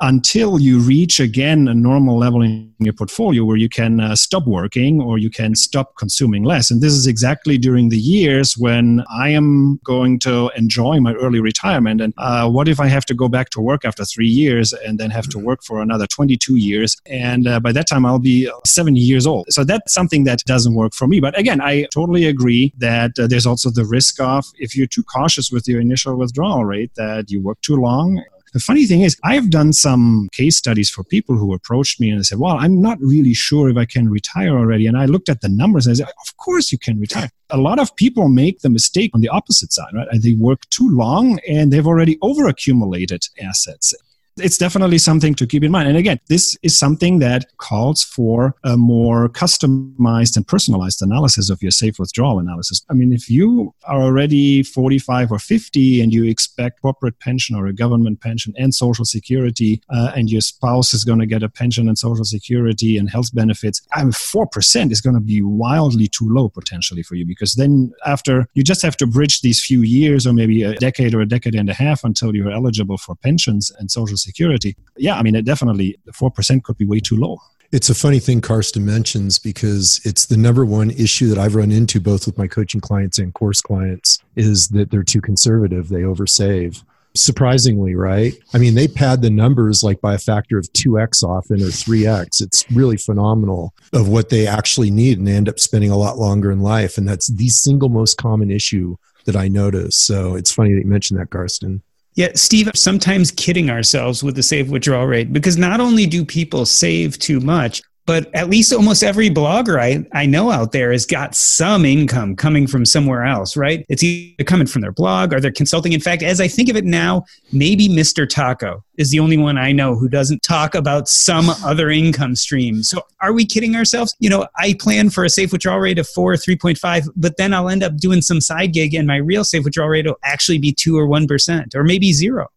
until 0.00 0.60
you 0.60 0.78
reach 0.78 1.20
again 1.20 1.68
a 1.68 1.74
normal 1.74 2.18
level 2.18 2.42
in 2.42 2.72
your 2.78 2.92
portfolio 2.92 3.44
where 3.44 3.56
you 3.56 3.68
can 3.68 4.00
uh, 4.00 4.14
stop 4.14 4.46
working 4.46 5.00
or 5.00 5.18
you 5.18 5.30
can 5.30 5.54
stop 5.54 5.96
consuming 5.96 6.44
less. 6.44 6.70
And 6.70 6.80
this 6.80 6.92
is 6.92 7.06
exactly 7.06 7.58
during 7.58 7.88
the 7.88 7.98
years 7.98 8.56
when 8.56 9.04
I 9.10 9.30
am 9.30 9.80
going 9.84 10.18
to 10.20 10.50
enjoy 10.56 11.00
my 11.00 11.14
early 11.14 11.40
retirement. 11.40 12.00
And 12.00 12.14
uh, 12.18 12.48
what 12.50 12.68
if 12.68 12.80
I 12.80 12.86
have 12.86 13.04
to 13.06 13.14
go 13.14 13.28
back 13.28 13.50
to 13.50 13.60
work 13.60 13.84
after 13.84 14.04
three 14.04 14.28
years 14.28 14.72
and 14.72 14.98
then 14.98 15.10
have 15.10 15.28
to 15.30 15.38
work 15.38 15.62
for 15.62 15.80
another 15.80 16.06
22 16.06 16.56
years? 16.56 16.96
And 17.06 17.46
uh, 17.46 17.60
by 17.60 17.72
that 17.72 17.88
time, 17.88 18.04
I'll 18.04 18.18
be 18.18 18.50
70 18.66 18.98
years 18.98 19.26
old. 19.26 19.46
So 19.50 19.64
that's 19.64 19.92
something 19.92 20.24
that 20.24 20.40
doesn't 20.46 20.74
work 20.74 20.94
for 20.94 21.06
me. 21.06 21.20
But 21.20 21.38
again, 21.38 21.60
I 21.60 21.86
totally 21.92 22.26
agree 22.26 22.72
that 22.78 23.18
uh, 23.18 23.26
there's 23.26 23.46
also 23.46 23.70
the 23.70 23.84
risk 23.84 24.20
of 24.20 24.44
if 24.58 24.76
you're 24.76 24.86
too 24.86 25.04
cautious 25.04 25.50
with 25.50 25.66
your 25.68 25.80
initial 25.80 26.16
withdrawal 26.16 26.64
rate, 26.64 26.92
that 26.96 27.30
you 27.30 27.40
work 27.40 27.60
too 27.60 27.76
long 27.76 28.22
The 28.54 28.60
funny 28.60 28.86
thing 28.86 29.00
is, 29.00 29.16
I've 29.24 29.50
done 29.50 29.72
some 29.72 30.28
case 30.30 30.56
studies 30.56 30.88
for 30.88 31.02
people 31.02 31.36
who 31.36 31.52
approached 31.52 32.00
me 32.00 32.08
and 32.08 32.20
they 32.20 32.22
said, 32.22 32.38
Well, 32.38 32.56
I'm 32.56 32.80
not 32.80 32.98
really 33.00 33.34
sure 33.34 33.68
if 33.68 33.76
I 33.76 33.84
can 33.84 34.08
retire 34.08 34.56
already. 34.56 34.86
And 34.86 34.96
I 34.96 35.06
looked 35.06 35.28
at 35.28 35.40
the 35.40 35.48
numbers 35.48 35.88
and 35.88 35.94
I 35.94 35.96
said, 35.96 36.12
Of 36.24 36.36
course 36.36 36.70
you 36.70 36.78
can 36.78 37.00
retire. 37.00 37.30
A 37.50 37.58
lot 37.58 37.80
of 37.80 37.94
people 37.96 38.28
make 38.28 38.60
the 38.60 38.70
mistake 38.70 39.10
on 39.12 39.22
the 39.22 39.28
opposite 39.28 39.72
side, 39.72 39.92
right? 39.92 40.06
They 40.22 40.34
work 40.34 40.60
too 40.70 40.88
long 40.88 41.40
and 41.48 41.72
they've 41.72 41.86
already 41.86 42.16
overaccumulated 42.18 43.28
assets 43.42 43.92
it's 44.36 44.58
definitely 44.58 44.98
something 44.98 45.34
to 45.34 45.46
keep 45.46 45.62
in 45.62 45.70
mind. 45.70 45.88
And 45.88 45.96
again, 45.96 46.18
this 46.28 46.56
is 46.62 46.76
something 46.76 47.20
that 47.20 47.46
calls 47.58 48.02
for 48.02 48.56
a 48.64 48.76
more 48.76 49.28
customized 49.28 50.36
and 50.36 50.46
personalized 50.46 51.02
analysis 51.02 51.50
of 51.50 51.62
your 51.62 51.70
safe 51.70 51.98
withdrawal 51.98 52.40
analysis. 52.40 52.84
I 52.90 52.94
mean, 52.94 53.12
if 53.12 53.30
you 53.30 53.74
are 53.84 54.02
already 54.02 54.62
45 54.64 55.30
or 55.30 55.38
50 55.38 56.00
and 56.00 56.12
you 56.12 56.24
expect 56.24 56.82
corporate 56.82 57.20
pension 57.20 57.54
or 57.54 57.66
a 57.66 57.72
government 57.72 58.20
pension 58.20 58.52
and 58.56 58.74
social 58.74 59.04
security, 59.04 59.80
uh, 59.90 60.12
and 60.16 60.30
your 60.30 60.40
spouse 60.40 60.92
is 60.92 61.04
going 61.04 61.20
to 61.20 61.26
get 61.26 61.42
a 61.42 61.48
pension 61.48 61.88
and 61.88 61.96
social 61.96 62.24
security 62.24 62.98
and 62.98 63.10
health 63.10 63.32
benefits, 63.34 63.80
I 63.92 64.02
mean, 64.02 64.12
4% 64.12 64.90
is 64.90 65.00
going 65.00 65.14
to 65.14 65.20
be 65.20 65.42
wildly 65.42 66.08
too 66.08 66.28
low 66.28 66.48
potentially 66.48 67.02
for 67.02 67.14
you 67.14 67.24
because 67.24 67.54
then 67.54 67.92
after 68.04 68.48
you 68.54 68.64
just 68.64 68.82
have 68.82 68.96
to 68.96 69.06
bridge 69.06 69.42
these 69.42 69.64
few 69.64 69.82
years 69.82 70.26
or 70.26 70.32
maybe 70.32 70.62
a 70.62 70.74
decade 70.74 71.14
or 71.14 71.20
a 71.20 71.28
decade 71.28 71.54
and 71.54 71.70
a 71.70 71.74
half 71.74 72.02
until 72.02 72.34
you're 72.34 72.50
eligible 72.50 72.98
for 72.98 73.14
pensions 73.14 73.70
and 73.78 73.90
social 73.90 74.16
security. 74.24 74.76
Yeah, 74.96 75.16
I 75.16 75.22
mean, 75.22 75.34
it 75.34 75.44
definitely, 75.44 75.96
4% 76.10 76.62
could 76.64 76.76
be 76.76 76.84
way 76.84 77.00
too 77.00 77.16
low. 77.16 77.38
It's 77.72 77.90
a 77.90 77.94
funny 77.94 78.20
thing 78.20 78.40
Karsten 78.40 78.84
mentions 78.84 79.38
because 79.38 80.00
it's 80.04 80.26
the 80.26 80.36
number 80.36 80.64
one 80.64 80.90
issue 80.90 81.28
that 81.28 81.38
I've 81.38 81.56
run 81.56 81.72
into 81.72 82.00
both 82.00 82.26
with 82.26 82.38
my 82.38 82.46
coaching 82.46 82.80
clients 82.80 83.18
and 83.18 83.34
course 83.34 83.60
clients 83.60 84.20
is 84.36 84.68
that 84.68 84.90
they're 84.90 85.02
too 85.02 85.20
conservative, 85.20 85.88
they 85.88 86.02
oversave. 86.02 86.84
Surprisingly, 87.16 87.94
right? 87.94 88.34
I 88.52 88.58
mean, 88.58 88.74
they 88.74 88.88
pad 88.88 89.22
the 89.22 89.30
numbers 89.30 89.82
like 89.82 90.00
by 90.00 90.14
a 90.14 90.18
factor 90.18 90.58
of 90.58 90.72
2x 90.72 91.22
often 91.22 91.62
or 91.62 91.66
3x. 91.66 92.42
It's 92.42 92.64
really 92.72 92.96
phenomenal 92.96 93.72
of 93.92 94.08
what 94.08 94.30
they 94.30 94.46
actually 94.46 94.90
need 94.90 95.18
and 95.18 95.26
they 95.26 95.32
end 95.32 95.48
up 95.48 95.60
spending 95.60 95.90
a 95.90 95.96
lot 95.96 96.18
longer 96.18 96.50
in 96.50 96.60
life. 96.60 96.98
And 96.98 97.08
that's 97.08 97.28
the 97.28 97.48
single 97.48 97.88
most 97.88 98.18
common 98.18 98.50
issue 98.50 98.96
that 99.26 99.36
I 99.36 99.48
notice. 99.48 99.96
So 99.96 100.34
it's 100.34 100.52
funny 100.52 100.74
that 100.74 100.80
you 100.80 100.86
mentioned 100.86 101.18
that, 101.18 101.30
Karsten. 101.30 101.82
Yeah, 102.14 102.28
Steve, 102.34 102.70
sometimes 102.74 103.32
kidding 103.32 103.70
ourselves 103.70 104.22
with 104.22 104.36
the 104.36 104.42
safe 104.42 104.68
withdrawal 104.68 105.06
rate 105.06 105.32
because 105.32 105.56
not 105.56 105.80
only 105.80 106.06
do 106.06 106.24
people 106.24 106.64
save 106.64 107.18
too 107.18 107.40
much, 107.40 107.82
but 108.06 108.34
at 108.34 108.50
least 108.50 108.72
almost 108.72 109.02
every 109.02 109.30
blogger 109.30 109.80
I, 109.80 110.06
I 110.12 110.26
know 110.26 110.50
out 110.50 110.72
there 110.72 110.92
has 110.92 111.06
got 111.06 111.34
some 111.34 111.84
income 111.84 112.36
coming 112.36 112.66
from 112.66 112.84
somewhere 112.84 113.24
else, 113.24 113.56
right? 113.56 113.84
It's 113.88 114.02
either 114.02 114.44
coming 114.44 114.66
from 114.66 114.82
their 114.82 114.92
blog 114.92 115.32
or 115.32 115.40
their 115.40 115.52
consulting. 115.52 115.92
In 115.92 116.00
fact, 116.00 116.22
as 116.22 116.40
I 116.40 116.48
think 116.48 116.68
of 116.68 116.76
it 116.76 116.84
now, 116.84 117.24
maybe 117.52 117.88
Mr. 117.88 118.26
Tako 118.26 118.82
is 118.98 119.10
the 119.10 119.20
only 119.20 119.38
one 119.38 119.56
I 119.56 119.72
know 119.72 119.96
who 119.96 120.08
doesn't 120.08 120.42
talk 120.42 120.74
about 120.74 121.08
some 121.08 121.48
other 121.64 121.90
income 121.90 122.36
stream. 122.36 122.82
So 122.82 123.00
are 123.20 123.32
we 123.32 123.46
kidding 123.46 123.74
ourselves? 123.74 124.14
You 124.18 124.30
know, 124.30 124.46
I 124.56 124.74
plan 124.78 125.10
for 125.10 125.24
a 125.24 125.30
safe 125.30 125.52
withdrawal 125.52 125.80
rate 125.80 125.98
of 125.98 126.08
four 126.08 126.34
or 126.34 126.36
3.5, 126.36 127.08
but 127.16 127.36
then 127.38 127.54
I'll 127.54 127.68
end 127.70 127.82
up 127.82 127.96
doing 127.96 128.20
some 128.20 128.40
side 128.40 128.72
gig 128.72 128.94
and 128.94 129.06
my 129.06 129.16
real 129.16 129.44
safe 129.44 129.64
withdrawal 129.64 129.88
rate 129.88 130.06
will 130.06 130.18
actually 130.24 130.58
be 130.58 130.72
two 130.72 130.98
or 130.98 131.06
1% 131.06 131.74
or 131.74 131.84
maybe 131.84 132.12
zero. 132.12 132.48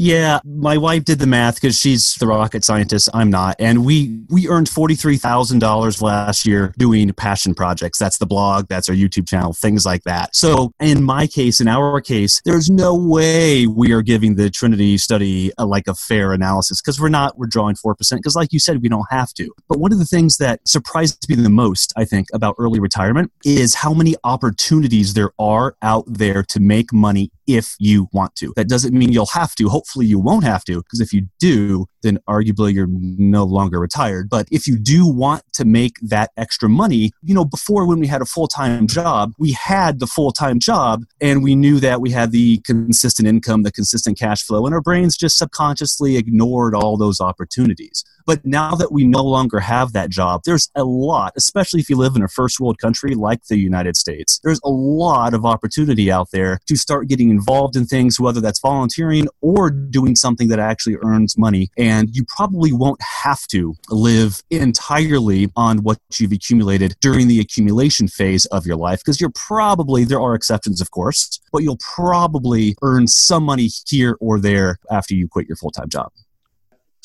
Yeah, 0.00 0.38
my 0.44 0.78
wife 0.78 1.04
did 1.04 1.18
the 1.18 1.26
math 1.26 1.56
because 1.56 1.76
she's 1.76 2.14
the 2.20 2.28
rocket 2.28 2.62
scientist. 2.62 3.08
I'm 3.12 3.30
not, 3.30 3.56
and 3.58 3.84
we 3.84 4.20
we 4.28 4.46
earned 4.46 4.68
forty 4.68 4.94
three 4.94 5.16
thousand 5.16 5.58
dollars 5.58 6.00
last 6.00 6.46
year 6.46 6.72
doing 6.78 7.12
passion 7.14 7.52
projects. 7.52 7.98
That's 7.98 8.18
the 8.18 8.24
blog, 8.24 8.68
that's 8.68 8.88
our 8.88 8.94
YouTube 8.94 9.26
channel, 9.26 9.52
things 9.52 9.84
like 9.84 10.04
that. 10.04 10.36
So 10.36 10.70
in 10.78 11.02
my 11.02 11.26
case, 11.26 11.60
in 11.60 11.66
our 11.66 12.00
case, 12.00 12.40
there's 12.44 12.70
no 12.70 12.94
way 12.94 13.66
we 13.66 13.90
are 13.90 14.02
giving 14.02 14.36
the 14.36 14.50
Trinity 14.50 14.98
study 14.98 15.50
a, 15.58 15.66
like 15.66 15.88
a 15.88 15.96
fair 15.96 16.32
analysis 16.32 16.80
because 16.80 17.00
we're 17.00 17.08
not. 17.08 17.36
We're 17.36 17.48
drawing 17.48 17.74
four 17.74 17.96
percent 17.96 18.22
because, 18.22 18.36
like 18.36 18.52
you 18.52 18.60
said, 18.60 18.80
we 18.80 18.88
don't 18.88 19.08
have 19.10 19.34
to. 19.34 19.52
But 19.68 19.80
one 19.80 19.92
of 19.92 19.98
the 19.98 20.04
things 20.04 20.36
that 20.36 20.60
surprised 20.64 21.28
me 21.28 21.34
the 21.34 21.50
most, 21.50 21.92
I 21.96 22.04
think, 22.04 22.28
about 22.32 22.54
early 22.56 22.78
retirement 22.78 23.32
is 23.44 23.74
how 23.74 23.94
many 23.94 24.14
opportunities 24.22 25.14
there 25.14 25.32
are 25.40 25.74
out 25.82 26.04
there 26.06 26.44
to 26.44 26.60
make 26.60 26.92
money 26.92 27.32
if 27.48 27.74
you 27.80 28.08
want 28.12 28.36
to. 28.36 28.52
That 28.54 28.68
doesn't 28.68 28.96
mean 28.96 29.10
you'll 29.10 29.26
have 29.26 29.54
to. 29.56 29.68
Hopefully, 29.68 30.06
you 30.06 30.20
won't 30.20 30.44
have 30.44 30.64
to, 30.66 30.82
because 30.82 31.00
if 31.00 31.12
you 31.12 31.26
do, 31.40 31.86
then 32.02 32.18
arguably 32.28 32.72
you're 32.72 32.86
no 32.88 33.44
longer 33.44 33.80
retired. 33.80 34.28
But 34.28 34.46
if 34.52 34.66
you 34.66 34.78
do 34.78 35.06
want 35.06 35.42
to 35.54 35.64
make 35.64 35.94
that 36.02 36.30
extra 36.36 36.68
money, 36.68 37.10
you 37.22 37.34
know, 37.34 37.44
before 37.44 37.86
when 37.86 37.98
we 37.98 38.06
had 38.06 38.22
a 38.22 38.26
full 38.26 38.46
time 38.46 38.86
job, 38.86 39.32
we 39.38 39.52
had 39.52 39.98
the 39.98 40.06
full 40.06 40.30
time 40.30 40.60
job 40.60 41.04
and 41.20 41.42
we 41.42 41.56
knew 41.56 41.80
that 41.80 42.00
we 42.00 42.10
had 42.10 42.30
the 42.30 42.58
consistent 42.58 43.26
income, 43.26 43.62
the 43.62 43.72
consistent 43.72 44.18
cash 44.18 44.42
flow, 44.42 44.66
and 44.66 44.74
our 44.74 44.80
brains 44.80 45.16
just 45.16 45.38
subconsciously 45.38 46.16
ignored 46.16 46.74
all 46.74 46.96
those 46.96 47.20
opportunities. 47.20 48.04
But 48.28 48.44
now 48.44 48.74
that 48.74 48.92
we 48.92 49.04
no 49.04 49.24
longer 49.24 49.58
have 49.58 49.94
that 49.94 50.10
job, 50.10 50.42
there's 50.44 50.70
a 50.74 50.84
lot, 50.84 51.32
especially 51.34 51.80
if 51.80 51.88
you 51.88 51.96
live 51.96 52.14
in 52.14 52.22
a 52.22 52.28
first 52.28 52.60
world 52.60 52.78
country 52.78 53.14
like 53.14 53.46
the 53.46 53.56
United 53.56 53.96
States, 53.96 54.38
there's 54.44 54.60
a 54.62 54.68
lot 54.68 55.32
of 55.32 55.46
opportunity 55.46 56.12
out 56.12 56.28
there 56.30 56.60
to 56.66 56.76
start 56.76 57.08
getting 57.08 57.30
involved 57.38 57.76
in 57.76 57.86
things, 57.86 58.18
whether 58.18 58.40
that's 58.40 58.60
volunteering 58.60 59.28
or 59.40 59.70
doing 59.70 60.14
something 60.16 60.48
that 60.48 60.58
actually 60.58 60.96
earns 61.02 61.38
money. 61.38 61.68
And 61.76 62.14
you 62.14 62.24
probably 62.36 62.72
won't 62.72 63.00
have 63.24 63.46
to 63.48 63.74
live 63.90 64.42
entirely 64.50 65.50
on 65.56 65.78
what 65.78 65.98
you've 66.18 66.32
accumulated 66.32 66.96
during 67.00 67.28
the 67.28 67.40
accumulation 67.40 68.08
phase 68.08 68.44
of 68.46 68.66
your 68.66 68.76
life 68.76 69.00
because 69.00 69.20
you're 69.20 69.32
probably, 69.34 70.04
there 70.04 70.20
are 70.20 70.34
exceptions, 70.34 70.80
of 70.80 70.90
course, 70.90 71.40
but 71.52 71.62
you'll 71.62 71.84
probably 71.96 72.74
earn 72.82 73.06
some 73.06 73.44
money 73.44 73.68
here 73.86 74.16
or 74.20 74.40
there 74.40 74.78
after 74.90 75.14
you 75.14 75.28
quit 75.28 75.46
your 75.48 75.56
full 75.56 75.70
time 75.70 75.88
job. 75.88 76.10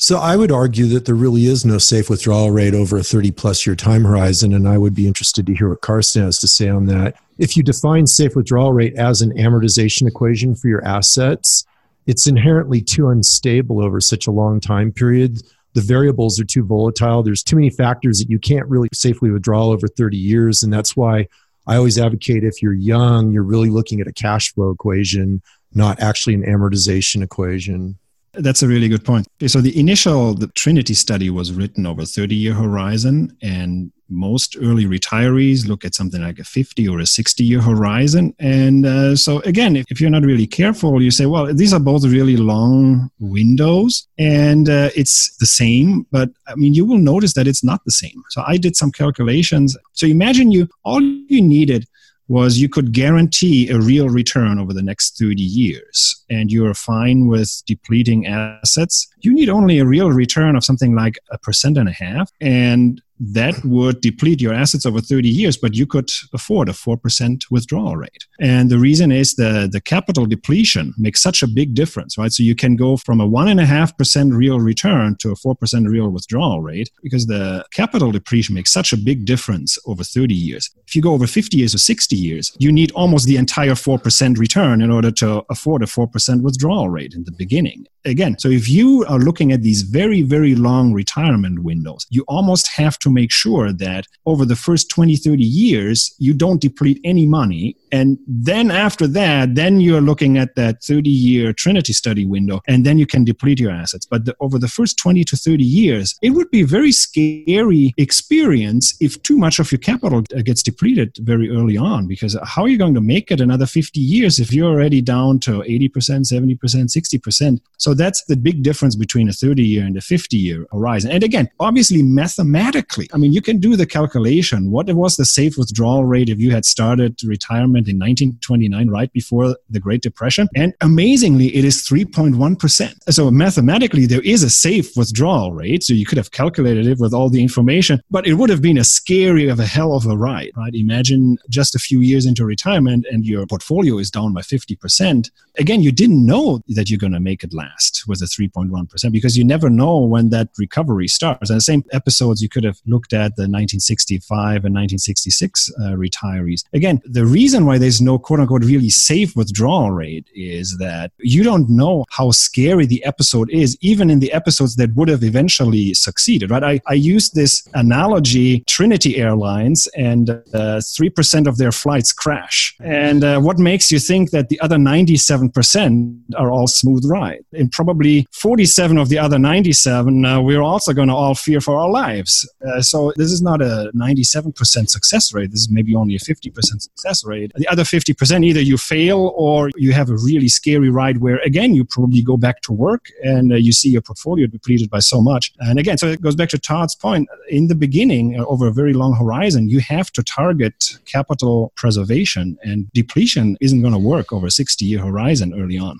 So 0.04 0.18
I 0.18 0.36
would 0.36 0.52
argue 0.52 0.84
that 0.88 1.06
there 1.06 1.14
really 1.14 1.46
is 1.46 1.64
no 1.64 1.78
safe 1.78 2.10
withdrawal 2.10 2.50
rate 2.50 2.74
over 2.74 2.98
a 2.98 3.02
30 3.02 3.30
plus 3.30 3.64
year 3.64 3.74
time 3.74 4.04
horizon. 4.04 4.52
And 4.52 4.68
I 4.68 4.76
would 4.76 4.94
be 4.94 5.06
interested 5.06 5.46
to 5.46 5.54
hear 5.54 5.70
what 5.70 5.80
Karsten 5.80 6.24
has 6.24 6.38
to 6.40 6.46
say 6.46 6.68
on 6.68 6.84
that. 6.84 7.16
If 7.38 7.56
you 7.56 7.62
define 7.62 8.06
safe 8.06 8.36
withdrawal 8.36 8.74
rate 8.74 8.94
as 8.96 9.22
an 9.22 9.32
amortization 9.38 10.06
equation 10.06 10.56
for 10.56 10.68
your 10.68 10.84
assets, 10.84 11.64
it's 12.04 12.26
inherently 12.26 12.82
too 12.82 13.08
unstable 13.08 13.82
over 13.82 13.98
such 13.98 14.26
a 14.26 14.30
long 14.30 14.60
time 14.60 14.92
period. 14.92 15.40
The 15.72 15.80
variables 15.80 16.38
are 16.38 16.44
too 16.44 16.66
volatile. 16.66 17.22
There's 17.22 17.42
too 17.42 17.56
many 17.56 17.70
factors 17.70 18.18
that 18.18 18.28
you 18.28 18.38
can't 18.38 18.68
really 18.68 18.90
safely 18.92 19.30
withdraw 19.30 19.68
over 19.68 19.88
30 19.88 20.18
years. 20.18 20.62
And 20.62 20.70
that's 20.70 20.94
why 20.94 21.28
I 21.66 21.76
always 21.76 21.98
advocate 21.98 22.44
if 22.44 22.60
you're 22.60 22.74
young, 22.74 23.32
you're 23.32 23.42
really 23.42 23.70
looking 23.70 24.02
at 24.02 24.06
a 24.06 24.12
cash 24.12 24.52
flow 24.52 24.68
equation, 24.68 25.40
not 25.72 25.98
actually 25.98 26.34
an 26.34 26.42
amortization 26.42 27.22
equation. 27.22 27.96
That's 28.36 28.62
a 28.62 28.68
really 28.68 28.88
good 28.88 29.04
point. 29.04 29.26
Okay, 29.38 29.48
so 29.48 29.60
the 29.60 29.78
initial 29.78 30.34
the 30.34 30.48
Trinity 30.48 30.94
study 30.94 31.30
was 31.30 31.52
written 31.52 31.86
over 31.86 32.04
30 32.04 32.34
year 32.34 32.54
horizon, 32.54 33.36
and 33.42 33.92
most 34.08 34.56
early 34.60 34.84
retirees 34.84 35.66
look 35.66 35.84
at 35.84 35.94
something 35.94 36.20
like 36.20 36.38
a 36.38 36.44
50 36.44 36.86
or 36.88 37.00
a 37.00 37.06
60 37.06 37.44
year 37.44 37.60
horizon. 37.60 38.34
And 38.38 38.86
uh, 38.86 39.16
so 39.16 39.40
again, 39.40 39.76
if, 39.76 39.86
if, 39.88 40.00
you're 40.00 40.10
not 40.10 40.24
really 40.24 40.46
careful, 40.46 41.02
you 41.02 41.10
say, 41.10 41.26
well, 41.26 41.52
these 41.52 41.72
are 41.72 41.80
both 41.80 42.04
really 42.04 42.36
long 42.36 43.10
windows, 43.18 44.06
and 44.18 44.68
uh, 44.68 44.90
it's 44.94 45.36
the 45.38 45.46
same. 45.46 46.06
But 46.10 46.30
I 46.46 46.54
mean, 46.56 46.74
you 46.74 46.84
will 46.84 46.98
notice 46.98 47.34
that 47.34 47.46
it's 47.46 47.64
not 47.64 47.84
the 47.84 47.92
same. 47.92 48.22
So 48.30 48.42
I 48.46 48.56
did 48.56 48.76
some 48.76 48.92
calculations. 48.92 49.76
So 49.92 50.06
imagine 50.06 50.50
you 50.50 50.68
all 50.84 51.00
you 51.00 51.40
needed 51.40 51.86
was 52.28 52.58
you 52.58 52.68
could 52.68 52.92
guarantee 52.92 53.68
a 53.68 53.78
real 53.78 54.08
return 54.08 54.58
over 54.58 54.72
the 54.72 54.82
next 54.82 55.18
30 55.18 55.42
years 55.42 56.24
and 56.30 56.50
you're 56.50 56.74
fine 56.74 57.26
with 57.26 57.62
depleting 57.66 58.26
assets, 58.26 59.06
you 59.20 59.34
need 59.34 59.48
only 59.48 59.78
a 59.78 59.84
real 59.84 60.10
return 60.10 60.56
of 60.56 60.64
something 60.64 60.94
like 60.94 61.18
a 61.30 61.38
percent 61.38 61.76
and 61.76 61.88
a 61.88 61.92
half. 61.92 62.30
And 62.40 63.02
that 63.32 63.64
would 63.64 64.00
deplete 64.00 64.40
your 64.40 64.52
assets 64.52 64.86
over 64.86 65.00
30 65.00 65.28
years, 65.28 65.56
but 65.56 65.74
you 65.74 65.86
could 65.86 66.10
afford 66.32 66.68
a 66.68 66.72
4% 66.72 67.44
withdrawal 67.50 67.96
rate. 67.96 68.26
And 68.40 68.70
the 68.70 68.78
reason 68.78 69.12
is 69.12 69.34
the, 69.34 69.68
the 69.70 69.80
capital 69.80 70.26
depletion 70.26 70.94
makes 70.98 71.22
such 71.22 71.42
a 71.42 71.46
big 71.46 71.74
difference, 71.74 72.18
right? 72.18 72.32
So 72.32 72.42
you 72.42 72.54
can 72.54 72.76
go 72.76 72.96
from 72.96 73.20
a 73.20 73.28
1.5% 73.28 74.36
real 74.36 74.60
return 74.60 75.16
to 75.20 75.30
a 75.30 75.34
4% 75.34 75.88
real 75.88 76.10
withdrawal 76.10 76.60
rate 76.62 76.90
because 77.02 77.26
the 77.26 77.64
capital 77.72 78.10
depletion 78.10 78.54
makes 78.54 78.72
such 78.72 78.92
a 78.92 78.96
big 78.96 79.24
difference 79.24 79.78
over 79.86 80.04
30 80.04 80.34
years. 80.34 80.70
If 80.86 80.94
you 80.94 81.02
go 81.02 81.12
over 81.12 81.26
50 81.26 81.56
years 81.56 81.74
or 81.74 81.78
60 81.78 82.16
years, 82.16 82.52
you 82.58 82.72
need 82.72 82.92
almost 82.92 83.26
the 83.26 83.36
entire 83.36 83.74
4% 83.74 84.38
return 84.38 84.80
in 84.80 84.90
order 84.90 85.10
to 85.12 85.44
afford 85.50 85.82
a 85.82 85.86
4% 85.86 86.42
withdrawal 86.42 86.88
rate 86.88 87.14
in 87.14 87.24
the 87.24 87.32
beginning. 87.32 87.86
Again, 88.06 88.38
so 88.38 88.48
if 88.48 88.68
you 88.68 89.04
are 89.08 89.18
looking 89.18 89.50
at 89.50 89.62
these 89.62 89.80
very, 89.80 90.20
very 90.20 90.54
long 90.54 90.92
retirement 90.92 91.62
windows, 91.62 92.06
you 92.10 92.22
almost 92.28 92.68
have 92.68 92.98
to 92.98 93.10
make 93.10 93.32
sure 93.32 93.72
that 93.72 94.06
over 94.26 94.44
the 94.44 94.56
first 94.56 94.90
20, 94.90 95.16
30 95.16 95.42
years, 95.42 96.14
you 96.18 96.34
don't 96.34 96.60
deplete 96.60 97.00
any 97.02 97.24
money 97.26 97.76
And 97.94 98.18
then 98.26 98.72
after 98.72 99.06
that, 99.06 99.54
then 99.54 99.80
you're 99.80 100.00
looking 100.00 100.36
at 100.36 100.56
that 100.56 100.82
30 100.82 101.08
year 101.08 101.52
Trinity 101.52 101.92
study 101.92 102.26
window, 102.26 102.60
and 102.66 102.84
then 102.84 102.98
you 102.98 103.06
can 103.06 103.22
deplete 103.22 103.60
your 103.60 103.70
assets. 103.70 104.04
But 104.04 104.24
the, 104.24 104.34
over 104.40 104.58
the 104.58 104.66
first 104.66 104.98
20 104.98 105.22
to 105.22 105.36
30 105.36 105.62
years, 105.62 106.16
it 106.20 106.30
would 106.30 106.50
be 106.50 106.62
a 106.62 106.66
very 106.66 106.90
scary 106.90 107.94
experience 107.96 108.96
if 109.00 109.22
too 109.22 109.38
much 109.38 109.60
of 109.60 109.70
your 109.70 109.78
capital 109.78 110.24
uh, 110.36 110.42
gets 110.42 110.60
depleted 110.60 111.16
very 111.20 111.48
early 111.48 111.76
on, 111.76 112.08
because 112.08 112.36
how 112.42 112.62
are 112.62 112.68
you 112.68 112.78
going 112.78 112.94
to 112.94 113.00
make 113.00 113.30
it 113.30 113.40
another 113.40 113.64
50 113.64 114.00
years 114.00 114.40
if 114.40 114.52
you're 114.52 114.72
already 114.72 115.00
down 115.00 115.38
to 115.40 115.60
80%, 115.60 115.90
70%, 115.92 116.58
60%? 116.58 117.60
So 117.76 117.94
that's 117.94 118.24
the 118.24 118.36
big 118.36 118.64
difference 118.64 118.96
between 118.96 119.28
a 119.28 119.32
30 119.32 119.62
year 119.62 119.84
and 119.84 119.96
a 119.96 120.00
50 120.00 120.36
year 120.36 120.66
horizon. 120.72 121.12
And 121.12 121.22
again, 121.22 121.48
obviously, 121.60 122.02
mathematically, 122.02 123.08
I 123.14 123.18
mean, 123.18 123.32
you 123.32 123.40
can 123.40 123.58
do 123.58 123.76
the 123.76 123.86
calculation. 123.86 124.72
What 124.72 124.92
was 124.92 125.14
the 125.14 125.24
safe 125.24 125.56
withdrawal 125.56 126.04
rate 126.04 126.28
if 126.28 126.40
you 126.40 126.50
had 126.50 126.64
started 126.64 127.22
retirement 127.22 127.83
in 127.88 127.98
1929, 127.98 128.88
right 128.88 129.12
before 129.12 129.56
the 129.70 129.80
Great 129.80 130.02
Depression? 130.02 130.48
And 130.54 130.74
amazingly, 130.80 131.54
it 131.54 131.64
is 131.64 131.86
3.1%. 131.86 132.94
So 133.10 133.30
mathematically, 133.30 134.06
there 134.06 134.22
is 134.22 134.42
a 134.42 134.50
safe 134.50 134.96
withdrawal 134.96 135.52
rate. 135.52 135.82
So 135.82 135.94
you 135.94 136.06
could 136.06 136.18
have 136.18 136.30
calculated 136.30 136.86
it 136.86 136.98
with 136.98 137.14
all 137.14 137.30
the 137.30 137.42
information, 137.42 138.00
but 138.10 138.26
it 138.26 138.34
would 138.34 138.50
have 138.50 138.62
been 138.62 138.78
a 138.78 138.84
scary 138.84 139.48
of 139.48 139.60
a 139.60 139.66
hell 139.66 139.94
of 139.94 140.06
a 140.06 140.16
ride, 140.16 140.52
right? 140.56 140.74
Imagine 140.74 141.36
just 141.48 141.74
a 141.74 141.78
few 141.78 142.00
years 142.00 142.26
into 142.26 142.44
retirement 142.44 143.06
and 143.10 143.24
your 143.24 143.46
portfolio 143.46 143.98
is 143.98 144.10
down 144.10 144.32
by 144.32 144.40
50%. 144.40 145.30
Again, 145.58 145.82
you 145.82 145.92
didn't 145.92 146.24
know 146.24 146.60
that 146.68 146.90
you're 146.90 146.98
going 146.98 147.12
to 147.12 147.20
make 147.20 147.44
it 147.44 147.52
last 147.52 148.04
with 148.06 148.20
a 148.22 148.26
3.1% 148.26 149.12
because 149.12 149.36
you 149.36 149.44
never 149.44 149.70
know 149.70 149.98
when 149.98 150.30
that 150.30 150.48
recovery 150.58 151.08
starts. 151.08 151.50
And 151.50 151.58
the 151.58 151.62
same 151.62 151.84
episodes 151.92 152.42
you 152.42 152.48
could 152.48 152.64
have 152.64 152.80
looked 152.86 153.12
at 153.12 153.36
the 153.36 153.42
1965 153.42 154.64
and 154.64 154.74
1966 154.74 155.70
uh, 155.78 155.82
retirees. 155.90 156.64
Again, 156.72 157.00
the 157.04 157.24
reason 157.24 157.66
why 157.66 157.73
there's 157.78 158.00
no 158.00 158.18
quote 158.18 158.40
unquote 158.40 158.64
really 158.64 158.90
safe 158.90 159.34
withdrawal 159.36 159.90
rate 159.90 160.26
is 160.34 160.76
that 160.78 161.12
you 161.18 161.42
don't 161.42 161.68
know 161.68 162.04
how 162.10 162.30
scary 162.30 162.86
the 162.86 163.04
episode 163.04 163.50
is, 163.50 163.76
even 163.80 164.10
in 164.10 164.20
the 164.20 164.32
episodes 164.32 164.76
that 164.76 164.94
would 164.94 165.08
have 165.08 165.24
eventually 165.24 165.94
succeeded, 165.94 166.50
right? 166.50 166.64
I, 166.64 166.80
I 166.86 166.94
used 166.94 167.34
this 167.34 167.66
analogy 167.74 168.60
Trinity 168.66 169.16
Airlines 169.16 169.88
and 169.96 170.30
uh, 170.30 170.80
3% 170.80 171.46
of 171.46 171.58
their 171.58 171.72
flights 171.72 172.12
crash. 172.12 172.74
And 172.80 173.24
uh, 173.24 173.40
what 173.40 173.58
makes 173.58 173.90
you 173.90 173.98
think 173.98 174.30
that 174.30 174.48
the 174.48 174.60
other 174.60 174.76
97% 174.76 176.22
are 176.36 176.50
all 176.50 176.66
smooth 176.66 177.04
ride? 177.06 177.44
And 177.52 177.70
probably 177.70 178.26
47 178.32 178.98
of 178.98 179.08
the 179.08 179.18
other 179.18 179.38
97, 179.38 180.24
uh, 180.24 180.40
we're 180.40 180.62
also 180.62 180.92
going 180.92 181.08
to 181.08 181.14
all 181.14 181.34
fear 181.34 181.60
for 181.60 181.76
our 181.76 181.90
lives. 181.90 182.48
Uh, 182.66 182.80
so 182.80 183.12
this 183.16 183.30
is 183.30 183.42
not 183.42 183.60
a 183.60 183.90
97% 183.94 184.54
success 184.88 185.32
rate. 185.32 185.50
This 185.50 185.60
is 185.60 185.70
maybe 185.70 185.94
only 185.94 186.14
a 186.14 186.18
50% 186.18 186.52
success 186.80 187.24
rate. 187.24 187.52
The 187.64 187.72
other 187.72 187.84
50%, 187.84 188.44
either 188.44 188.60
you 188.60 188.76
fail 188.76 189.32
or 189.38 189.70
you 189.74 189.94
have 189.94 190.10
a 190.10 190.16
really 190.18 190.48
scary 190.48 190.90
ride 190.90 191.22
where, 191.22 191.38
again, 191.46 191.74
you 191.74 191.86
probably 191.86 192.20
go 192.20 192.36
back 192.36 192.60
to 192.62 192.74
work 192.74 193.06
and 193.22 193.52
uh, 193.52 193.56
you 193.56 193.72
see 193.72 193.88
your 193.88 194.02
portfolio 194.02 194.46
depleted 194.46 194.90
by 194.90 194.98
so 194.98 195.22
much. 195.22 195.50
And 195.60 195.78
again, 195.78 195.96
so 195.96 196.08
it 196.08 196.20
goes 196.20 196.36
back 196.36 196.50
to 196.50 196.58
Todd's 196.58 196.94
point. 196.94 197.26
In 197.48 197.68
the 197.68 197.74
beginning, 197.74 198.38
uh, 198.38 198.44
over 198.44 198.66
a 198.66 198.70
very 198.70 198.92
long 198.92 199.14
horizon, 199.14 199.70
you 199.70 199.80
have 199.80 200.12
to 200.12 200.22
target 200.22 200.74
capital 201.06 201.72
preservation, 201.74 202.58
and 202.60 202.92
depletion 202.92 203.56
isn't 203.62 203.80
going 203.80 203.94
to 203.94 203.98
work 203.98 204.30
over 204.30 204.48
a 204.48 204.50
60 204.50 204.84
year 204.84 205.00
horizon 205.00 205.58
early 205.58 205.78
on. 205.78 205.98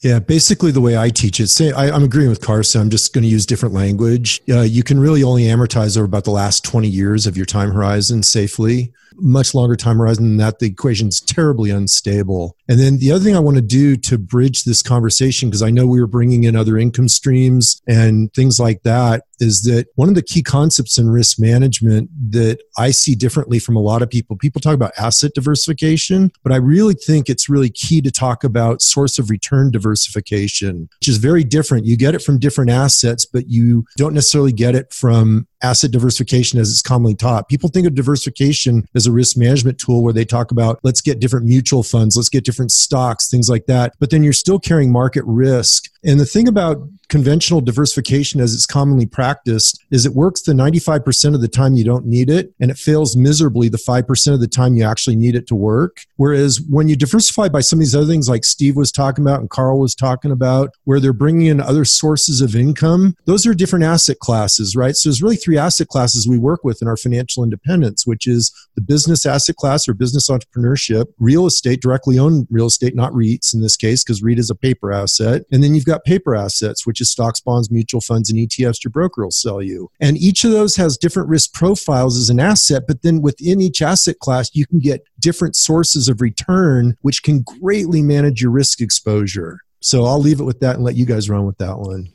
Yeah, 0.00 0.18
basically 0.18 0.72
the 0.72 0.82
way 0.82 0.98
I 0.98 1.08
teach 1.08 1.40
it, 1.40 1.48
say 1.48 1.72
I, 1.72 1.86
am 1.86 2.04
agreeing 2.04 2.28
with 2.28 2.42
Karsten. 2.42 2.82
I'm 2.82 2.90
just 2.90 3.14
going 3.14 3.22
to 3.22 3.28
use 3.28 3.46
different 3.46 3.74
language. 3.74 4.42
Uh, 4.46 4.60
you 4.60 4.82
can 4.82 5.00
really 5.00 5.24
only 5.24 5.44
amortize 5.44 5.96
over 5.96 6.04
about 6.04 6.24
the 6.24 6.32
last 6.32 6.64
20 6.64 6.86
years 6.86 7.26
of 7.26 7.36
your 7.36 7.46
time 7.46 7.70
horizon 7.70 8.22
safely 8.22 8.92
much 9.16 9.54
longer 9.54 9.76
time 9.76 9.98
horizon 9.98 10.24
than 10.24 10.36
that, 10.38 10.58
the 10.58 10.66
equation's 10.66 11.20
terribly 11.20 11.70
unstable. 11.70 12.56
And 12.68 12.78
then 12.78 12.98
the 12.98 13.12
other 13.12 13.24
thing 13.24 13.36
I 13.36 13.40
want 13.40 13.56
to 13.56 13.62
do 13.62 13.96
to 13.96 14.18
bridge 14.18 14.64
this 14.64 14.82
conversation, 14.82 15.48
because 15.48 15.62
I 15.62 15.70
know 15.70 15.86
we 15.86 16.00
were 16.00 16.06
bringing 16.06 16.44
in 16.44 16.56
other 16.56 16.76
income 16.76 17.08
streams 17.08 17.80
and 17.88 18.32
things 18.34 18.60
like 18.60 18.82
that, 18.82 19.24
is 19.40 19.62
that 19.62 19.86
one 19.94 20.08
of 20.08 20.14
the 20.14 20.22
key 20.22 20.42
concepts 20.42 20.98
in 20.98 21.08
risk 21.08 21.38
management 21.38 22.10
that 22.32 22.58
I 22.76 22.90
see 22.90 23.14
differently 23.14 23.58
from 23.58 23.76
a 23.76 23.80
lot 23.80 24.02
of 24.02 24.10
people. 24.10 24.36
People 24.36 24.60
talk 24.60 24.74
about 24.74 24.92
asset 24.98 25.32
diversification, 25.34 26.32
but 26.42 26.52
I 26.52 26.56
really 26.56 26.94
think 26.94 27.28
it's 27.28 27.48
really 27.48 27.70
key 27.70 28.00
to 28.02 28.10
talk 28.10 28.42
about 28.44 28.82
source 28.82 29.18
of 29.18 29.30
return 29.30 29.70
diversification, 29.70 30.88
which 31.00 31.08
is 31.08 31.18
very 31.18 31.44
different. 31.44 31.86
You 31.86 31.96
get 31.96 32.14
it 32.14 32.22
from 32.22 32.38
different 32.38 32.70
assets, 32.70 33.24
but 33.24 33.48
you 33.48 33.86
don't 33.96 34.14
necessarily 34.14 34.52
get 34.52 34.74
it 34.74 34.92
from 34.92 35.46
asset 35.62 35.90
diversification 35.90 36.58
as 36.58 36.70
it's 36.70 36.82
commonly 36.82 37.14
taught. 37.14 37.48
People 37.48 37.68
think 37.68 37.86
of 37.86 37.94
diversification 37.94 38.86
as 38.94 39.06
a 39.06 39.12
risk 39.12 39.36
management 39.36 39.78
tool 39.78 40.02
where 40.02 40.12
they 40.12 40.24
talk 40.24 40.50
about 40.50 40.78
let's 40.82 41.00
get 41.00 41.20
different 41.20 41.46
mutual 41.46 41.82
funds, 41.82 42.16
let's 42.16 42.28
get 42.28 42.44
different 42.44 42.70
stocks, 42.70 43.30
things 43.30 43.48
like 43.48 43.66
that. 43.66 43.94
But 43.98 44.10
then 44.10 44.22
you're 44.22 44.32
still 44.32 44.58
carrying 44.58 44.92
market 44.92 45.24
risk. 45.26 45.90
And 46.04 46.20
the 46.20 46.26
thing 46.26 46.48
about 46.48 46.78
conventional 47.08 47.60
diversification 47.60 48.40
as 48.40 48.54
it's 48.54 48.66
commonly 48.66 49.06
practiced 49.06 49.82
is 49.90 50.04
it 50.04 50.12
works 50.12 50.42
the 50.42 50.52
95% 50.52 51.34
of 51.34 51.40
the 51.40 51.48
time 51.48 51.74
you 51.74 51.84
don't 51.84 52.06
need 52.06 52.28
it 52.28 52.52
and 52.60 52.70
it 52.70 52.76
fails 52.76 53.16
miserably 53.16 53.68
the 53.68 53.78
5% 53.78 54.34
of 54.34 54.40
the 54.40 54.48
time 54.48 54.76
you 54.76 54.84
actually 54.84 55.16
need 55.16 55.34
it 55.34 55.46
to 55.46 55.54
work 55.54 56.02
whereas 56.16 56.60
when 56.68 56.88
you 56.88 56.96
diversify 56.96 57.48
by 57.48 57.60
some 57.60 57.78
of 57.78 57.80
these 57.80 57.94
other 57.94 58.06
things 58.06 58.28
like 58.28 58.44
steve 58.44 58.76
was 58.76 58.92
talking 58.92 59.24
about 59.24 59.40
and 59.40 59.50
carl 59.50 59.78
was 59.78 59.94
talking 59.94 60.30
about 60.30 60.70
where 60.84 61.00
they're 61.00 61.12
bringing 61.12 61.46
in 61.46 61.60
other 61.60 61.84
sources 61.84 62.40
of 62.40 62.54
income 62.54 63.16
those 63.24 63.46
are 63.46 63.54
different 63.54 63.84
asset 63.84 64.18
classes 64.18 64.76
right 64.76 64.94
so 64.94 65.08
there's 65.08 65.22
really 65.22 65.36
three 65.36 65.47
asset 65.56 65.88
classes 65.88 66.26
we 66.26 66.38
work 66.38 66.64
with 66.64 66.82
in 66.82 66.88
our 66.88 66.96
financial 66.96 67.44
independence 67.44 68.06
which 68.06 68.26
is 68.26 68.52
the 68.74 68.82
business 68.82 69.24
asset 69.24 69.56
class 69.56 69.88
or 69.88 69.94
business 69.94 70.28
entrepreneurship 70.28 71.06
real 71.18 71.46
estate 71.46 71.80
directly 71.80 72.18
owned 72.18 72.46
real 72.50 72.66
estate 72.66 72.94
not 72.94 73.14
reits 73.14 73.54
in 73.54 73.60
this 73.60 73.76
case 73.76 74.02
because 74.02 74.22
REIT 74.22 74.38
is 74.38 74.50
a 74.50 74.54
paper 74.54 74.92
asset 74.92 75.42
and 75.52 75.62
then 75.62 75.74
you've 75.74 75.84
got 75.84 76.04
paper 76.04 76.34
assets 76.34 76.86
which 76.86 77.00
is 77.00 77.10
stocks, 77.10 77.40
bonds, 77.40 77.70
mutual 77.70 78.00
funds, 78.00 78.30
and 78.30 78.38
ETFs 78.38 78.82
your 78.82 78.90
broker 78.90 79.24
will 79.24 79.30
sell 79.30 79.62
you. 79.62 79.90
And 80.00 80.16
each 80.16 80.44
of 80.44 80.50
those 80.50 80.76
has 80.76 80.96
different 80.96 81.28
risk 81.28 81.52
profiles 81.52 82.16
as 82.16 82.30
an 82.30 82.40
asset, 82.40 82.84
but 82.88 83.02
then 83.02 83.20
within 83.20 83.60
each 83.60 83.82
asset 83.82 84.18
class, 84.18 84.50
you 84.54 84.66
can 84.66 84.78
get 84.78 85.02
different 85.20 85.56
sources 85.56 86.08
of 86.08 86.20
return, 86.20 86.96
which 87.02 87.22
can 87.22 87.42
greatly 87.42 88.02
manage 88.02 88.40
your 88.40 88.50
risk 88.50 88.80
exposure. 88.80 89.60
So 89.80 90.04
I'll 90.04 90.20
leave 90.20 90.40
it 90.40 90.44
with 90.44 90.60
that 90.60 90.76
and 90.76 90.84
let 90.84 90.96
you 90.96 91.06
guys 91.06 91.30
run 91.30 91.46
with 91.46 91.58
that 91.58 91.78
one. 91.78 92.08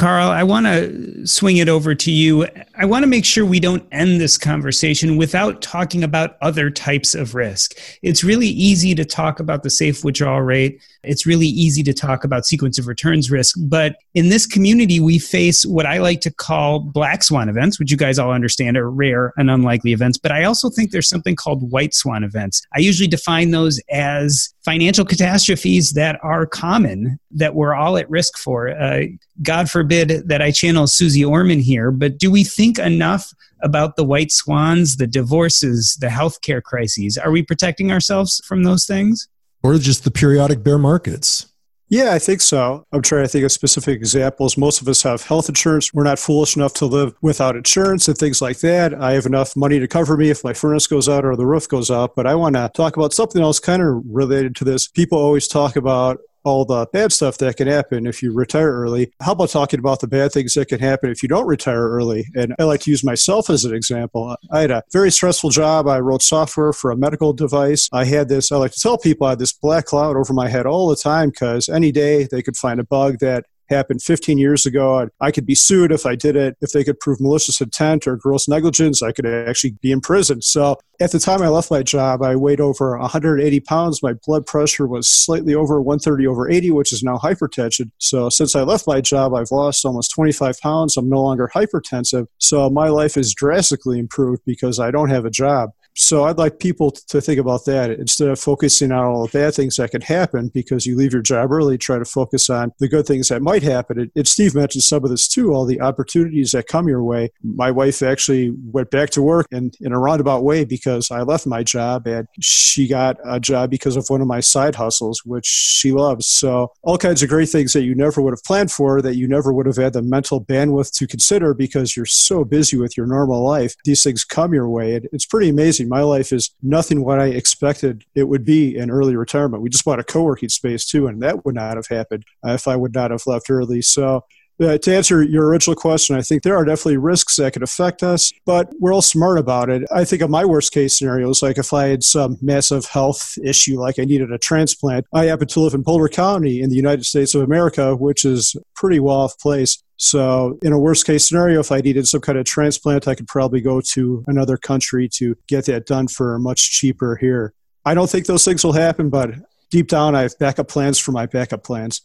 Carl, 0.00 0.30
I 0.30 0.44
want 0.44 0.64
to 0.64 1.26
swing 1.26 1.58
it 1.58 1.68
over 1.68 1.94
to 1.94 2.10
you. 2.10 2.46
I 2.74 2.86
want 2.86 3.02
to 3.02 3.06
make 3.06 3.26
sure 3.26 3.44
we 3.44 3.60
don't 3.60 3.86
end 3.92 4.18
this 4.18 4.38
conversation 4.38 5.18
without 5.18 5.60
talking 5.60 6.02
about 6.02 6.38
other 6.40 6.70
types 6.70 7.14
of 7.14 7.34
risk. 7.34 7.78
It's 8.00 8.24
really 8.24 8.48
easy 8.48 8.94
to 8.94 9.04
talk 9.04 9.40
about 9.40 9.62
the 9.62 9.68
safe 9.68 10.02
withdrawal 10.02 10.40
rate. 10.40 10.80
It's 11.02 11.26
really 11.26 11.48
easy 11.48 11.82
to 11.82 11.92
talk 11.92 12.24
about 12.24 12.46
sequence 12.46 12.78
of 12.78 12.86
returns 12.86 13.30
risk. 13.30 13.56
But 13.60 13.96
in 14.14 14.30
this 14.30 14.46
community, 14.46 15.00
we 15.00 15.18
face 15.18 15.66
what 15.66 15.84
I 15.84 15.98
like 15.98 16.22
to 16.22 16.30
call 16.30 16.80
black 16.80 17.22
swan 17.22 17.50
events, 17.50 17.78
which 17.78 17.90
you 17.90 17.98
guys 17.98 18.18
all 18.18 18.32
understand 18.32 18.78
are 18.78 18.90
rare 18.90 19.34
and 19.36 19.50
unlikely 19.50 19.92
events. 19.92 20.16
But 20.16 20.32
I 20.32 20.44
also 20.44 20.70
think 20.70 20.92
there's 20.92 21.10
something 21.10 21.36
called 21.36 21.70
white 21.70 21.92
swan 21.92 22.24
events. 22.24 22.62
I 22.74 22.78
usually 22.78 23.08
define 23.08 23.50
those 23.50 23.78
as 23.90 24.54
financial 24.64 25.04
catastrophes 25.04 25.92
that 25.92 26.18
are 26.22 26.46
common 26.46 27.18
that 27.32 27.54
we're 27.54 27.74
all 27.74 27.96
at 27.96 28.08
risk 28.08 28.38
for. 28.38 28.70
Uh, 28.70 29.02
God 29.42 29.70
forbid 29.70 29.89
that 29.90 30.40
I 30.42 30.50
channel 30.50 30.86
Suze 30.86 31.22
Orman 31.22 31.60
here, 31.60 31.90
but 31.90 32.18
do 32.18 32.30
we 32.30 32.44
think 32.44 32.78
enough 32.78 33.32
about 33.62 33.96
the 33.96 34.04
white 34.04 34.32
swans, 34.32 34.96
the 34.96 35.06
divorces, 35.06 35.96
the 36.00 36.06
healthcare 36.06 36.62
crises? 36.62 37.18
Are 37.18 37.30
we 37.30 37.42
protecting 37.42 37.92
ourselves 37.92 38.40
from 38.46 38.62
those 38.62 38.86
things? 38.86 39.28
Or 39.62 39.76
just 39.76 40.04
the 40.04 40.10
periodic 40.10 40.62
bear 40.62 40.78
markets? 40.78 41.46
Yeah, 41.92 42.12
I 42.12 42.20
think 42.20 42.40
so. 42.40 42.84
I'm 42.92 43.02
trying 43.02 43.24
to 43.24 43.28
think 43.28 43.44
of 43.44 43.50
specific 43.50 43.96
examples. 43.96 44.56
Most 44.56 44.80
of 44.80 44.86
us 44.86 45.02
have 45.02 45.24
health 45.24 45.48
insurance. 45.48 45.92
We're 45.92 46.04
not 46.04 46.20
foolish 46.20 46.54
enough 46.54 46.72
to 46.74 46.86
live 46.86 47.14
without 47.20 47.56
insurance 47.56 48.06
and 48.06 48.16
things 48.16 48.40
like 48.40 48.60
that. 48.60 48.94
I 48.94 49.14
have 49.14 49.26
enough 49.26 49.56
money 49.56 49.80
to 49.80 49.88
cover 49.88 50.16
me 50.16 50.30
if 50.30 50.44
my 50.44 50.52
furnace 50.52 50.86
goes 50.86 51.08
out 51.08 51.24
or 51.24 51.34
the 51.34 51.46
roof 51.46 51.68
goes 51.68 51.90
out. 51.90 52.14
But 52.14 52.28
I 52.28 52.36
want 52.36 52.54
to 52.54 52.70
talk 52.72 52.96
about 52.96 53.12
something 53.12 53.42
else 53.42 53.58
kind 53.58 53.82
of 53.82 54.04
related 54.06 54.54
to 54.56 54.64
this. 54.64 54.86
People 54.86 55.18
always 55.18 55.48
talk 55.48 55.74
about 55.74 56.20
all 56.44 56.64
the 56.64 56.86
bad 56.92 57.12
stuff 57.12 57.38
that 57.38 57.56
can 57.56 57.68
happen 57.68 58.06
if 58.06 58.22
you 58.22 58.32
retire 58.32 58.72
early. 58.72 59.12
How 59.20 59.32
about 59.32 59.50
talking 59.50 59.78
about 59.78 60.00
the 60.00 60.08
bad 60.08 60.32
things 60.32 60.54
that 60.54 60.68
can 60.68 60.80
happen 60.80 61.10
if 61.10 61.22
you 61.22 61.28
don't 61.28 61.46
retire 61.46 61.88
early? 61.88 62.26
And 62.34 62.54
I 62.58 62.64
like 62.64 62.80
to 62.82 62.90
use 62.90 63.04
myself 63.04 63.50
as 63.50 63.64
an 63.64 63.74
example. 63.74 64.36
I 64.50 64.60
had 64.60 64.70
a 64.70 64.82
very 64.92 65.10
stressful 65.10 65.50
job. 65.50 65.86
I 65.86 66.00
wrote 66.00 66.22
software 66.22 66.72
for 66.72 66.90
a 66.90 66.96
medical 66.96 67.32
device. 67.32 67.88
I 67.92 68.04
had 68.04 68.28
this, 68.28 68.52
I 68.52 68.56
like 68.56 68.72
to 68.72 68.80
tell 68.80 68.98
people, 68.98 69.26
I 69.26 69.30
had 69.30 69.38
this 69.38 69.52
black 69.52 69.86
cloud 69.86 70.16
over 70.16 70.32
my 70.32 70.48
head 70.48 70.66
all 70.66 70.88
the 70.88 70.96
time 70.96 71.30
because 71.30 71.68
any 71.68 71.92
day 71.92 72.26
they 72.30 72.42
could 72.42 72.56
find 72.56 72.80
a 72.80 72.84
bug 72.84 73.18
that 73.20 73.44
happened 73.70 74.02
15 74.02 74.38
years 74.38 74.66
ago. 74.66 75.08
I 75.20 75.30
could 75.30 75.46
be 75.46 75.54
sued 75.54 75.92
if 75.92 76.04
I 76.06 76.14
did 76.14 76.36
it. 76.36 76.56
If 76.60 76.72
they 76.72 76.84
could 76.84 77.00
prove 77.00 77.20
malicious 77.20 77.60
intent 77.60 78.06
or 78.06 78.16
gross 78.16 78.48
negligence, 78.48 79.02
I 79.02 79.12
could 79.12 79.26
actually 79.26 79.72
be 79.80 79.92
in 79.92 80.00
prison. 80.00 80.42
So 80.42 80.76
at 81.00 81.12
the 81.12 81.18
time 81.18 81.40
I 81.42 81.48
left 81.48 81.70
my 81.70 81.82
job, 81.82 82.22
I 82.22 82.36
weighed 82.36 82.60
over 82.60 82.98
180 82.98 83.60
pounds. 83.60 84.02
My 84.02 84.12
blood 84.26 84.44
pressure 84.44 84.86
was 84.86 85.08
slightly 85.08 85.54
over 85.54 85.80
130 85.80 86.26
over 86.26 86.50
80, 86.50 86.72
which 86.72 86.92
is 86.92 87.02
now 87.02 87.16
hypertension. 87.16 87.90
So 87.98 88.28
since 88.28 88.54
I 88.54 88.62
left 88.62 88.86
my 88.86 89.00
job, 89.00 89.34
I've 89.34 89.50
lost 89.50 89.84
almost 89.84 90.12
25 90.14 90.60
pounds. 90.60 90.96
I'm 90.96 91.08
no 91.08 91.22
longer 91.22 91.50
hypertensive. 91.54 92.26
So 92.38 92.68
my 92.68 92.88
life 92.88 93.16
is 93.16 93.34
drastically 93.34 93.98
improved 93.98 94.42
because 94.44 94.78
I 94.78 94.90
don't 94.90 95.10
have 95.10 95.24
a 95.24 95.30
job. 95.30 95.70
So 95.94 96.24
I'd 96.24 96.38
like 96.38 96.58
people 96.58 96.90
to 96.90 97.20
think 97.20 97.38
about 97.38 97.64
that 97.66 97.90
instead 97.90 98.28
of 98.28 98.38
focusing 98.38 98.92
on 98.92 99.04
all 99.04 99.26
the 99.26 99.38
bad 99.38 99.54
things 99.54 99.76
that 99.76 99.90
could 99.90 100.04
happen 100.04 100.50
because 100.52 100.86
you 100.86 100.96
leave 100.96 101.12
your 101.12 101.22
job 101.22 101.52
early, 101.52 101.76
try 101.78 101.98
to 101.98 102.04
focus 102.04 102.48
on 102.48 102.72
the 102.78 102.88
good 102.88 103.06
things 103.06 103.28
that 103.28 103.42
might 103.42 103.62
happen. 103.62 104.10
And 104.14 104.28
Steve 104.28 104.54
mentioned 104.54 104.84
some 104.84 105.04
of 105.04 105.10
this 105.10 105.28
too, 105.28 105.52
all 105.52 105.66
the 105.66 105.80
opportunities 105.80 106.52
that 106.52 106.68
come 106.68 106.88
your 106.88 107.02
way. 107.02 107.30
My 107.42 107.70
wife 107.70 108.02
actually 108.02 108.52
went 108.72 108.90
back 108.90 109.10
to 109.10 109.22
work 109.22 109.46
in, 109.50 109.72
in 109.80 109.92
a 109.92 109.98
roundabout 109.98 110.44
way 110.44 110.64
because 110.64 111.10
I 111.10 111.22
left 111.22 111.46
my 111.46 111.62
job 111.62 112.06
and 112.06 112.26
she 112.40 112.86
got 112.86 113.16
a 113.24 113.40
job 113.40 113.70
because 113.70 113.96
of 113.96 114.06
one 114.08 114.20
of 114.20 114.26
my 114.26 114.40
side 114.40 114.76
hustles, 114.76 115.22
which 115.24 115.46
she 115.46 115.92
loves. 115.92 116.26
So 116.26 116.72
all 116.82 116.98
kinds 116.98 117.22
of 117.22 117.28
great 117.28 117.48
things 117.48 117.72
that 117.72 117.82
you 117.82 117.94
never 117.94 118.22
would 118.22 118.32
have 118.32 118.44
planned 118.44 118.72
for, 118.72 119.02
that 119.02 119.16
you 119.16 119.28
never 119.28 119.52
would 119.52 119.66
have 119.66 119.76
had 119.76 119.92
the 119.92 120.02
mental 120.02 120.42
bandwidth 120.42 120.92
to 120.98 121.06
consider 121.06 121.52
because 121.52 121.96
you're 121.96 122.06
so 122.06 122.44
busy 122.44 122.76
with 122.76 122.96
your 122.96 123.06
normal 123.06 123.42
life. 123.44 123.74
These 123.84 124.02
things 124.02 124.24
come 124.24 124.54
your 124.54 124.68
way. 124.68 125.00
It's 125.12 125.26
pretty 125.26 125.48
amazing. 125.48 125.88
My 125.90 126.02
life 126.02 126.32
is 126.32 126.50
nothing 126.62 127.04
what 127.04 127.18
I 127.18 127.26
expected 127.26 128.04
it 128.14 128.28
would 128.28 128.44
be 128.44 128.76
in 128.76 128.92
early 128.92 129.16
retirement. 129.16 129.60
We 129.60 129.70
just 129.70 129.84
bought 129.84 129.98
a 129.98 130.04
co-working 130.04 130.48
space 130.48 130.84
too, 130.86 131.08
and 131.08 131.20
that 131.20 131.44
would 131.44 131.56
not 131.56 131.76
have 131.76 131.88
happened 131.88 132.24
if 132.44 132.68
I 132.68 132.76
would 132.76 132.94
not 132.94 133.10
have 133.10 133.26
left 133.26 133.50
early. 133.50 133.82
So 133.82 134.24
uh, 134.60 134.78
to 134.78 134.94
answer 134.94 135.22
your 135.22 135.46
original 135.46 135.74
question, 135.74 136.16
I 136.16 136.22
think 136.22 136.42
there 136.42 136.56
are 136.56 136.64
definitely 136.64 136.98
risks 136.98 137.36
that 137.36 137.52
could 137.52 137.62
affect 137.62 138.02
us, 138.02 138.32
but 138.44 138.70
we're 138.78 138.92
all 138.92 139.02
smart 139.02 139.38
about 139.38 139.70
it. 139.70 139.82
I 139.92 140.04
think 140.04 140.22
of 140.22 140.30
my 140.30 140.44
worst 140.44 140.72
case 140.72 140.98
scenarios, 140.98 141.42
like 141.42 141.58
if 141.58 141.72
I 141.72 141.86
had 141.86 142.04
some 142.04 142.36
massive 142.42 142.84
health 142.86 143.38
issue, 143.42 143.80
like 143.80 143.98
I 143.98 144.04
needed 144.04 144.32
a 144.32 144.38
transplant. 144.38 145.06
I 145.14 145.24
happen 145.26 145.48
to 145.48 145.60
live 145.60 145.74
in 145.74 145.82
Boulder 145.82 146.08
County 146.08 146.60
in 146.60 146.70
the 146.70 146.76
United 146.76 147.04
States 147.04 147.34
of 147.34 147.42
America, 147.42 147.96
which 147.96 148.24
is 148.24 148.54
a 148.54 148.60
pretty 148.74 149.00
well 149.00 149.16
off 149.16 149.38
place. 149.38 149.82
So, 149.96 150.58
in 150.62 150.72
a 150.72 150.78
worst 150.78 151.04
case 151.04 151.28
scenario, 151.28 151.60
if 151.60 151.70
I 151.70 151.80
needed 151.80 152.06
some 152.06 152.22
kind 152.22 152.38
of 152.38 152.46
transplant, 152.46 153.06
I 153.06 153.14
could 153.14 153.28
probably 153.28 153.60
go 153.60 153.82
to 153.92 154.24
another 154.28 154.56
country 154.56 155.08
to 155.16 155.36
get 155.46 155.66
that 155.66 155.84
done 155.84 156.08
for 156.08 156.38
much 156.38 156.70
cheaper 156.70 157.16
here. 157.16 157.52
I 157.84 157.92
don't 157.92 158.08
think 158.08 158.24
those 158.24 158.44
things 158.44 158.64
will 158.64 158.72
happen, 158.72 159.10
but 159.10 159.30
deep 159.70 159.88
down, 159.88 160.14
I 160.14 160.22
have 160.22 160.38
backup 160.38 160.68
plans 160.68 160.98
for 160.98 161.12
my 161.12 161.26
backup 161.26 161.64
plans. 161.64 162.02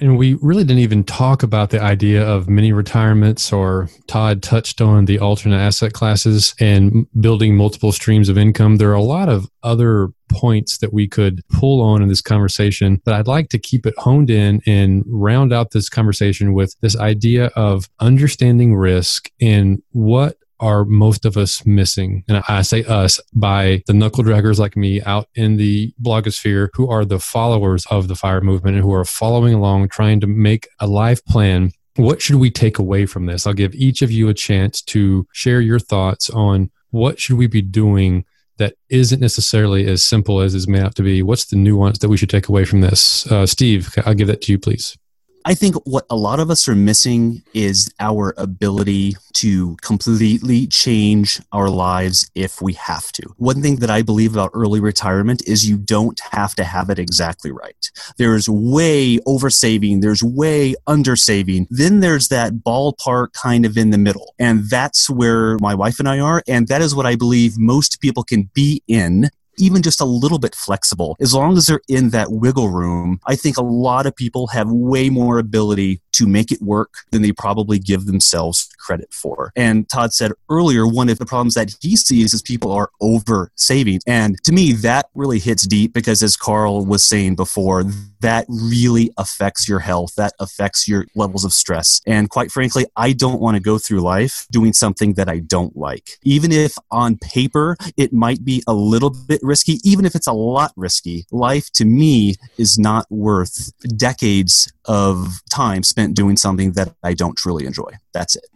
And 0.00 0.18
we 0.18 0.34
really 0.34 0.64
didn't 0.64 0.80
even 0.80 1.04
talk 1.04 1.42
about 1.42 1.70
the 1.70 1.80
idea 1.80 2.26
of 2.26 2.48
mini 2.48 2.72
retirements, 2.72 3.52
or 3.52 3.88
Todd 4.06 4.42
touched 4.42 4.80
on 4.80 5.04
the 5.04 5.18
alternate 5.18 5.58
asset 5.58 5.92
classes 5.92 6.54
and 6.58 7.06
building 7.20 7.56
multiple 7.56 7.92
streams 7.92 8.28
of 8.28 8.36
income. 8.36 8.76
There 8.76 8.90
are 8.90 8.94
a 8.94 9.02
lot 9.02 9.28
of 9.28 9.48
other 9.62 10.08
points 10.32 10.78
that 10.78 10.92
we 10.92 11.06
could 11.06 11.42
pull 11.48 11.80
on 11.80 12.02
in 12.02 12.08
this 12.08 12.22
conversation, 12.22 13.00
but 13.04 13.14
I'd 13.14 13.26
like 13.26 13.48
to 13.50 13.58
keep 13.58 13.86
it 13.86 13.94
honed 13.98 14.30
in 14.30 14.60
and 14.66 15.04
round 15.06 15.52
out 15.52 15.70
this 15.70 15.88
conversation 15.88 16.52
with 16.54 16.74
this 16.80 16.96
idea 16.96 17.46
of 17.56 17.88
understanding 18.00 18.74
risk 18.74 19.30
and 19.40 19.82
what 19.90 20.36
are 20.62 20.84
most 20.84 21.24
of 21.24 21.36
us 21.36 21.66
missing? 21.66 22.24
And 22.28 22.42
I 22.48 22.62
say 22.62 22.84
us 22.84 23.20
by 23.34 23.82
the 23.88 23.92
knuckle 23.92 24.22
draggers 24.22 24.58
like 24.58 24.76
me 24.76 25.02
out 25.02 25.28
in 25.34 25.56
the 25.56 25.92
blogosphere 26.00 26.68
who 26.74 26.88
are 26.88 27.04
the 27.04 27.18
followers 27.18 27.84
of 27.90 28.06
the 28.06 28.14
fire 28.14 28.40
movement 28.40 28.76
and 28.76 28.84
who 28.84 28.94
are 28.94 29.04
following 29.04 29.54
along, 29.54 29.88
trying 29.88 30.20
to 30.20 30.28
make 30.28 30.68
a 30.78 30.86
life 30.86 31.24
plan. 31.24 31.72
What 31.96 32.22
should 32.22 32.36
we 32.36 32.50
take 32.50 32.78
away 32.78 33.06
from 33.06 33.26
this? 33.26 33.44
I'll 33.44 33.54
give 33.54 33.74
each 33.74 34.02
of 34.02 34.12
you 34.12 34.28
a 34.28 34.34
chance 34.34 34.80
to 34.82 35.26
share 35.32 35.60
your 35.60 35.80
thoughts 35.80 36.30
on 36.30 36.70
what 36.90 37.18
should 37.18 37.36
we 37.36 37.48
be 37.48 37.62
doing 37.62 38.24
that 38.58 38.74
isn't 38.88 39.20
necessarily 39.20 39.86
as 39.86 40.04
simple 40.04 40.40
as 40.40 40.54
is 40.54 40.68
made 40.68 40.82
out 40.82 40.94
to 40.96 41.02
be. 41.02 41.22
What's 41.22 41.46
the 41.46 41.56
nuance 41.56 41.98
that 41.98 42.08
we 42.08 42.16
should 42.16 42.30
take 42.30 42.48
away 42.48 42.64
from 42.64 42.80
this? 42.80 43.30
Uh, 43.30 43.46
Steve, 43.46 43.94
I'll 44.04 44.14
give 44.14 44.28
that 44.28 44.42
to 44.42 44.52
you, 44.52 44.58
please. 44.58 44.96
I 45.44 45.54
think 45.54 45.74
what 45.84 46.06
a 46.08 46.16
lot 46.16 46.38
of 46.38 46.50
us 46.50 46.68
are 46.68 46.74
missing 46.74 47.42
is 47.52 47.92
our 47.98 48.32
ability 48.36 49.16
to 49.34 49.76
completely 49.82 50.68
change 50.68 51.40
our 51.50 51.68
lives 51.68 52.30
if 52.36 52.62
we 52.62 52.74
have 52.74 53.10
to. 53.12 53.22
One 53.38 53.60
thing 53.60 53.76
that 53.76 53.90
I 53.90 54.02
believe 54.02 54.34
about 54.34 54.52
early 54.54 54.78
retirement 54.78 55.42
is 55.48 55.68
you 55.68 55.78
don't 55.78 56.20
have 56.30 56.54
to 56.56 56.64
have 56.64 56.90
it 56.90 56.98
exactly 56.98 57.50
right. 57.50 57.90
There's 58.18 58.48
way 58.48 59.18
over 59.26 59.50
saving, 59.50 60.00
there's 60.00 60.22
way 60.22 60.76
under 60.86 61.16
saving. 61.16 61.66
Then 61.70 62.00
there's 62.00 62.28
that 62.28 62.52
ballpark 62.64 63.32
kind 63.32 63.66
of 63.66 63.76
in 63.76 63.90
the 63.90 63.98
middle. 63.98 64.34
And 64.38 64.70
that's 64.70 65.10
where 65.10 65.58
my 65.58 65.74
wife 65.74 65.98
and 65.98 66.08
I 66.08 66.20
are. 66.20 66.42
And 66.46 66.68
that 66.68 66.82
is 66.82 66.94
what 66.94 67.06
I 67.06 67.16
believe 67.16 67.58
most 67.58 68.00
people 68.00 68.22
can 68.22 68.48
be 68.54 68.82
in 68.86 69.28
even 69.58 69.82
just 69.82 70.00
a 70.00 70.04
little 70.04 70.38
bit 70.38 70.54
flexible, 70.54 71.16
as 71.20 71.34
long 71.34 71.56
as 71.56 71.66
they're 71.66 71.80
in 71.88 72.10
that 72.10 72.30
wiggle 72.30 72.70
room, 72.70 73.20
I 73.26 73.36
think 73.36 73.56
a 73.56 73.62
lot 73.62 74.06
of 74.06 74.16
people 74.16 74.48
have 74.48 74.70
way 74.70 75.10
more 75.10 75.38
ability 75.38 76.00
to 76.12 76.26
make 76.26 76.52
it 76.52 76.60
work 76.62 76.94
than 77.10 77.22
they 77.22 77.32
probably 77.32 77.78
give 77.78 78.06
themselves 78.06 78.68
credit 78.78 79.12
for. 79.12 79.52
And 79.56 79.88
Todd 79.88 80.12
said 80.12 80.32
earlier, 80.48 80.86
one 80.86 81.08
of 81.08 81.18
the 81.18 81.26
problems 81.26 81.54
that 81.54 81.74
he 81.80 81.96
sees 81.96 82.34
is 82.34 82.42
people 82.42 82.72
are 82.72 82.90
over 83.00 83.50
saving. 83.56 84.00
And 84.06 84.36
to 84.44 84.52
me, 84.52 84.72
that 84.72 85.06
really 85.14 85.38
hits 85.38 85.66
deep 85.66 85.92
because 85.92 86.22
as 86.22 86.36
Carl 86.36 86.84
was 86.84 87.04
saying 87.04 87.36
before, 87.36 87.84
that 88.20 88.46
really 88.48 89.12
affects 89.18 89.68
your 89.68 89.80
health. 89.80 90.14
That 90.16 90.32
affects 90.38 90.88
your 90.88 91.06
levels 91.14 91.44
of 91.44 91.52
stress. 91.52 92.00
And 92.06 92.30
quite 92.30 92.50
frankly, 92.50 92.86
I 92.96 93.12
don't 93.12 93.40
want 93.40 93.56
to 93.56 93.62
go 93.62 93.78
through 93.78 94.00
life 94.00 94.46
doing 94.50 94.72
something 94.72 95.14
that 95.14 95.28
I 95.28 95.40
don't 95.40 95.76
like. 95.76 96.18
Even 96.22 96.52
if 96.52 96.74
on 96.90 97.18
paper 97.18 97.76
it 97.96 98.12
might 98.12 98.44
be 98.44 98.62
a 98.66 98.72
little 98.72 99.10
bit 99.10 99.40
risky, 99.42 99.78
even 99.84 100.04
if 100.04 100.14
it's 100.14 100.26
a 100.26 100.32
lot 100.32 100.72
risky, 100.76 101.26
life 101.30 101.70
to 101.72 101.84
me 101.84 102.36
is 102.58 102.78
not 102.78 103.06
worth 103.10 103.72
decades 103.96 104.72
of 104.86 105.40
time 105.50 105.82
spent 105.82 106.14
doing 106.14 106.36
something 106.36 106.72
that 106.72 106.94
I 107.02 107.14
don't 107.14 107.36
truly 107.36 107.66
enjoy. 107.66 107.92
That's 108.12 108.36
it. 108.36 108.46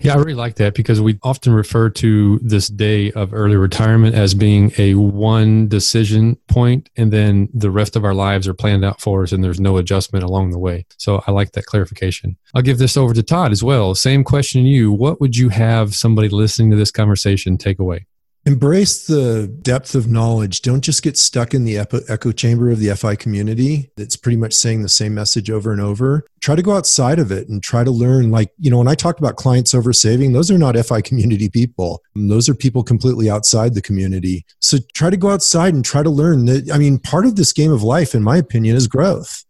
Yeah, 0.00 0.12
I 0.12 0.16
really 0.16 0.34
like 0.34 0.56
that 0.56 0.74
because 0.74 1.00
we 1.00 1.18
often 1.22 1.54
refer 1.54 1.88
to 1.88 2.38
this 2.40 2.68
day 2.68 3.12
of 3.12 3.32
early 3.32 3.56
retirement 3.56 4.14
as 4.14 4.34
being 4.34 4.72
a 4.76 4.94
one 4.94 5.68
decision 5.68 6.36
point, 6.48 6.90
and 6.96 7.10
then 7.10 7.48
the 7.54 7.70
rest 7.70 7.96
of 7.96 8.04
our 8.04 8.12
lives 8.12 8.46
are 8.46 8.52
planned 8.52 8.84
out 8.84 9.00
for 9.00 9.22
us, 9.22 9.32
and 9.32 9.42
there's 9.42 9.58
no 9.58 9.78
adjustment 9.78 10.22
along 10.22 10.50
the 10.50 10.58
way. 10.58 10.84
So 10.98 11.22
I 11.26 11.30
like 11.30 11.52
that 11.52 11.64
clarification. 11.64 12.36
I'll 12.54 12.60
give 12.60 12.76
this 12.76 12.98
over 12.98 13.14
to 13.14 13.22
Todd 13.22 13.52
as 13.52 13.62
well. 13.62 13.94
Same 13.94 14.22
question 14.22 14.64
to 14.64 14.68
you. 14.68 14.92
What 14.92 15.18
would 15.18 15.36
you 15.36 15.48
have 15.48 15.94
somebody 15.94 16.28
listening 16.28 16.70
to 16.72 16.76
this 16.76 16.90
conversation 16.90 17.56
take 17.56 17.78
away? 17.78 18.06
Embrace 18.46 19.08
the 19.08 19.48
depth 19.62 19.96
of 19.96 20.06
knowledge. 20.06 20.62
Don't 20.62 20.82
just 20.82 21.02
get 21.02 21.18
stuck 21.18 21.52
in 21.52 21.64
the 21.64 21.76
echo 21.76 22.30
chamber 22.30 22.70
of 22.70 22.78
the 22.78 22.94
FI 22.94 23.16
community 23.16 23.90
that's 23.96 24.14
pretty 24.14 24.36
much 24.36 24.54
saying 24.54 24.82
the 24.82 24.88
same 24.88 25.16
message 25.16 25.50
over 25.50 25.72
and 25.72 25.80
over. 25.80 26.24
Try 26.40 26.54
to 26.54 26.62
go 26.62 26.76
outside 26.76 27.18
of 27.18 27.32
it 27.32 27.48
and 27.48 27.60
try 27.60 27.82
to 27.82 27.90
learn. 27.90 28.30
Like, 28.30 28.52
you 28.58 28.70
know, 28.70 28.78
when 28.78 28.86
I 28.86 28.94
talked 28.94 29.18
about 29.18 29.34
clients 29.34 29.74
over 29.74 29.92
saving, 29.92 30.32
those 30.32 30.48
are 30.52 30.58
not 30.58 30.76
FI 30.76 31.00
community 31.00 31.48
people. 31.48 32.02
Those 32.14 32.48
are 32.48 32.54
people 32.54 32.84
completely 32.84 33.28
outside 33.28 33.74
the 33.74 33.82
community. 33.82 34.46
So 34.60 34.78
try 34.94 35.10
to 35.10 35.16
go 35.16 35.30
outside 35.30 35.74
and 35.74 35.84
try 35.84 36.04
to 36.04 36.10
learn 36.10 36.44
that. 36.44 36.70
I 36.72 36.78
mean, 36.78 37.00
part 37.00 37.26
of 37.26 37.34
this 37.34 37.52
game 37.52 37.72
of 37.72 37.82
life, 37.82 38.14
in 38.14 38.22
my 38.22 38.36
opinion, 38.36 38.76
is 38.76 38.86
growth 38.86 39.44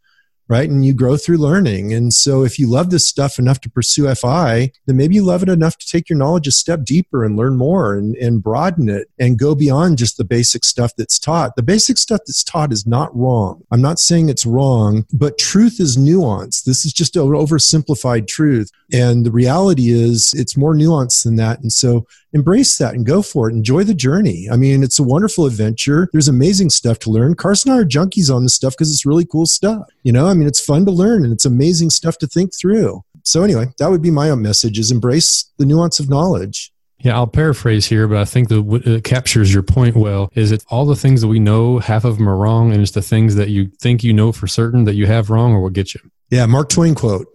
right? 0.49 0.69
And 0.69 0.85
you 0.85 0.95
grow 0.95 1.17
through 1.17 1.39
learning. 1.39 1.93
And 1.93 2.13
so 2.13 2.45
if 2.45 2.59
you 2.59 2.69
love 2.69 2.91
this 2.91 3.09
stuff 3.09 3.39
enough 3.39 3.61
to 3.63 3.71
pursue 3.71 4.13
FI, 4.15 4.71
then 4.87 4.97
maybe 4.97 5.17
you 5.17 5.25
love 5.25 5.43
it 5.43 5.49
enough 5.49 5.77
to 5.79 5.87
take 5.87 6.09
your 6.09 6.19
knowledge 6.19 6.47
a 6.47 6.53
step 6.53 6.85
deeper 6.85 7.25
and 7.25 7.37
learn 7.37 7.57
more 7.57 7.95
and, 7.95 8.17
and 8.17 8.43
broaden 8.43 8.89
it 8.89 9.09
and 9.19 9.39
go 9.39 9.55
beyond 9.55 9.99
just 9.99 10.17
the 10.17 10.25
basic 10.25 10.65
stuff 10.65 10.93
that's 10.97 11.19
taught. 11.19 11.57
The 11.57 11.63
basic 11.63 11.99
stuff 11.99 12.21
that's 12.27 12.45
taught 12.45 12.73
is 12.73 12.87
not 12.87 13.15
wrong. 13.17 13.63
I'm 13.71 13.83
not 13.83 13.99
saying 13.99 14.29
it's 14.29 14.47
wrong, 14.47 15.05
but 15.13 15.39
truth 15.39 15.81
is 15.81 15.97
nuanced. 15.97 16.65
This 16.65 16.85
is 16.85 16.93
just 16.93 17.17
an 17.17 17.23
oversimplified 17.23 18.27
truth. 18.29 18.71
And 18.93 19.27
the 19.27 19.33
reality 19.33 19.91
is 19.91 20.33
it's 20.37 20.57
more 20.57 20.75
nuanced 20.75 21.25
than 21.25 21.37
that. 21.37 21.61
And 21.61 21.73
so 21.73 22.07
embrace 22.33 22.77
that 22.79 22.95
and 22.95 23.07
go 23.07 23.23
for 23.23 23.49
it. 23.49 23.55
Enjoy 23.55 23.83
the 23.83 23.95
journey. 23.95 24.47
I 24.51 24.57
mean, 24.57 24.83
it's 24.83 24.99
a 24.99 25.03
wonderful 25.03 25.47
adventure. 25.47 26.09
There's 26.13 26.29
amazing 26.29 26.71
stuff 26.71 26.99
to 27.01 27.11
learn. 27.11 27.35
Karsten 27.35 27.73
and 27.73 27.79
I 27.79 27.83
are 27.83 27.87
junkies 27.87 28.33
on 28.33 28.45
this 28.45 28.55
stuff 28.55 28.75
because 28.75 28.93
it's 28.93 29.07
really 29.07 29.25
cool 29.25 29.47
stuff. 29.47 29.89
You 30.03 30.13
know, 30.13 30.27
mean, 30.37 30.49
it's 30.49 30.65
fun 30.65 30.85
to 30.87 30.91
learn 30.91 31.25
and 31.25 31.33
it's 31.33 31.45
amazing 31.45 31.91
stuff 31.91 32.19
to 32.19 32.27
think 32.27 32.53
through. 32.59 33.03
So 33.25 33.43
anyway, 33.43 33.67
that 33.79 33.91
would 33.91 34.03
be 34.03 34.11
my 34.11 34.31
own 34.31 34.43
message 34.43 34.79
is 34.79 34.91
embrace 34.91 35.51
the 35.59 35.67
nuance 35.67 35.99
of 35.99 36.09
knowledge. 36.09 36.73
Yeah, 37.01 37.17
I'll 37.17 37.27
paraphrase 37.27 37.87
here, 37.87 38.09
but 38.09 38.19
I 38.19 38.25
think 38.25 38.49
that 38.49 38.83
it 38.87 39.05
captures 39.05 39.53
your 39.53 39.63
point 39.63 39.97
well. 39.97 40.31
Is 40.35 40.51
it 40.51 40.65
all 40.69 40.87
the 40.87 40.97
things 40.97 41.21
that 41.21 41.29
we 41.29 41.39
know, 41.39 41.79
half 41.79 42.05
of 42.05 42.17
them 42.17 42.29
are 42.29 42.37
wrong, 42.37 42.73
and 42.73 42.81
it's 42.81 42.93
the 42.93 43.03
things 43.03 43.35
that 43.35 43.51
you 43.51 43.71
think 43.81 44.03
you 44.03 44.13
know 44.13 44.33
for 44.33 44.47
certain 44.47 44.85
that 44.85 44.95
you 44.95 45.07
have 45.07 45.29
wrong, 45.29 45.53
or 45.53 45.61
will 45.61 45.71
get 45.71 45.95
you? 45.95 46.01
Yeah, 46.31 46.47
Mark 46.47 46.71
Twain 46.71 46.95
quote. 46.95 47.27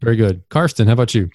Very 0.00 0.16
good, 0.16 0.42
Karsten. 0.48 0.86
How 0.88 0.94
about 0.94 1.14
you? 1.14 1.30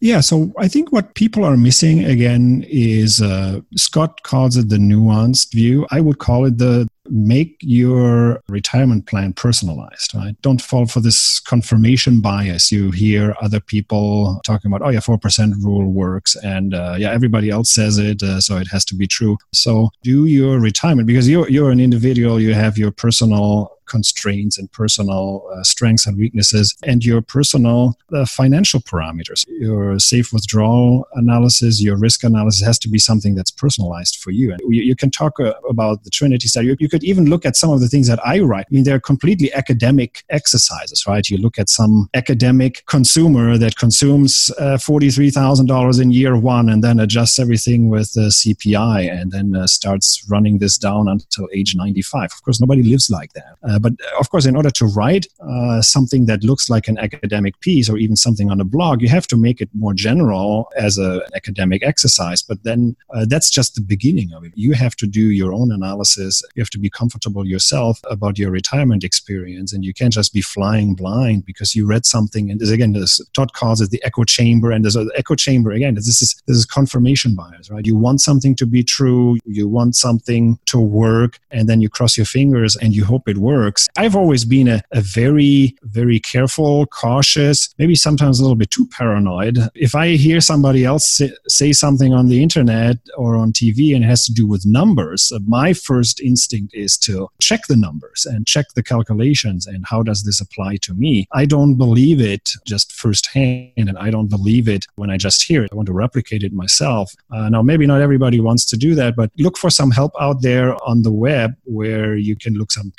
Yeah, 0.00 0.20
so 0.20 0.52
I 0.58 0.68
think 0.68 0.92
what 0.92 1.14
people 1.14 1.44
are 1.44 1.56
missing 1.56 2.04
again 2.04 2.64
is 2.68 3.20
uh, 3.20 3.60
Scott 3.76 4.22
calls 4.22 4.56
it 4.56 4.68
the 4.68 4.76
nuanced 4.76 5.52
view. 5.52 5.86
I 5.90 6.00
would 6.00 6.18
call 6.18 6.44
it 6.44 6.58
the 6.58 6.88
make 7.10 7.56
your 7.60 8.42
retirement 8.48 9.06
plan 9.06 9.32
personalized, 9.32 10.14
right? 10.14 10.36
Don't 10.42 10.62
fall 10.62 10.86
for 10.86 11.00
this 11.00 11.40
confirmation 11.40 12.20
bias. 12.20 12.70
You 12.70 12.90
hear 12.90 13.34
other 13.40 13.60
people 13.60 14.40
talking 14.44 14.70
about, 14.70 14.86
oh, 14.86 14.90
yeah, 14.90 15.00
4% 15.00 15.52
rule 15.62 15.90
works. 15.90 16.36
And 16.36 16.74
uh, 16.74 16.96
yeah, 16.98 17.10
everybody 17.10 17.50
else 17.50 17.72
says 17.72 17.98
it, 17.98 18.22
uh, 18.22 18.40
so 18.40 18.56
it 18.56 18.68
has 18.68 18.84
to 18.86 18.94
be 18.94 19.06
true. 19.06 19.36
So 19.52 19.90
do 20.02 20.26
your 20.26 20.60
retirement 20.60 21.06
because 21.06 21.28
you're, 21.28 21.48
you're 21.48 21.70
an 21.70 21.80
individual, 21.80 22.40
you 22.40 22.54
have 22.54 22.78
your 22.78 22.90
personal 22.90 23.77
constraints 23.88 24.58
and 24.58 24.70
personal 24.72 25.48
uh, 25.52 25.62
strengths 25.62 26.06
and 26.06 26.16
weaknesses, 26.16 26.76
and 26.84 27.04
your 27.04 27.20
personal 27.22 27.96
uh, 28.12 28.24
financial 28.26 28.80
parameters. 28.80 29.44
Your 29.48 29.98
safe 29.98 30.32
withdrawal 30.32 31.06
analysis, 31.14 31.82
your 31.82 31.96
risk 31.96 32.24
analysis 32.24 32.64
has 32.64 32.78
to 32.80 32.88
be 32.88 32.98
something 32.98 33.34
that's 33.34 33.50
personalized 33.50 34.16
for 34.16 34.30
you. 34.30 34.52
And 34.52 34.60
you, 34.68 34.82
you 34.82 34.96
can 34.96 35.10
talk 35.10 35.40
uh, 35.40 35.54
about 35.68 36.04
the 36.04 36.10
Trinity 36.10 36.48
study. 36.48 36.68
You, 36.68 36.76
you 36.78 36.88
could 36.88 37.04
even 37.04 37.26
look 37.26 37.44
at 37.44 37.56
some 37.56 37.70
of 37.70 37.80
the 37.80 37.88
things 37.88 38.08
that 38.08 38.20
I 38.24 38.40
write. 38.40 38.66
I 38.70 38.74
mean, 38.74 38.84
they're 38.84 39.00
completely 39.00 39.52
academic 39.52 40.24
exercises, 40.30 41.06
right? 41.06 41.28
You 41.28 41.38
look 41.38 41.58
at 41.58 41.68
some 41.68 42.08
academic 42.14 42.84
consumer 42.86 43.58
that 43.58 43.76
consumes 43.76 44.50
uh, 44.58 44.76
$43,000 44.76 46.02
in 46.02 46.10
year 46.10 46.36
one 46.36 46.68
and 46.68 46.82
then 46.82 47.00
adjusts 47.00 47.38
everything 47.38 47.88
with 47.88 48.12
the 48.12 48.28
CPI 48.28 49.10
and 49.10 49.32
then 49.32 49.56
uh, 49.56 49.66
starts 49.66 50.24
running 50.28 50.58
this 50.58 50.78
down 50.78 51.08
until 51.08 51.48
age 51.54 51.74
95. 51.76 52.30
Of 52.32 52.42
course, 52.42 52.60
nobody 52.60 52.82
lives 52.82 53.10
like 53.10 53.32
that. 53.34 53.56
Uh, 53.78 53.90
but 53.90 53.92
of 54.18 54.30
course, 54.30 54.46
in 54.46 54.56
order 54.56 54.70
to 54.70 54.86
write 54.86 55.26
uh, 55.40 55.80
something 55.80 56.26
that 56.26 56.42
looks 56.42 56.68
like 56.68 56.88
an 56.88 56.98
academic 56.98 57.58
piece 57.60 57.88
or 57.88 57.96
even 57.98 58.16
something 58.16 58.50
on 58.50 58.60
a 58.60 58.64
blog, 58.64 59.00
you 59.02 59.08
have 59.08 59.26
to 59.28 59.36
make 59.36 59.60
it 59.60 59.68
more 59.74 59.94
general 59.94 60.68
as 60.76 60.98
an 60.98 61.20
academic 61.34 61.82
exercise. 61.84 62.42
But 62.42 62.64
then 62.64 62.96
uh, 63.14 63.26
that's 63.28 63.50
just 63.50 63.74
the 63.74 63.80
beginning 63.80 64.32
of 64.32 64.44
it. 64.44 64.52
You 64.54 64.72
have 64.72 64.96
to 64.96 65.06
do 65.06 65.30
your 65.30 65.52
own 65.52 65.70
analysis. 65.72 66.42
You 66.54 66.62
have 66.62 66.70
to 66.70 66.78
be 66.78 66.90
comfortable 66.90 67.46
yourself 67.46 68.00
about 68.10 68.38
your 68.38 68.50
retirement 68.50 69.04
experience. 69.04 69.72
And 69.72 69.84
you 69.84 69.94
can't 69.94 70.12
just 70.12 70.32
be 70.32 70.42
flying 70.42 70.94
blind 70.94 71.44
because 71.44 71.74
you 71.74 71.86
read 71.86 72.04
something. 72.06 72.50
And 72.50 72.60
there's, 72.60 72.70
again, 72.70 72.92
this, 72.92 73.20
Todd 73.34 73.52
calls 73.52 73.80
it 73.80 73.90
the 73.90 74.02
echo 74.04 74.24
chamber. 74.24 74.70
And 74.72 74.84
there's 74.84 74.96
an 74.96 75.10
echo 75.14 75.34
chamber. 75.34 75.70
Again, 75.70 75.94
this 75.94 76.08
is, 76.08 76.42
this 76.46 76.56
is 76.56 76.66
confirmation 76.66 77.34
bias, 77.34 77.70
right? 77.70 77.86
You 77.86 77.96
want 77.96 78.20
something 78.20 78.54
to 78.56 78.66
be 78.66 78.82
true. 78.82 79.36
You 79.44 79.68
want 79.68 79.94
something 79.96 80.58
to 80.66 80.80
work. 80.80 81.38
And 81.50 81.68
then 81.68 81.80
you 81.80 81.88
cross 81.88 82.16
your 82.16 82.26
fingers 82.26 82.76
and 82.76 82.94
you 82.94 83.04
hope 83.04 83.28
it 83.28 83.38
works. 83.38 83.67
I've 83.96 84.16
always 84.16 84.44
been 84.44 84.68
a, 84.68 84.82
a 84.92 85.00
very, 85.00 85.76
very 85.82 86.20
careful, 86.20 86.86
cautious, 86.86 87.74
maybe 87.78 87.94
sometimes 87.94 88.38
a 88.38 88.42
little 88.42 88.56
bit 88.56 88.70
too 88.70 88.86
paranoid. 88.86 89.58
If 89.74 89.94
I 89.94 90.16
hear 90.16 90.40
somebody 90.40 90.84
else 90.84 91.20
say, 91.46 91.72
something 91.72 92.14
on 92.14 92.28
the 92.28 92.42
internet 92.42 92.96
or 93.16 93.36
on 93.36 93.52
TV 93.52 93.94
and 93.94 94.02
it 94.02 94.08
has 94.08 94.24
to 94.24 94.32
do 94.32 94.46
with 94.46 94.64
numbers, 94.64 95.30
uh, 95.34 95.38
my 95.46 95.72
first 95.72 96.20
instinct 96.20 96.74
is 96.74 96.96
to 96.98 97.28
check 97.40 97.60
the 97.68 97.76
numbers 97.76 98.26
and 98.26 98.46
check 98.46 98.66
the 98.74 98.82
calculations 98.82 99.66
and 99.66 99.84
how 99.86 100.02
does 100.02 100.24
this 100.24 100.40
apply 100.40 100.76
to 100.76 100.94
me. 100.94 101.28
I 101.32 101.44
don't 101.44 101.74
believe 101.74 102.20
it 102.20 102.50
just 102.66 102.90
firsthand 102.92 103.72
and 103.76 103.98
I 103.98 104.10
don't 104.10 104.28
believe 104.28 104.66
it 104.68 104.86
when 104.96 105.10
I 105.10 105.16
just 105.18 105.42
hear 105.42 105.62
it. 105.62 105.70
I 105.72 105.76
want 105.76 105.86
to 105.86 105.92
replicate 105.92 106.42
it 106.42 106.52
myself. 106.52 107.14
Uh, 107.30 107.48
now, 107.48 107.62
maybe 107.62 107.86
not 107.86 108.00
everybody 108.00 108.40
wants 108.40 108.64
to 108.66 108.76
do 108.76 108.94
that, 108.94 109.14
but 109.14 109.30
look 109.38 109.56
for 109.58 109.70
some 109.70 109.90
help 109.90 110.12
out 110.20 110.42
there 110.42 110.74
on 110.84 111.02
the 111.02 111.12
web 111.12 111.54
where 111.64 112.16
you 112.16 112.34
can 112.36 112.54
look 112.54 112.72
some 112.72 112.92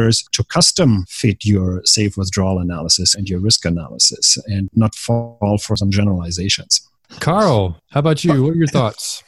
calculators 0.00 0.24
to 0.32 0.44
custom 0.44 1.04
fit 1.08 1.44
your 1.44 1.82
safe 1.84 2.16
withdrawal 2.16 2.58
analysis 2.58 3.14
and 3.14 3.28
your 3.28 3.40
risk 3.40 3.64
analysis 3.64 4.38
and 4.46 4.68
not 4.74 4.94
fall 4.94 5.58
for 5.62 5.76
some 5.76 5.90
generalizations. 5.90 6.88
Carl, 7.20 7.76
how 7.90 8.00
about 8.00 8.24
you? 8.24 8.42
What 8.42 8.52
are 8.52 8.56
your 8.56 8.66
thoughts? 8.66 9.22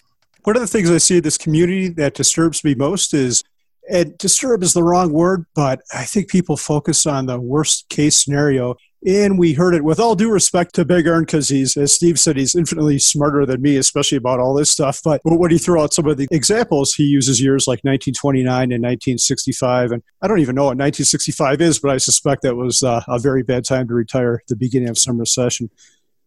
One 0.44 0.56
of 0.56 0.62
the 0.62 0.68
things 0.68 0.90
I 0.90 0.98
see 0.98 1.18
in 1.18 1.22
this 1.22 1.38
community 1.38 1.88
that 1.88 2.14
disturbs 2.14 2.64
me 2.64 2.74
most 2.74 3.14
is, 3.14 3.44
and 3.90 4.16
disturb 4.18 4.62
is 4.62 4.72
the 4.72 4.82
wrong 4.82 5.12
word, 5.12 5.44
but 5.54 5.82
I 5.92 6.04
think 6.04 6.28
people 6.28 6.56
focus 6.56 7.06
on 7.06 7.26
the 7.26 7.38
worst 7.38 7.88
case 7.88 8.16
scenario. 8.24 8.76
And 9.04 9.36
we 9.36 9.54
heard 9.54 9.74
it 9.74 9.82
with 9.82 9.98
all 9.98 10.14
due 10.14 10.30
respect 10.30 10.76
to 10.76 10.84
Big 10.84 11.08
ERN 11.08 11.22
because 11.22 11.48
he's, 11.48 11.76
as 11.76 11.92
Steve 11.92 12.20
said, 12.20 12.36
he's 12.36 12.54
infinitely 12.54 13.00
smarter 13.00 13.44
than 13.44 13.60
me, 13.60 13.76
especially 13.76 14.16
about 14.16 14.38
all 14.38 14.54
this 14.54 14.70
stuff. 14.70 15.00
But 15.02 15.20
when 15.24 15.50
he 15.50 15.58
threw 15.58 15.82
out 15.82 15.92
some 15.92 16.06
of 16.06 16.16
the 16.16 16.28
examples, 16.30 16.94
he 16.94 17.02
uses 17.02 17.40
years 17.40 17.66
like 17.66 17.80
1929 17.80 18.46
and 18.46 18.82
1965. 18.82 19.90
And 19.90 20.02
I 20.22 20.28
don't 20.28 20.38
even 20.38 20.54
know 20.54 20.62
what 20.64 20.78
1965 20.78 21.60
is, 21.60 21.80
but 21.80 21.90
I 21.90 21.96
suspect 21.96 22.42
that 22.42 22.54
was 22.54 22.84
uh, 22.84 23.02
a 23.08 23.18
very 23.18 23.42
bad 23.42 23.64
time 23.64 23.88
to 23.88 23.94
retire 23.94 24.34
at 24.34 24.46
the 24.46 24.56
beginning 24.56 24.88
of 24.88 24.98
some 24.98 25.18
recession. 25.18 25.68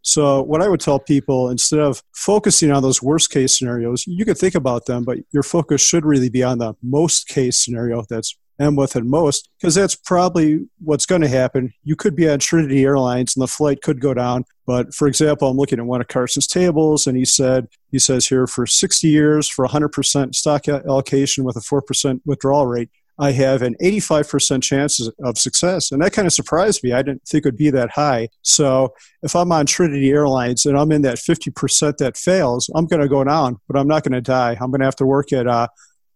So, 0.01 0.43
what 0.43 0.61
I 0.61 0.67
would 0.67 0.81
tell 0.81 0.99
people 0.99 1.49
instead 1.49 1.79
of 1.79 2.03
focusing 2.13 2.71
on 2.71 2.83
those 2.83 3.01
worst 3.01 3.31
case 3.31 3.57
scenarios, 3.57 4.05
you 4.05 4.23
could 4.23 4.37
think 4.37 4.53
about 4.53 4.85
them, 4.85 5.03
but 5.03 5.17
your 5.31 5.41
focus 5.41 5.81
should 5.81 6.05
really 6.05 6.29
be 6.29 6.43
on 6.43 6.59
the 6.59 6.75
most 6.83 7.27
case 7.27 7.63
scenario 7.63 8.03
that's 8.07 8.37
M 8.59 8.75
with 8.75 8.95
and 8.95 9.09
most, 9.09 9.49
because 9.59 9.75
that's 9.75 9.95
probably 9.95 10.67
what's 10.79 11.05
going 11.05 11.21
to 11.21 11.27
happen. 11.27 11.73
You 11.83 11.95
could 11.95 12.15
be 12.15 12.29
on 12.29 12.39
Trinity 12.39 12.83
Airlines 12.83 13.35
and 13.35 13.43
the 13.43 13.47
flight 13.47 13.81
could 13.81 13.99
go 13.99 14.13
down. 14.13 14.45
But 14.65 14.93
for 14.93 15.07
example, 15.07 15.49
I'm 15.49 15.57
looking 15.57 15.79
at 15.79 15.85
one 15.85 16.01
of 16.01 16.07
Karsten's 16.07 16.47
tables, 16.47 17.05
and 17.05 17.17
he 17.17 17.25
said, 17.25 17.67
he 17.91 17.99
says 17.99 18.27
here 18.27 18.47
for 18.47 18.65
60 18.65 19.07
years 19.07 19.47
for 19.47 19.67
100% 19.67 20.33
stock 20.33 20.67
allocation 20.67 21.43
with 21.43 21.55
a 21.55 21.59
4% 21.59 22.21
withdrawal 22.25 22.65
rate, 22.65 22.89
I 23.17 23.31
have 23.31 23.61
an 23.61 23.75
85% 23.81 24.61
chance 24.61 25.09
of 25.23 25.37
success. 25.37 25.91
And 25.91 26.01
that 26.01 26.11
kind 26.11 26.25
of 26.25 26.33
surprised 26.33 26.83
me. 26.83 26.91
I 26.91 27.01
didn't 27.01 27.25
think 27.25 27.45
it 27.45 27.49
would 27.49 27.57
be 27.57 27.69
that 27.69 27.91
high. 27.91 28.27
So 28.41 28.93
if 29.23 29.35
I'm 29.35 29.51
on 29.51 29.65
Trinity 29.65 30.09
Airlines 30.11 30.65
and 30.65 30.77
I'm 30.77 30.91
in 30.91 31.01
that 31.03 31.17
50% 31.17 31.97
that 31.97 32.17
fails, 32.17 32.69
I'm 32.75 32.87
going 32.87 33.01
to 33.01 33.07
go 33.07 33.23
down, 33.23 33.59
but 33.67 33.79
I'm 33.79 33.87
not 33.87 34.03
going 34.03 34.13
to 34.13 34.21
die. 34.21 34.57
I'm 34.59 34.69
going 34.69 34.81
to 34.81 34.85
have 34.85 34.97
to 34.97 35.05
work 35.05 35.31
at 35.31 35.47
uh, 35.47 35.67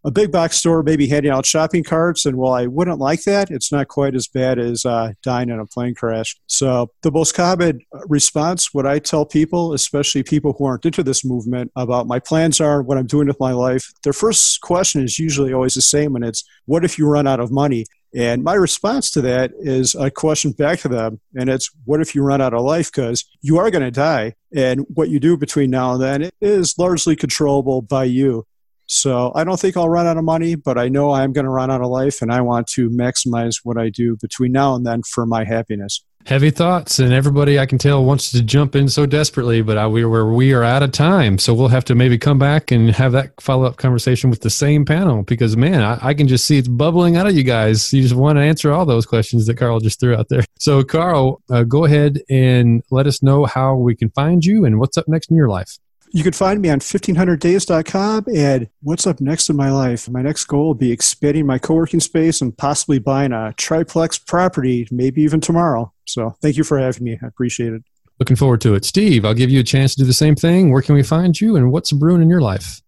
a 0.04 0.12
big 0.12 0.32
box 0.32 0.58
store 0.58 0.84
maybe 0.84 1.08
handing 1.08 1.32
out 1.32 1.46
shopping 1.46 1.84
carts 1.84 2.26
and 2.26 2.38
while 2.38 2.54
i 2.54 2.66
wouldn't 2.66 3.00
like 3.00 3.24
that 3.24 3.52
it's 3.52 3.72
not 3.72 3.88
quite 3.88 4.16
as 4.16 4.28
bad 4.28 4.60
as 4.60 4.86
uh, 4.86 5.12
dying 5.24 5.50
in 5.50 5.60
a 5.60 5.66
plane 5.66 5.94
crash 5.94 6.36
so 6.48 6.90
the 7.02 7.12
most 7.12 7.34
common 7.34 7.80
response 8.08 8.74
what 8.74 8.86
i 8.86 9.00
tell 9.00 9.26
people 9.26 9.74
especially 9.74 10.24
people 10.24 10.54
who 10.58 10.66
aren't 10.66 10.86
into 10.86 11.04
this 11.04 11.26
movement 11.26 11.72
about 11.76 12.08
my 12.08 12.20
plans 12.20 12.60
are 12.60 12.82
what 12.82 12.98
i'm 12.98 13.08
doing 13.08 13.28
with 13.28 13.40
my 13.40 13.52
life 13.52 13.92
their 14.04 14.14
first 14.14 14.62
question 14.62 15.04
is 15.04 15.20
usually 15.20 15.54
always 15.54 15.76
the 15.76 15.82
same 15.82 16.16
and 16.16 16.26
it's 16.26 16.44
what 16.66 16.86
if 16.86 16.98
you 16.98 17.08
run 17.08 17.28
out 17.28 17.40
of 17.40 17.52
money 17.52 17.86
and 18.16 18.44
my 18.44 18.56
response 18.56 19.12
to 19.12 19.22
that 19.22 19.52
is 19.60 19.94
a 19.94 20.10
question 20.10 20.52
back 20.52 20.80
to 20.80 20.88
them, 20.88 21.20
and 21.36 21.50
it's 21.50 21.70
what 21.86 22.02
if 22.02 22.16
you 22.16 22.24
run 22.24 22.42
out 22.42 22.54
of 22.54 22.64
life? 22.64 22.92
Because 22.92 23.24
you 23.42 23.60
are 23.60 23.70
going 23.70 23.84
to 23.84 23.92
die, 23.92 24.34
and 24.56 24.86
what 24.96 25.10
you 25.10 25.20
do 25.20 25.38
between 25.38 25.70
now 25.70 25.94
and 25.94 26.02
then 26.02 26.30
is 26.42 26.78
largely 26.80 27.16
controllable 27.16 27.82
by 27.82 28.06
you. 28.06 28.48
So 28.90 29.32
I 29.36 29.44
don't 29.44 29.60
think 29.60 29.78
I'll 29.78 29.88
run 29.88 30.08
out 30.08 30.18
of 30.18 30.24
money, 30.24 30.56
but 30.56 30.80
I 30.80 30.90
know 30.90 31.12
I'm 31.12 31.32
going 31.32 31.46
to 31.46 31.52
run 31.52 31.70
out 31.70 31.82
of 31.82 31.90
life, 31.90 32.24
and 32.24 32.34
I 32.34 32.42
want 32.42 32.68
to 32.70 32.90
maximize 32.90 33.58
what 33.64 33.78
I 33.78 33.90
do 33.90 34.18
between 34.18 34.52
now 34.52 34.74
and 34.74 34.86
then 34.86 35.04
for 35.04 35.28
my 35.28 35.44
happiness. 35.44 36.04
Heavy 36.26 36.50
thoughts, 36.50 36.98
and 36.98 37.14
everybody 37.14 37.60
I 37.60 37.68
can 37.68 37.78
tell 37.78 38.04
wants 38.04 38.32
to 38.32 38.42
jump 38.42 38.76
in 38.76 38.90
so 38.90 39.06
desperately, 39.06 39.62
but 39.62 39.78
I, 39.78 39.86
we, 39.86 40.02
are 40.02 40.34
we 40.34 40.54
are 40.54 40.64
out 40.64 40.82
of 40.82 40.92
time, 40.92 41.38
so 41.38 41.54
we'll 41.54 41.68
have 41.68 41.86
to 41.86 41.96
maybe 41.96 42.18
come 42.18 42.40
back 42.40 42.72
and 42.72 42.90
have 42.90 43.12
that 43.12 43.40
follow 43.40 43.66
up 43.66 43.78
conversation 43.78 44.32
with 44.32 44.42
the 44.42 44.50
same 44.50 44.86
panel 44.86 45.22
because 45.22 45.56
man, 45.56 45.82
I, 45.82 46.00
I, 46.02 46.14
can 46.16 46.28
just 46.28 46.46
see 46.46 46.58
it's 46.58 46.68
bubbling 46.68 47.16
out 47.16 47.28
of 47.28 47.38
you 47.38 47.44
guys. 47.44 47.94
You 47.94 48.02
just 48.02 48.16
want 48.16 48.38
to 48.38 48.42
answer 48.42 48.72
all 48.72 48.86
those 48.88 49.06
questions 49.06 49.46
that 49.46 49.58
Carl 49.58 49.80
just 49.80 50.00
threw 50.00 50.16
out 50.16 50.30
there. 50.30 50.44
So, 50.60 50.84
Carl, 50.84 51.42
uh, 51.50 51.64
go 51.64 51.86
ahead 51.86 52.22
and 52.30 52.84
let 52.92 53.08
us 53.08 53.24
know 53.24 53.46
how 53.46 53.76
we 53.76 53.96
can 53.96 54.10
find 54.10 54.44
you 54.44 54.66
and 54.66 54.78
what's 54.78 54.98
up 54.98 55.08
next 55.08 55.32
in 55.32 55.38
your 55.38 55.48
life. 55.48 55.78
You 56.12 56.24
can 56.24 56.34
find 56.34 56.62
me 56.62 56.70
on 56.70 56.80
1500days.com. 56.80 58.26
And 58.34 58.70
what's 58.82 59.06
up 59.06 59.22
next 59.22 59.50
in 59.50 59.56
my 59.56 59.72
life? 59.72 60.10
My 60.10 60.22
next 60.22 60.46
goal 60.46 60.68
will 60.68 60.74
be 60.74 60.92
expanding 60.92 61.46
my 61.46 61.60
co 61.60 61.76
working 61.76 62.00
space 62.00 62.42
and 62.42 62.58
possibly 62.58 63.00
buying 63.00 63.32
a 63.32 63.54
triplex 63.58 64.18
property, 64.18 64.88
maybe 64.92 65.22
even 65.22 65.40
tomorrow. 65.40 65.94
So 66.06 66.36
thank 66.42 66.58
you 66.58 66.64
for 66.64 66.80
having 66.80 67.04
me. 67.04 67.20
I 67.22 67.28
appreciate 67.28 67.74
it. 67.74 67.84
Looking 68.20 68.36
forward 68.36 68.62
to 68.62 68.76
it. 68.76 68.86
Steve, 68.86 69.24
I'll 69.24 69.34
give 69.34 69.50
you 69.50 69.60
a 69.60 69.64
chance 69.64 69.96
to 69.96 70.02
do 70.02 70.06
the 70.06 70.14
same 70.14 70.36
thing. 70.36 70.72
Where 70.72 70.82
can 70.82 70.96
we 70.96 71.04
find 71.04 71.40
you 71.40 71.56
and 71.56 71.72
what's 71.72 71.92
brewing 71.92 72.22
in 72.22 72.30
your 72.30 72.42
life? 72.42 72.82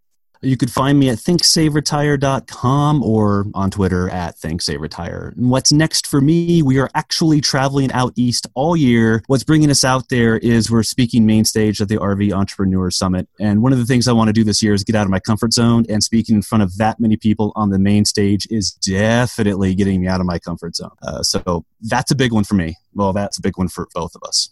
You 0.43 0.57
could 0.57 0.71
find 0.71 0.99
me 0.99 1.09
at 1.09 1.19
thinksaveretire.com 1.19 3.03
or 3.03 3.45
on 3.53 3.69
Twitter 3.69 4.09
at 4.09 4.37
thinksaveretire. 4.37 5.37
And 5.37 5.51
what's 5.51 5.71
next 5.71 6.07
for 6.07 6.19
me? 6.19 6.63
We 6.63 6.79
are 6.79 6.89
actually 6.95 7.41
traveling 7.41 7.91
out 7.91 8.13
east 8.15 8.47
all 8.55 8.75
year. 8.75 9.21
What's 9.27 9.43
bringing 9.43 9.69
us 9.69 9.83
out 9.83 10.09
there 10.09 10.37
is 10.37 10.71
we're 10.71 10.81
speaking 10.81 11.27
main 11.27 11.45
stage 11.45 11.79
at 11.79 11.89
the 11.89 11.97
RV 11.97 12.31
Entrepreneur 12.33 12.89
Summit. 12.89 13.27
And 13.39 13.61
one 13.61 13.71
of 13.71 13.77
the 13.77 13.85
things 13.85 14.07
I 14.07 14.13
want 14.13 14.29
to 14.29 14.33
do 14.33 14.43
this 14.43 14.63
year 14.63 14.73
is 14.73 14.83
get 14.83 14.95
out 14.95 15.05
of 15.05 15.11
my 15.11 15.19
comfort 15.19 15.53
zone. 15.53 15.85
And 15.89 16.03
speaking 16.03 16.37
in 16.37 16.41
front 16.41 16.63
of 16.63 16.75
that 16.77 16.99
many 16.99 17.17
people 17.17 17.51
on 17.55 17.69
the 17.69 17.79
main 17.79 18.05
stage 18.05 18.47
is 18.49 18.71
definitely 18.71 19.75
getting 19.75 20.01
me 20.01 20.07
out 20.07 20.21
of 20.21 20.25
my 20.25 20.39
comfort 20.39 20.75
zone. 20.75 20.91
Uh, 21.03 21.21
so 21.21 21.65
that's 21.81 22.09
a 22.09 22.15
big 22.15 22.33
one 22.33 22.45
for 22.45 22.55
me. 22.55 22.77
Well, 22.95 23.13
that's 23.13 23.37
a 23.37 23.41
big 23.41 23.57
one 23.57 23.67
for 23.67 23.87
both 23.93 24.15
of 24.15 24.23
us. 24.23 24.49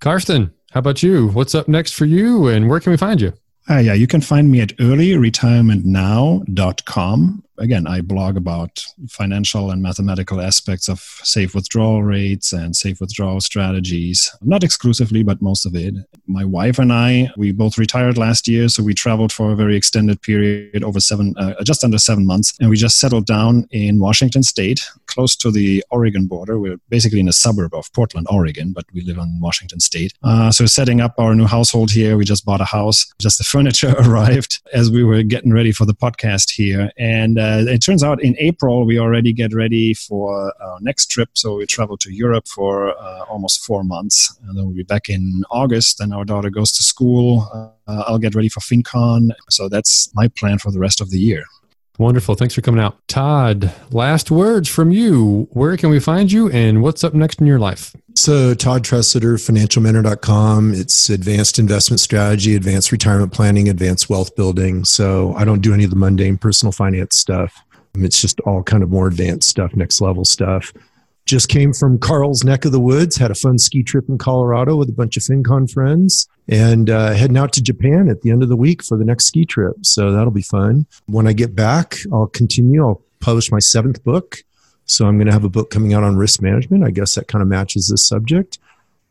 Karsten, 0.00 0.52
how 0.72 0.80
about 0.80 1.04
you? 1.04 1.28
What's 1.28 1.54
up 1.54 1.68
next 1.68 1.92
for 1.92 2.06
you 2.06 2.48
and 2.48 2.68
where 2.68 2.80
can 2.80 2.90
we 2.90 2.96
find 2.96 3.20
you? 3.20 3.34
Uh, 3.70 3.78
yeah, 3.78 3.94
you 3.94 4.06
can 4.06 4.20
find 4.20 4.50
me 4.50 4.60
at 4.60 4.76
earlyretirementnow.com. 4.76 7.42
Again, 7.62 7.86
I 7.86 8.00
blog 8.00 8.36
about 8.36 8.84
financial 9.08 9.70
and 9.70 9.80
mathematical 9.80 10.40
aspects 10.40 10.88
of 10.88 10.98
safe 11.22 11.54
withdrawal 11.54 12.02
rates 12.02 12.52
and 12.52 12.74
safe 12.74 13.00
withdrawal 13.00 13.40
strategies. 13.40 14.34
Not 14.42 14.64
exclusively, 14.64 15.22
but 15.22 15.40
most 15.40 15.64
of 15.64 15.76
it. 15.76 15.94
My 16.26 16.44
wife 16.44 16.80
and 16.80 16.92
I, 16.92 17.30
we 17.36 17.52
both 17.52 17.78
retired 17.78 18.18
last 18.18 18.48
year, 18.48 18.68
so 18.68 18.82
we 18.82 18.94
traveled 18.94 19.30
for 19.30 19.52
a 19.52 19.54
very 19.54 19.76
extended 19.76 20.20
period 20.22 20.82
over 20.82 20.98
seven, 20.98 21.34
uh, 21.38 21.62
just 21.62 21.84
under 21.84 21.98
seven 21.98 22.26
months, 22.26 22.52
and 22.58 22.68
we 22.68 22.76
just 22.76 22.98
settled 22.98 23.26
down 23.26 23.68
in 23.70 24.00
Washington 24.00 24.42
State, 24.42 24.84
close 25.06 25.36
to 25.36 25.52
the 25.52 25.84
Oregon 25.90 26.26
border. 26.26 26.58
We're 26.58 26.78
basically 26.88 27.20
in 27.20 27.28
a 27.28 27.32
suburb 27.32 27.74
of 27.74 27.92
Portland, 27.92 28.26
Oregon, 28.28 28.72
but 28.72 28.86
we 28.92 29.02
live 29.02 29.18
in 29.18 29.38
Washington 29.40 29.78
State. 29.78 30.14
Uh, 30.24 30.50
so 30.50 30.66
setting 30.66 31.00
up 31.00 31.14
our 31.18 31.36
new 31.36 31.46
household 31.46 31.92
here. 31.92 32.16
We 32.16 32.24
just 32.24 32.44
bought 32.44 32.60
a 32.60 32.64
house. 32.64 33.06
Just 33.20 33.38
the 33.38 33.44
furniture 33.44 33.94
arrived 34.00 34.60
as 34.72 34.90
we 34.90 35.04
were 35.04 35.22
getting 35.22 35.52
ready 35.52 35.70
for 35.70 35.84
the 35.84 35.94
podcast 35.94 36.50
here. 36.50 36.90
And 36.98 37.38
uh, 37.38 37.51
it 37.60 37.78
turns 37.78 38.02
out 38.02 38.22
in 38.22 38.36
April, 38.38 38.84
we 38.84 38.98
already 38.98 39.32
get 39.32 39.52
ready 39.52 39.94
for 39.94 40.52
our 40.60 40.78
next 40.80 41.06
trip. 41.06 41.30
So 41.34 41.56
we 41.56 41.66
travel 41.66 41.96
to 41.98 42.12
Europe 42.12 42.48
for 42.48 42.96
uh, 42.98 43.24
almost 43.28 43.64
four 43.64 43.84
months. 43.84 44.36
And 44.42 44.56
then 44.56 44.64
we'll 44.64 44.74
be 44.74 44.82
back 44.82 45.08
in 45.08 45.44
August. 45.50 45.98
Then 45.98 46.12
our 46.12 46.24
daughter 46.24 46.50
goes 46.50 46.72
to 46.72 46.82
school. 46.82 47.48
Uh, 47.86 48.04
I'll 48.06 48.18
get 48.18 48.34
ready 48.34 48.48
for 48.48 48.60
FinCon. 48.60 49.30
So 49.50 49.68
that's 49.68 50.10
my 50.14 50.28
plan 50.28 50.58
for 50.58 50.70
the 50.70 50.78
rest 50.78 51.00
of 51.00 51.10
the 51.10 51.18
year. 51.18 51.44
Wonderful. 51.98 52.34
Thanks 52.34 52.54
for 52.54 52.62
coming 52.62 52.80
out. 52.80 52.96
Todd, 53.06 53.72
last 53.90 54.30
words 54.30 54.68
from 54.68 54.90
you. 54.90 55.48
Where 55.52 55.76
can 55.76 55.90
we 55.90 56.00
find 56.00 56.32
you 56.32 56.50
and 56.50 56.82
what's 56.82 57.04
up 57.04 57.12
next 57.12 57.40
in 57.40 57.46
your 57.46 57.58
life? 57.58 57.94
So, 58.14 58.54
Todd 58.54 58.84
Tresidder, 58.84 59.34
financialmentor.com. 59.34 60.74
It's 60.74 61.08
advanced 61.08 61.58
investment 61.58 62.00
strategy, 62.00 62.54
advanced 62.54 62.92
retirement 62.92 63.32
planning, 63.32 63.68
advanced 63.68 64.10
wealth 64.10 64.36
building. 64.36 64.84
So, 64.84 65.34
I 65.34 65.44
don't 65.44 65.60
do 65.60 65.72
any 65.72 65.84
of 65.84 65.90
the 65.90 65.96
mundane 65.96 66.36
personal 66.36 66.72
finance 66.72 67.16
stuff. 67.16 67.54
It's 67.94 68.20
just 68.20 68.40
all 68.40 68.62
kind 68.62 68.82
of 68.82 68.90
more 68.90 69.06
advanced 69.06 69.48
stuff, 69.48 69.74
next 69.74 70.00
level 70.00 70.24
stuff. 70.24 70.72
Just 71.24 71.48
came 71.48 71.72
from 71.72 71.98
Carl's 71.98 72.42
neck 72.42 72.64
of 72.64 72.72
the 72.72 72.80
woods, 72.80 73.16
had 73.16 73.30
a 73.30 73.34
fun 73.34 73.58
ski 73.58 73.82
trip 73.82 74.08
in 74.08 74.18
Colorado 74.18 74.76
with 74.76 74.88
a 74.88 74.92
bunch 74.92 75.16
of 75.16 75.22
FinCon 75.22 75.70
friends, 75.70 76.28
and 76.48 76.90
uh, 76.90 77.12
heading 77.12 77.38
out 77.38 77.52
to 77.52 77.62
Japan 77.62 78.08
at 78.08 78.22
the 78.22 78.30
end 78.30 78.42
of 78.42 78.48
the 78.48 78.56
week 78.56 78.82
for 78.82 78.96
the 78.98 79.04
next 79.04 79.26
ski 79.26 79.44
trip. 79.44 79.76
So 79.82 80.10
that'll 80.10 80.32
be 80.32 80.42
fun. 80.42 80.86
When 81.06 81.28
I 81.28 81.32
get 81.32 81.54
back, 81.54 81.98
I'll 82.12 82.26
continue. 82.26 82.84
I'll 82.84 83.02
publish 83.20 83.52
my 83.52 83.60
seventh 83.60 84.02
book. 84.02 84.38
So 84.86 85.06
I'm 85.06 85.16
going 85.16 85.26
to 85.26 85.32
have 85.32 85.44
a 85.44 85.48
book 85.48 85.70
coming 85.70 85.94
out 85.94 86.02
on 86.02 86.16
risk 86.16 86.42
management. 86.42 86.84
I 86.84 86.90
guess 86.90 87.14
that 87.14 87.28
kind 87.28 87.42
of 87.42 87.48
matches 87.48 87.88
this 87.88 88.06
subject 88.06 88.58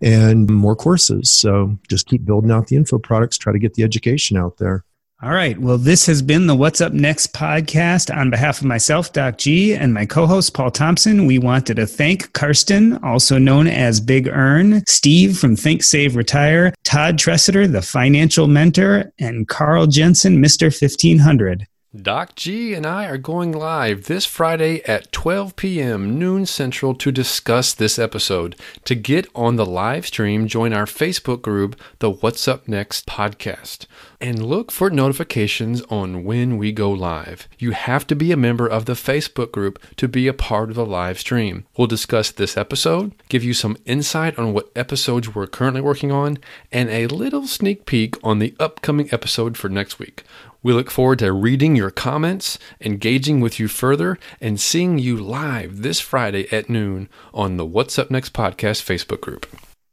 and 0.01 0.49
more 0.49 0.75
courses. 0.75 1.29
So 1.31 1.77
just 1.87 2.07
keep 2.07 2.25
building 2.25 2.51
out 2.51 2.67
the 2.67 2.75
info 2.75 2.97
products, 2.99 3.37
try 3.37 3.53
to 3.53 3.59
get 3.59 3.75
the 3.75 3.83
education 3.83 4.37
out 4.37 4.57
there. 4.57 4.83
All 5.23 5.29
right. 5.29 5.55
Well, 5.55 5.77
this 5.77 6.07
has 6.07 6.23
been 6.23 6.47
the 6.47 6.55
What's 6.55 6.81
Up 6.81 6.93
Next 6.93 7.31
podcast. 7.31 8.11
On 8.15 8.31
behalf 8.31 8.57
of 8.59 8.65
myself, 8.65 9.13
Doc 9.13 9.37
G, 9.37 9.75
and 9.75 9.93
my 9.93 10.03
co 10.03 10.25
host, 10.25 10.55
Paul 10.55 10.71
Thompson, 10.71 11.27
we 11.27 11.37
wanted 11.37 11.75
to 11.75 11.85
thank 11.85 12.33
Karsten, 12.33 12.97
also 13.03 13.37
known 13.37 13.67
as 13.67 13.99
Big 13.99 14.27
ERN, 14.27 14.81
Steve 14.87 15.37
from 15.37 15.55
Think 15.55 15.83
Save 15.83 16.15
Retire, 16.15 16.73
Todd 16.83 17.19
Tresidder, 17.19 17.71
the 17.71 17.83
financial 17.83 18.47
mentor, 18.47 19.13
and 19.19 19.47
Carl 19.47 19.85
Jensen, 19.85 20.41
Mr. 20.41 20.63
1500. 20.63 21.67
Doc 21.93 22.35
G 22.37 22.73
and 22.73 22.85
I 22.85 23.07
are 23.07 23.17
going 23.17 23.51
live 23.51 24.05
this 24.05 24.25
Friday 24.25 24.81
at 24.85 25.11
12 25.11 25.57
p.m. 25.57 26.17
noon 26.17 26.45
central 26.45 26.95
to 26.95 27.11
discuss 27.11 27.73
this 27.73 27.99
episode. 27.99 28.55
To 28.85 28.95
get 28.95 29.27
on 29.35 29.57
the 29.57 29.65
live 29.65 30.07
stream, 30.07 30.47
join 30.47 30.71
our 30.71 30.85
Facebook 30.85 31.41
group, 31.41 31.77
the 31.99 32.09
What's 32.09 32.47
Up 32.47 32.65
Next 32.65 33.07
podcast, 33.07 33.87
and 34.21 34.45
look 34.45 34.71
for 34.71 34.89
notifications 34.89 35.81
on 35.89 36.23
when 36.23 36.57
we 36.57 36.71
go 36.71 36.89
live. 36.89 37.49
You 37.59 37.71
have 37.71 38.07
to 38.07 38.15
be 38.15 38.31
a 38.31 38.37
member 38.37 38.65
of 38.65 38.85
the 38.85 38.93
Facebook 38.93 39.51
group 39.51 39.77
to 39.97 40.07
be 40.07 40.29
a 40.29 40.33
part 40.33 40.69
of 40.69 40.77
the 40.77 40.85
live 40.85 41.19
stream. 41.19 41.65
We'll 41.75 41.87
discuss 41.87 42.31
this 42.31 42.55
episode, 42.55 43.11
give 43.27 43.43
you 43.43 43.53
some 43.53 43.75
insight 43.85 44.39
on 44.39 44.53
what 44.53 44.71
episodes 44.77 45.35
we're 45.35 45.45
currently 45.45 45.81
working 45.81 46.13
on, 46.13 46.37
and 46.71 46.89
a 46.89 47.07
little 47.07 47.47
sneak 47.47 47.85
peek 47.85 48.15
on 48.23 48.39
the 48.39 48.55
upcoming 48.61 49.09
episode 49.11 49.57
for 49.57 49.67
next 49.67 49.99
week. 49.99 50.23
We 50.63 50.73
look 50.73 50.91
forward 50.91 51.19
to 51.19 51.31
reading 51.31 51.75
your 51.75 51.89
comments, 51.89 52.59
engaging 52.79 53.39
with 53.39 53.59
you 53.59 53.67
further, 53.67 54.19
and 54.39 54.59
seeing 54.59 54.99
you 54.99 55.17
live 55.17 55.81
this 55.81 55.99
Friday 55.99 56.47
at 56.53 56.69
noon 56.69 57.09
on 57.33 57.57
the 57.57 57.65
What's 57.65 57.97
Up 57.97 58.11
Next 58.11 58.31
podcast 58.33 58.83
Facebook 58.83 59.21
group. 59.21 59.47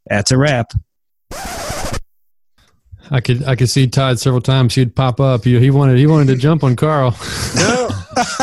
That's 0.07 0.31
a 0.31 0.37
wrap. 0.37 0.73
I 3.11 3.21
could 3.23 3.45
I 3.45 3.57
could 3.57 3.71
see 3.71 3.87
Todd 3.87 4.19
several 4.21 4.43
times. 4.43 4.75
He'd 4.75 4.95
pop 4.95 5.21
up. 5.21 5.45
He, 5.45 5.59
he 5.59 5.71
wanted 5.71 5.97
he 5.97 6.07
wanted 6.07 6.27
to 6.29 6.37
jump 6.37 6.63
on 6.63 6.77
Carl. 6.77 7.17
No, 7.57 7.89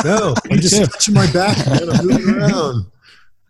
no, 0.04 0.34
I'm 0.50 0.60
just 0.60 0.92
touching 0.92 1.14
my 1.14 1.32
back, 1.32 1.58
man. 1.68 1.90
I'm 1.92 2.08
moving 2.08 2.36
around. 2.36 2.86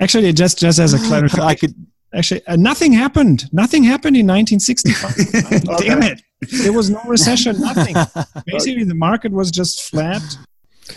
Actually, 0.02 0.34
just 0.34 0.60
just 0.60 0.80
as 0.80 0.94
a 0.94 1.00
clarification, 1.00 1.48
I 1.48 1.56
could 1.56 1.74
actually 2.16 2.46
uh, 2.48 2.56
nothing 2.56 2.94
happened. 2.94 3.52
Nothing 3.52 3.84
happened 3.84 4.18
in 4.18 4.26
1965. 4.28 5.78
Damn 5.80 6.04
it! 6.04 6.22
There 6.64 6.74
was 6.74 6.90
no 6.90 7.02
recession. 7.06 7.60
Nothing. 7.60 7.96
Basically, 8.46 8.84
the 8.84 8.96
market 8.96 9.32
was 9.32 9.52
just 9.52 9.90
flat. 9.90 10.22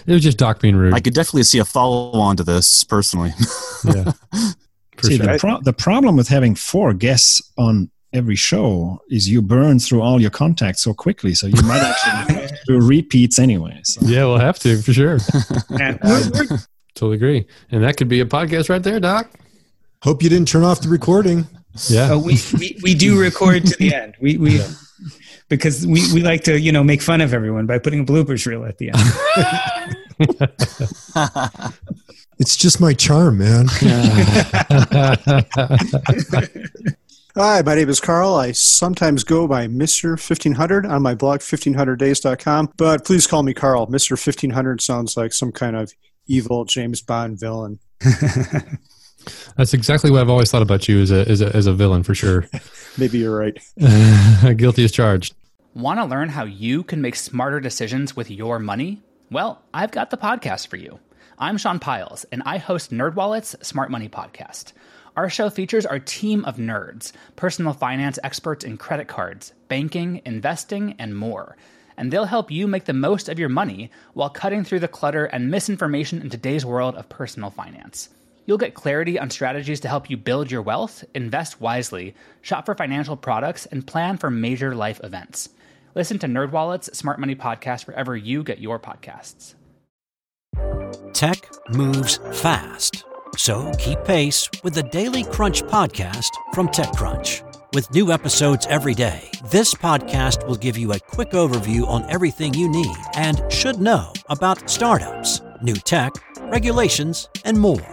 It 0.07 0.12
was 0.12 0.23
just 0.23 0.39
Doc 0.39 0.61
being 0.61 0.77
rude. 0.77 0.95
I 0.95 1.01
could 1.01 1.14
definitely 1.14 1.45
see 1.45 1.59
a 1.59 1.64
follow 1.64 2.12
on 2.12 2.37
to 2.37 2.45
this 2.45 2.85
personally. 2.85 3.33
yeah. 3.85 4.12
See, 5.03 5.16
sure. 5.16 5.27
the, 5.27 5.37
pro- 5.39 5.61
the 5.61 5.73
problem 5.73 6.16
with 6.16 6.29
having 6.29 6.55
four 6.55 6.93
guests 6.93 7.41
on 7.57 7.91
every 8.12 8.37
show 8.37 9.01
is 9.11 9.29
you 9.29 9.41
burn 9.41 9.79
through 9.79 10.03
all 10.03 10.21
your 10.21 10.31
contacts 10.31 10.83
so 10.83 10.93
quickly. 10.93 11.35
So 11.35 11.47
you 11.47 11.62
might 11.62 11.81
actually 11.81 12.57
do 12.66 12.81
repeats 12.81 13.39
anyway. 13.39 13.81
So. 13.85 14.01
Yeah, 14.05 14.25
we'll 14.25 14.39
have 14.39 14.59
to 14.61 14.81
for 14.83 14.93
sure. 14.93 15.19
totally 16.95 17.16
agree. 17.16 17.47
And 17.71 17.83
that 17.83 17.97
could 17.97 18.09
be 18.09 18.21
a 18.21 18.27
podcast 18.27 18.69
right 18.69 18.83
there, 18.83 19.01
Doc. 19.01 19.31
Hope 20.03 20.22
you 20.22 20.28
didn't 20.28 20.49
turn 20.49 20.62
off 20.62 20.80
the 20.80 20.88
recording. 20.88 21.46
Yeah, 21.88 22.12
uh, 22.12 22.18
we, 22.18 22.38
we 22.59 22.78
we 22.82 22.94
do 22.94 23.20
record 23.20 23.66
to 23.66 23.76
the 23.78 23.94
end. 24.03 24.14
We 24.20 24.36
we 24.36 24.59
yeah. 24.59 24.68
because 25.49 25.86
we 25.86 26.03
we 26.12 26.22
like 26.22 26.44
to 26.44 26.59
you 26.59 26.72
know 26.72 26.84
make 26.84 27.03
fun 27.03 27.20
of 27.20 27.34
everyone 27.34 27.66
by 27.66 27.78
putting 27.78 28.01
a 28.01 28.05
bloopers 28.05 28.46
reel 28.46 28.64
at 28.64 28.78
the 28.78 28.90
end. 28.90 29.01
it's 32.38 32.57
just 32.57 32.80
my 32.80 32.94
charm, 32.94 33.38
man. 33.38 33.66
Hi, 37.36 37.62
my 37.62 37.74
name 37.74 37.88
is 37.88 38.01
Carl. 38.01 38.34
I 38.34 38.53
sometimes 38.53 39.22
go 39.22 39.46
by 39.46 39.68
Mr. 39.68 40.11
1500 40.11 40.86
on 40.86 41.03
my 41.03 41.14
blog, 41.14 41.40
1500days.com, 41.40 42.72
but 42.76 43.05
please 43.05 43.28
call 43.28 43.44
me 43.44 43.55
Carl. 43.55 43.86
Mr. 43.86 44.12
1500 44.12 44.80
sounds 44.80 45.16
like 45.16 45.32
some 45.32 45.53
kind 45.53 45.76
of 45.76 45.92
evil 46.26 46.64
James 46.64 47.01
Bond 47.01 47.38
villain. 47.38 47.78
That's 49.57 49.74
exactly 49.74 50.11
what 50.11 50.20
I've 50.20 50.31
always 50.31 50.51
thought 50.51 50.62
about 50.62 50.89
you 50.89 51.01
as 51.01 51.11
a, 51.11 51.29
as 51.29 51.41
a, 51.41 51.55
as 51.55 51.66
a 51.66 51.72
villain, 51.72 52.03
for 52.03 52.14
sure. 52.14 52.47
Maybe 52.99 53.18
you're 53.18 53.37
right. 53.37 53.57
Guilty 54.57 54.85
as 54.85 54.93
charged. 54.93 55.35
Want 55.74 56.01
to 56.01 56.05
learn 56.05 56.29
how 56.29 56.45
you 56.45 56.83
can 56.83 57.01
make 57.01 57.14
smarter 57.14 57.61
decisions 57.61 58.16
with 58.16 58.31
your 58.31 58.59
money? 58.59 59.03
Well, 59.31 59.62
I've 59.72 59.91
got 59.91 60.11
the 60.11 60.16
podcast 60.16 60.68
for 60.68 60.76
you. 60.76 60.99
I'm 61.39 61.59
Sean 61.59 61.79
Pyles, 61.79 62.24
and 62.33 62.43
I 62.45 62.59
host 62.59 62.91
NerdWallet's 62.91 63.55
Smart 63.64 63.91
Money 63.91 64.09
Podcast. 64.09 64.72
Our 65.16 65.29
show 65.29 65.51
features 65.51 65.87
our 65.87 65.99
team 65.99 66.45
of 66.45 66.57
nerds, 66.57 67.12
personal 67.37 67.72
finance 67.72 68.18
experts 68.24 68.64
in 68.64 68.76
credit 68.76 69.07
cards, 69.07 69.53
banking, 69.68 70.22
investing, 70.24 70.95
and 70.99 71.16
more. 71.16 71.57
And 71.97 72.12
they'll 72.12 72.24
help 72.24 72.51
you 72.51 72.66
make 72.66 72.87
the 72.87 72.93
most 72.93 73.29
of 73.29 73.39
your 73.39 73.49
money 73.49 73.91
while 74.14 74.31
cutting 74.31 74.64
through 74.64 74.81
the 74.81 74.89
clutter 74.89 75.26
and 75.26 75.51
misinformation 75.51 76.22
in 76.22 76.31
today's 76.31 76.64
world 76.64 76.95
of 76.95 77.09
personal 77.09 77.51
finance. 77.51 78.09
You'll 78.49 78.59
get 78.59 78.74
clarity 78.74 79.16
on 79.16 79.30
strategies 79.30 79.78
to 79.80 79.88
help 79.88 80.11
you 80.11 80.16
build 80.16 80.51
your 80.51 80.62
wealth, 80.62 81.05
invest 81.14 81.61
wisely, 81.61 82.16
shop 82.40 82.66
for 82.66 82.74
financial 82.74 83.16
products, 83.16 83.66
and 83.66 83.86
plan 83.86 84.16
for 84.16 84.28
major 84.28 84.74
life 84.74 85.01
events. 85.05 85.51
Listen 85.94 86.18
to 86.18 86.26
NerdWallet's 86.26 86.96
Smart 86.99 87.20
Money 87.20 87.36
Podcast 87.36 87.86
wherever 87.86 88.16
you 88.16 88.42
get 88.42 88.59
your 88.59 88.80
podcasts. 88.80 89.55
Tech 91.12 91.49
moves 91.68 92.18
fast 92.32 93.05
so 93.38 93.70
keep 93.78 94.03
pace 94.05 94.49
with 94.64 94.74
the 94.74 94.82
Daily 94.82 95.22
Crunch 95.22 95.62
podcast 95.62 96.30
from 96.53 96.68
TechCrunch. 96.68 97.44
With 97.72 97.90
new 97.92 98.11
episodes 98.11 98.66
every 98.68 98.94
day, 98.94 99.30
this 99.51 99.74
podcast 99.74 100.46
will 100.46 100.57
give 100.57 100.76
you 100.76 100.92
a 100.92 100.99
quick 100.99 101.30
overview 101.30 101.86
on 101.86 102.09
everything 102.11 102.53
you 102.53 102.68
need 102.68 102.96
and 103.14 103.40
should 103.49 103.80
know 103.80 104.12
about 104.28 104.68
startups, 104.68 105.40
new 105.62 105.74
tech, 105.74 106.12
regulations, 106.51 107.28
and 107.44 107.59
more. 107.59 107.92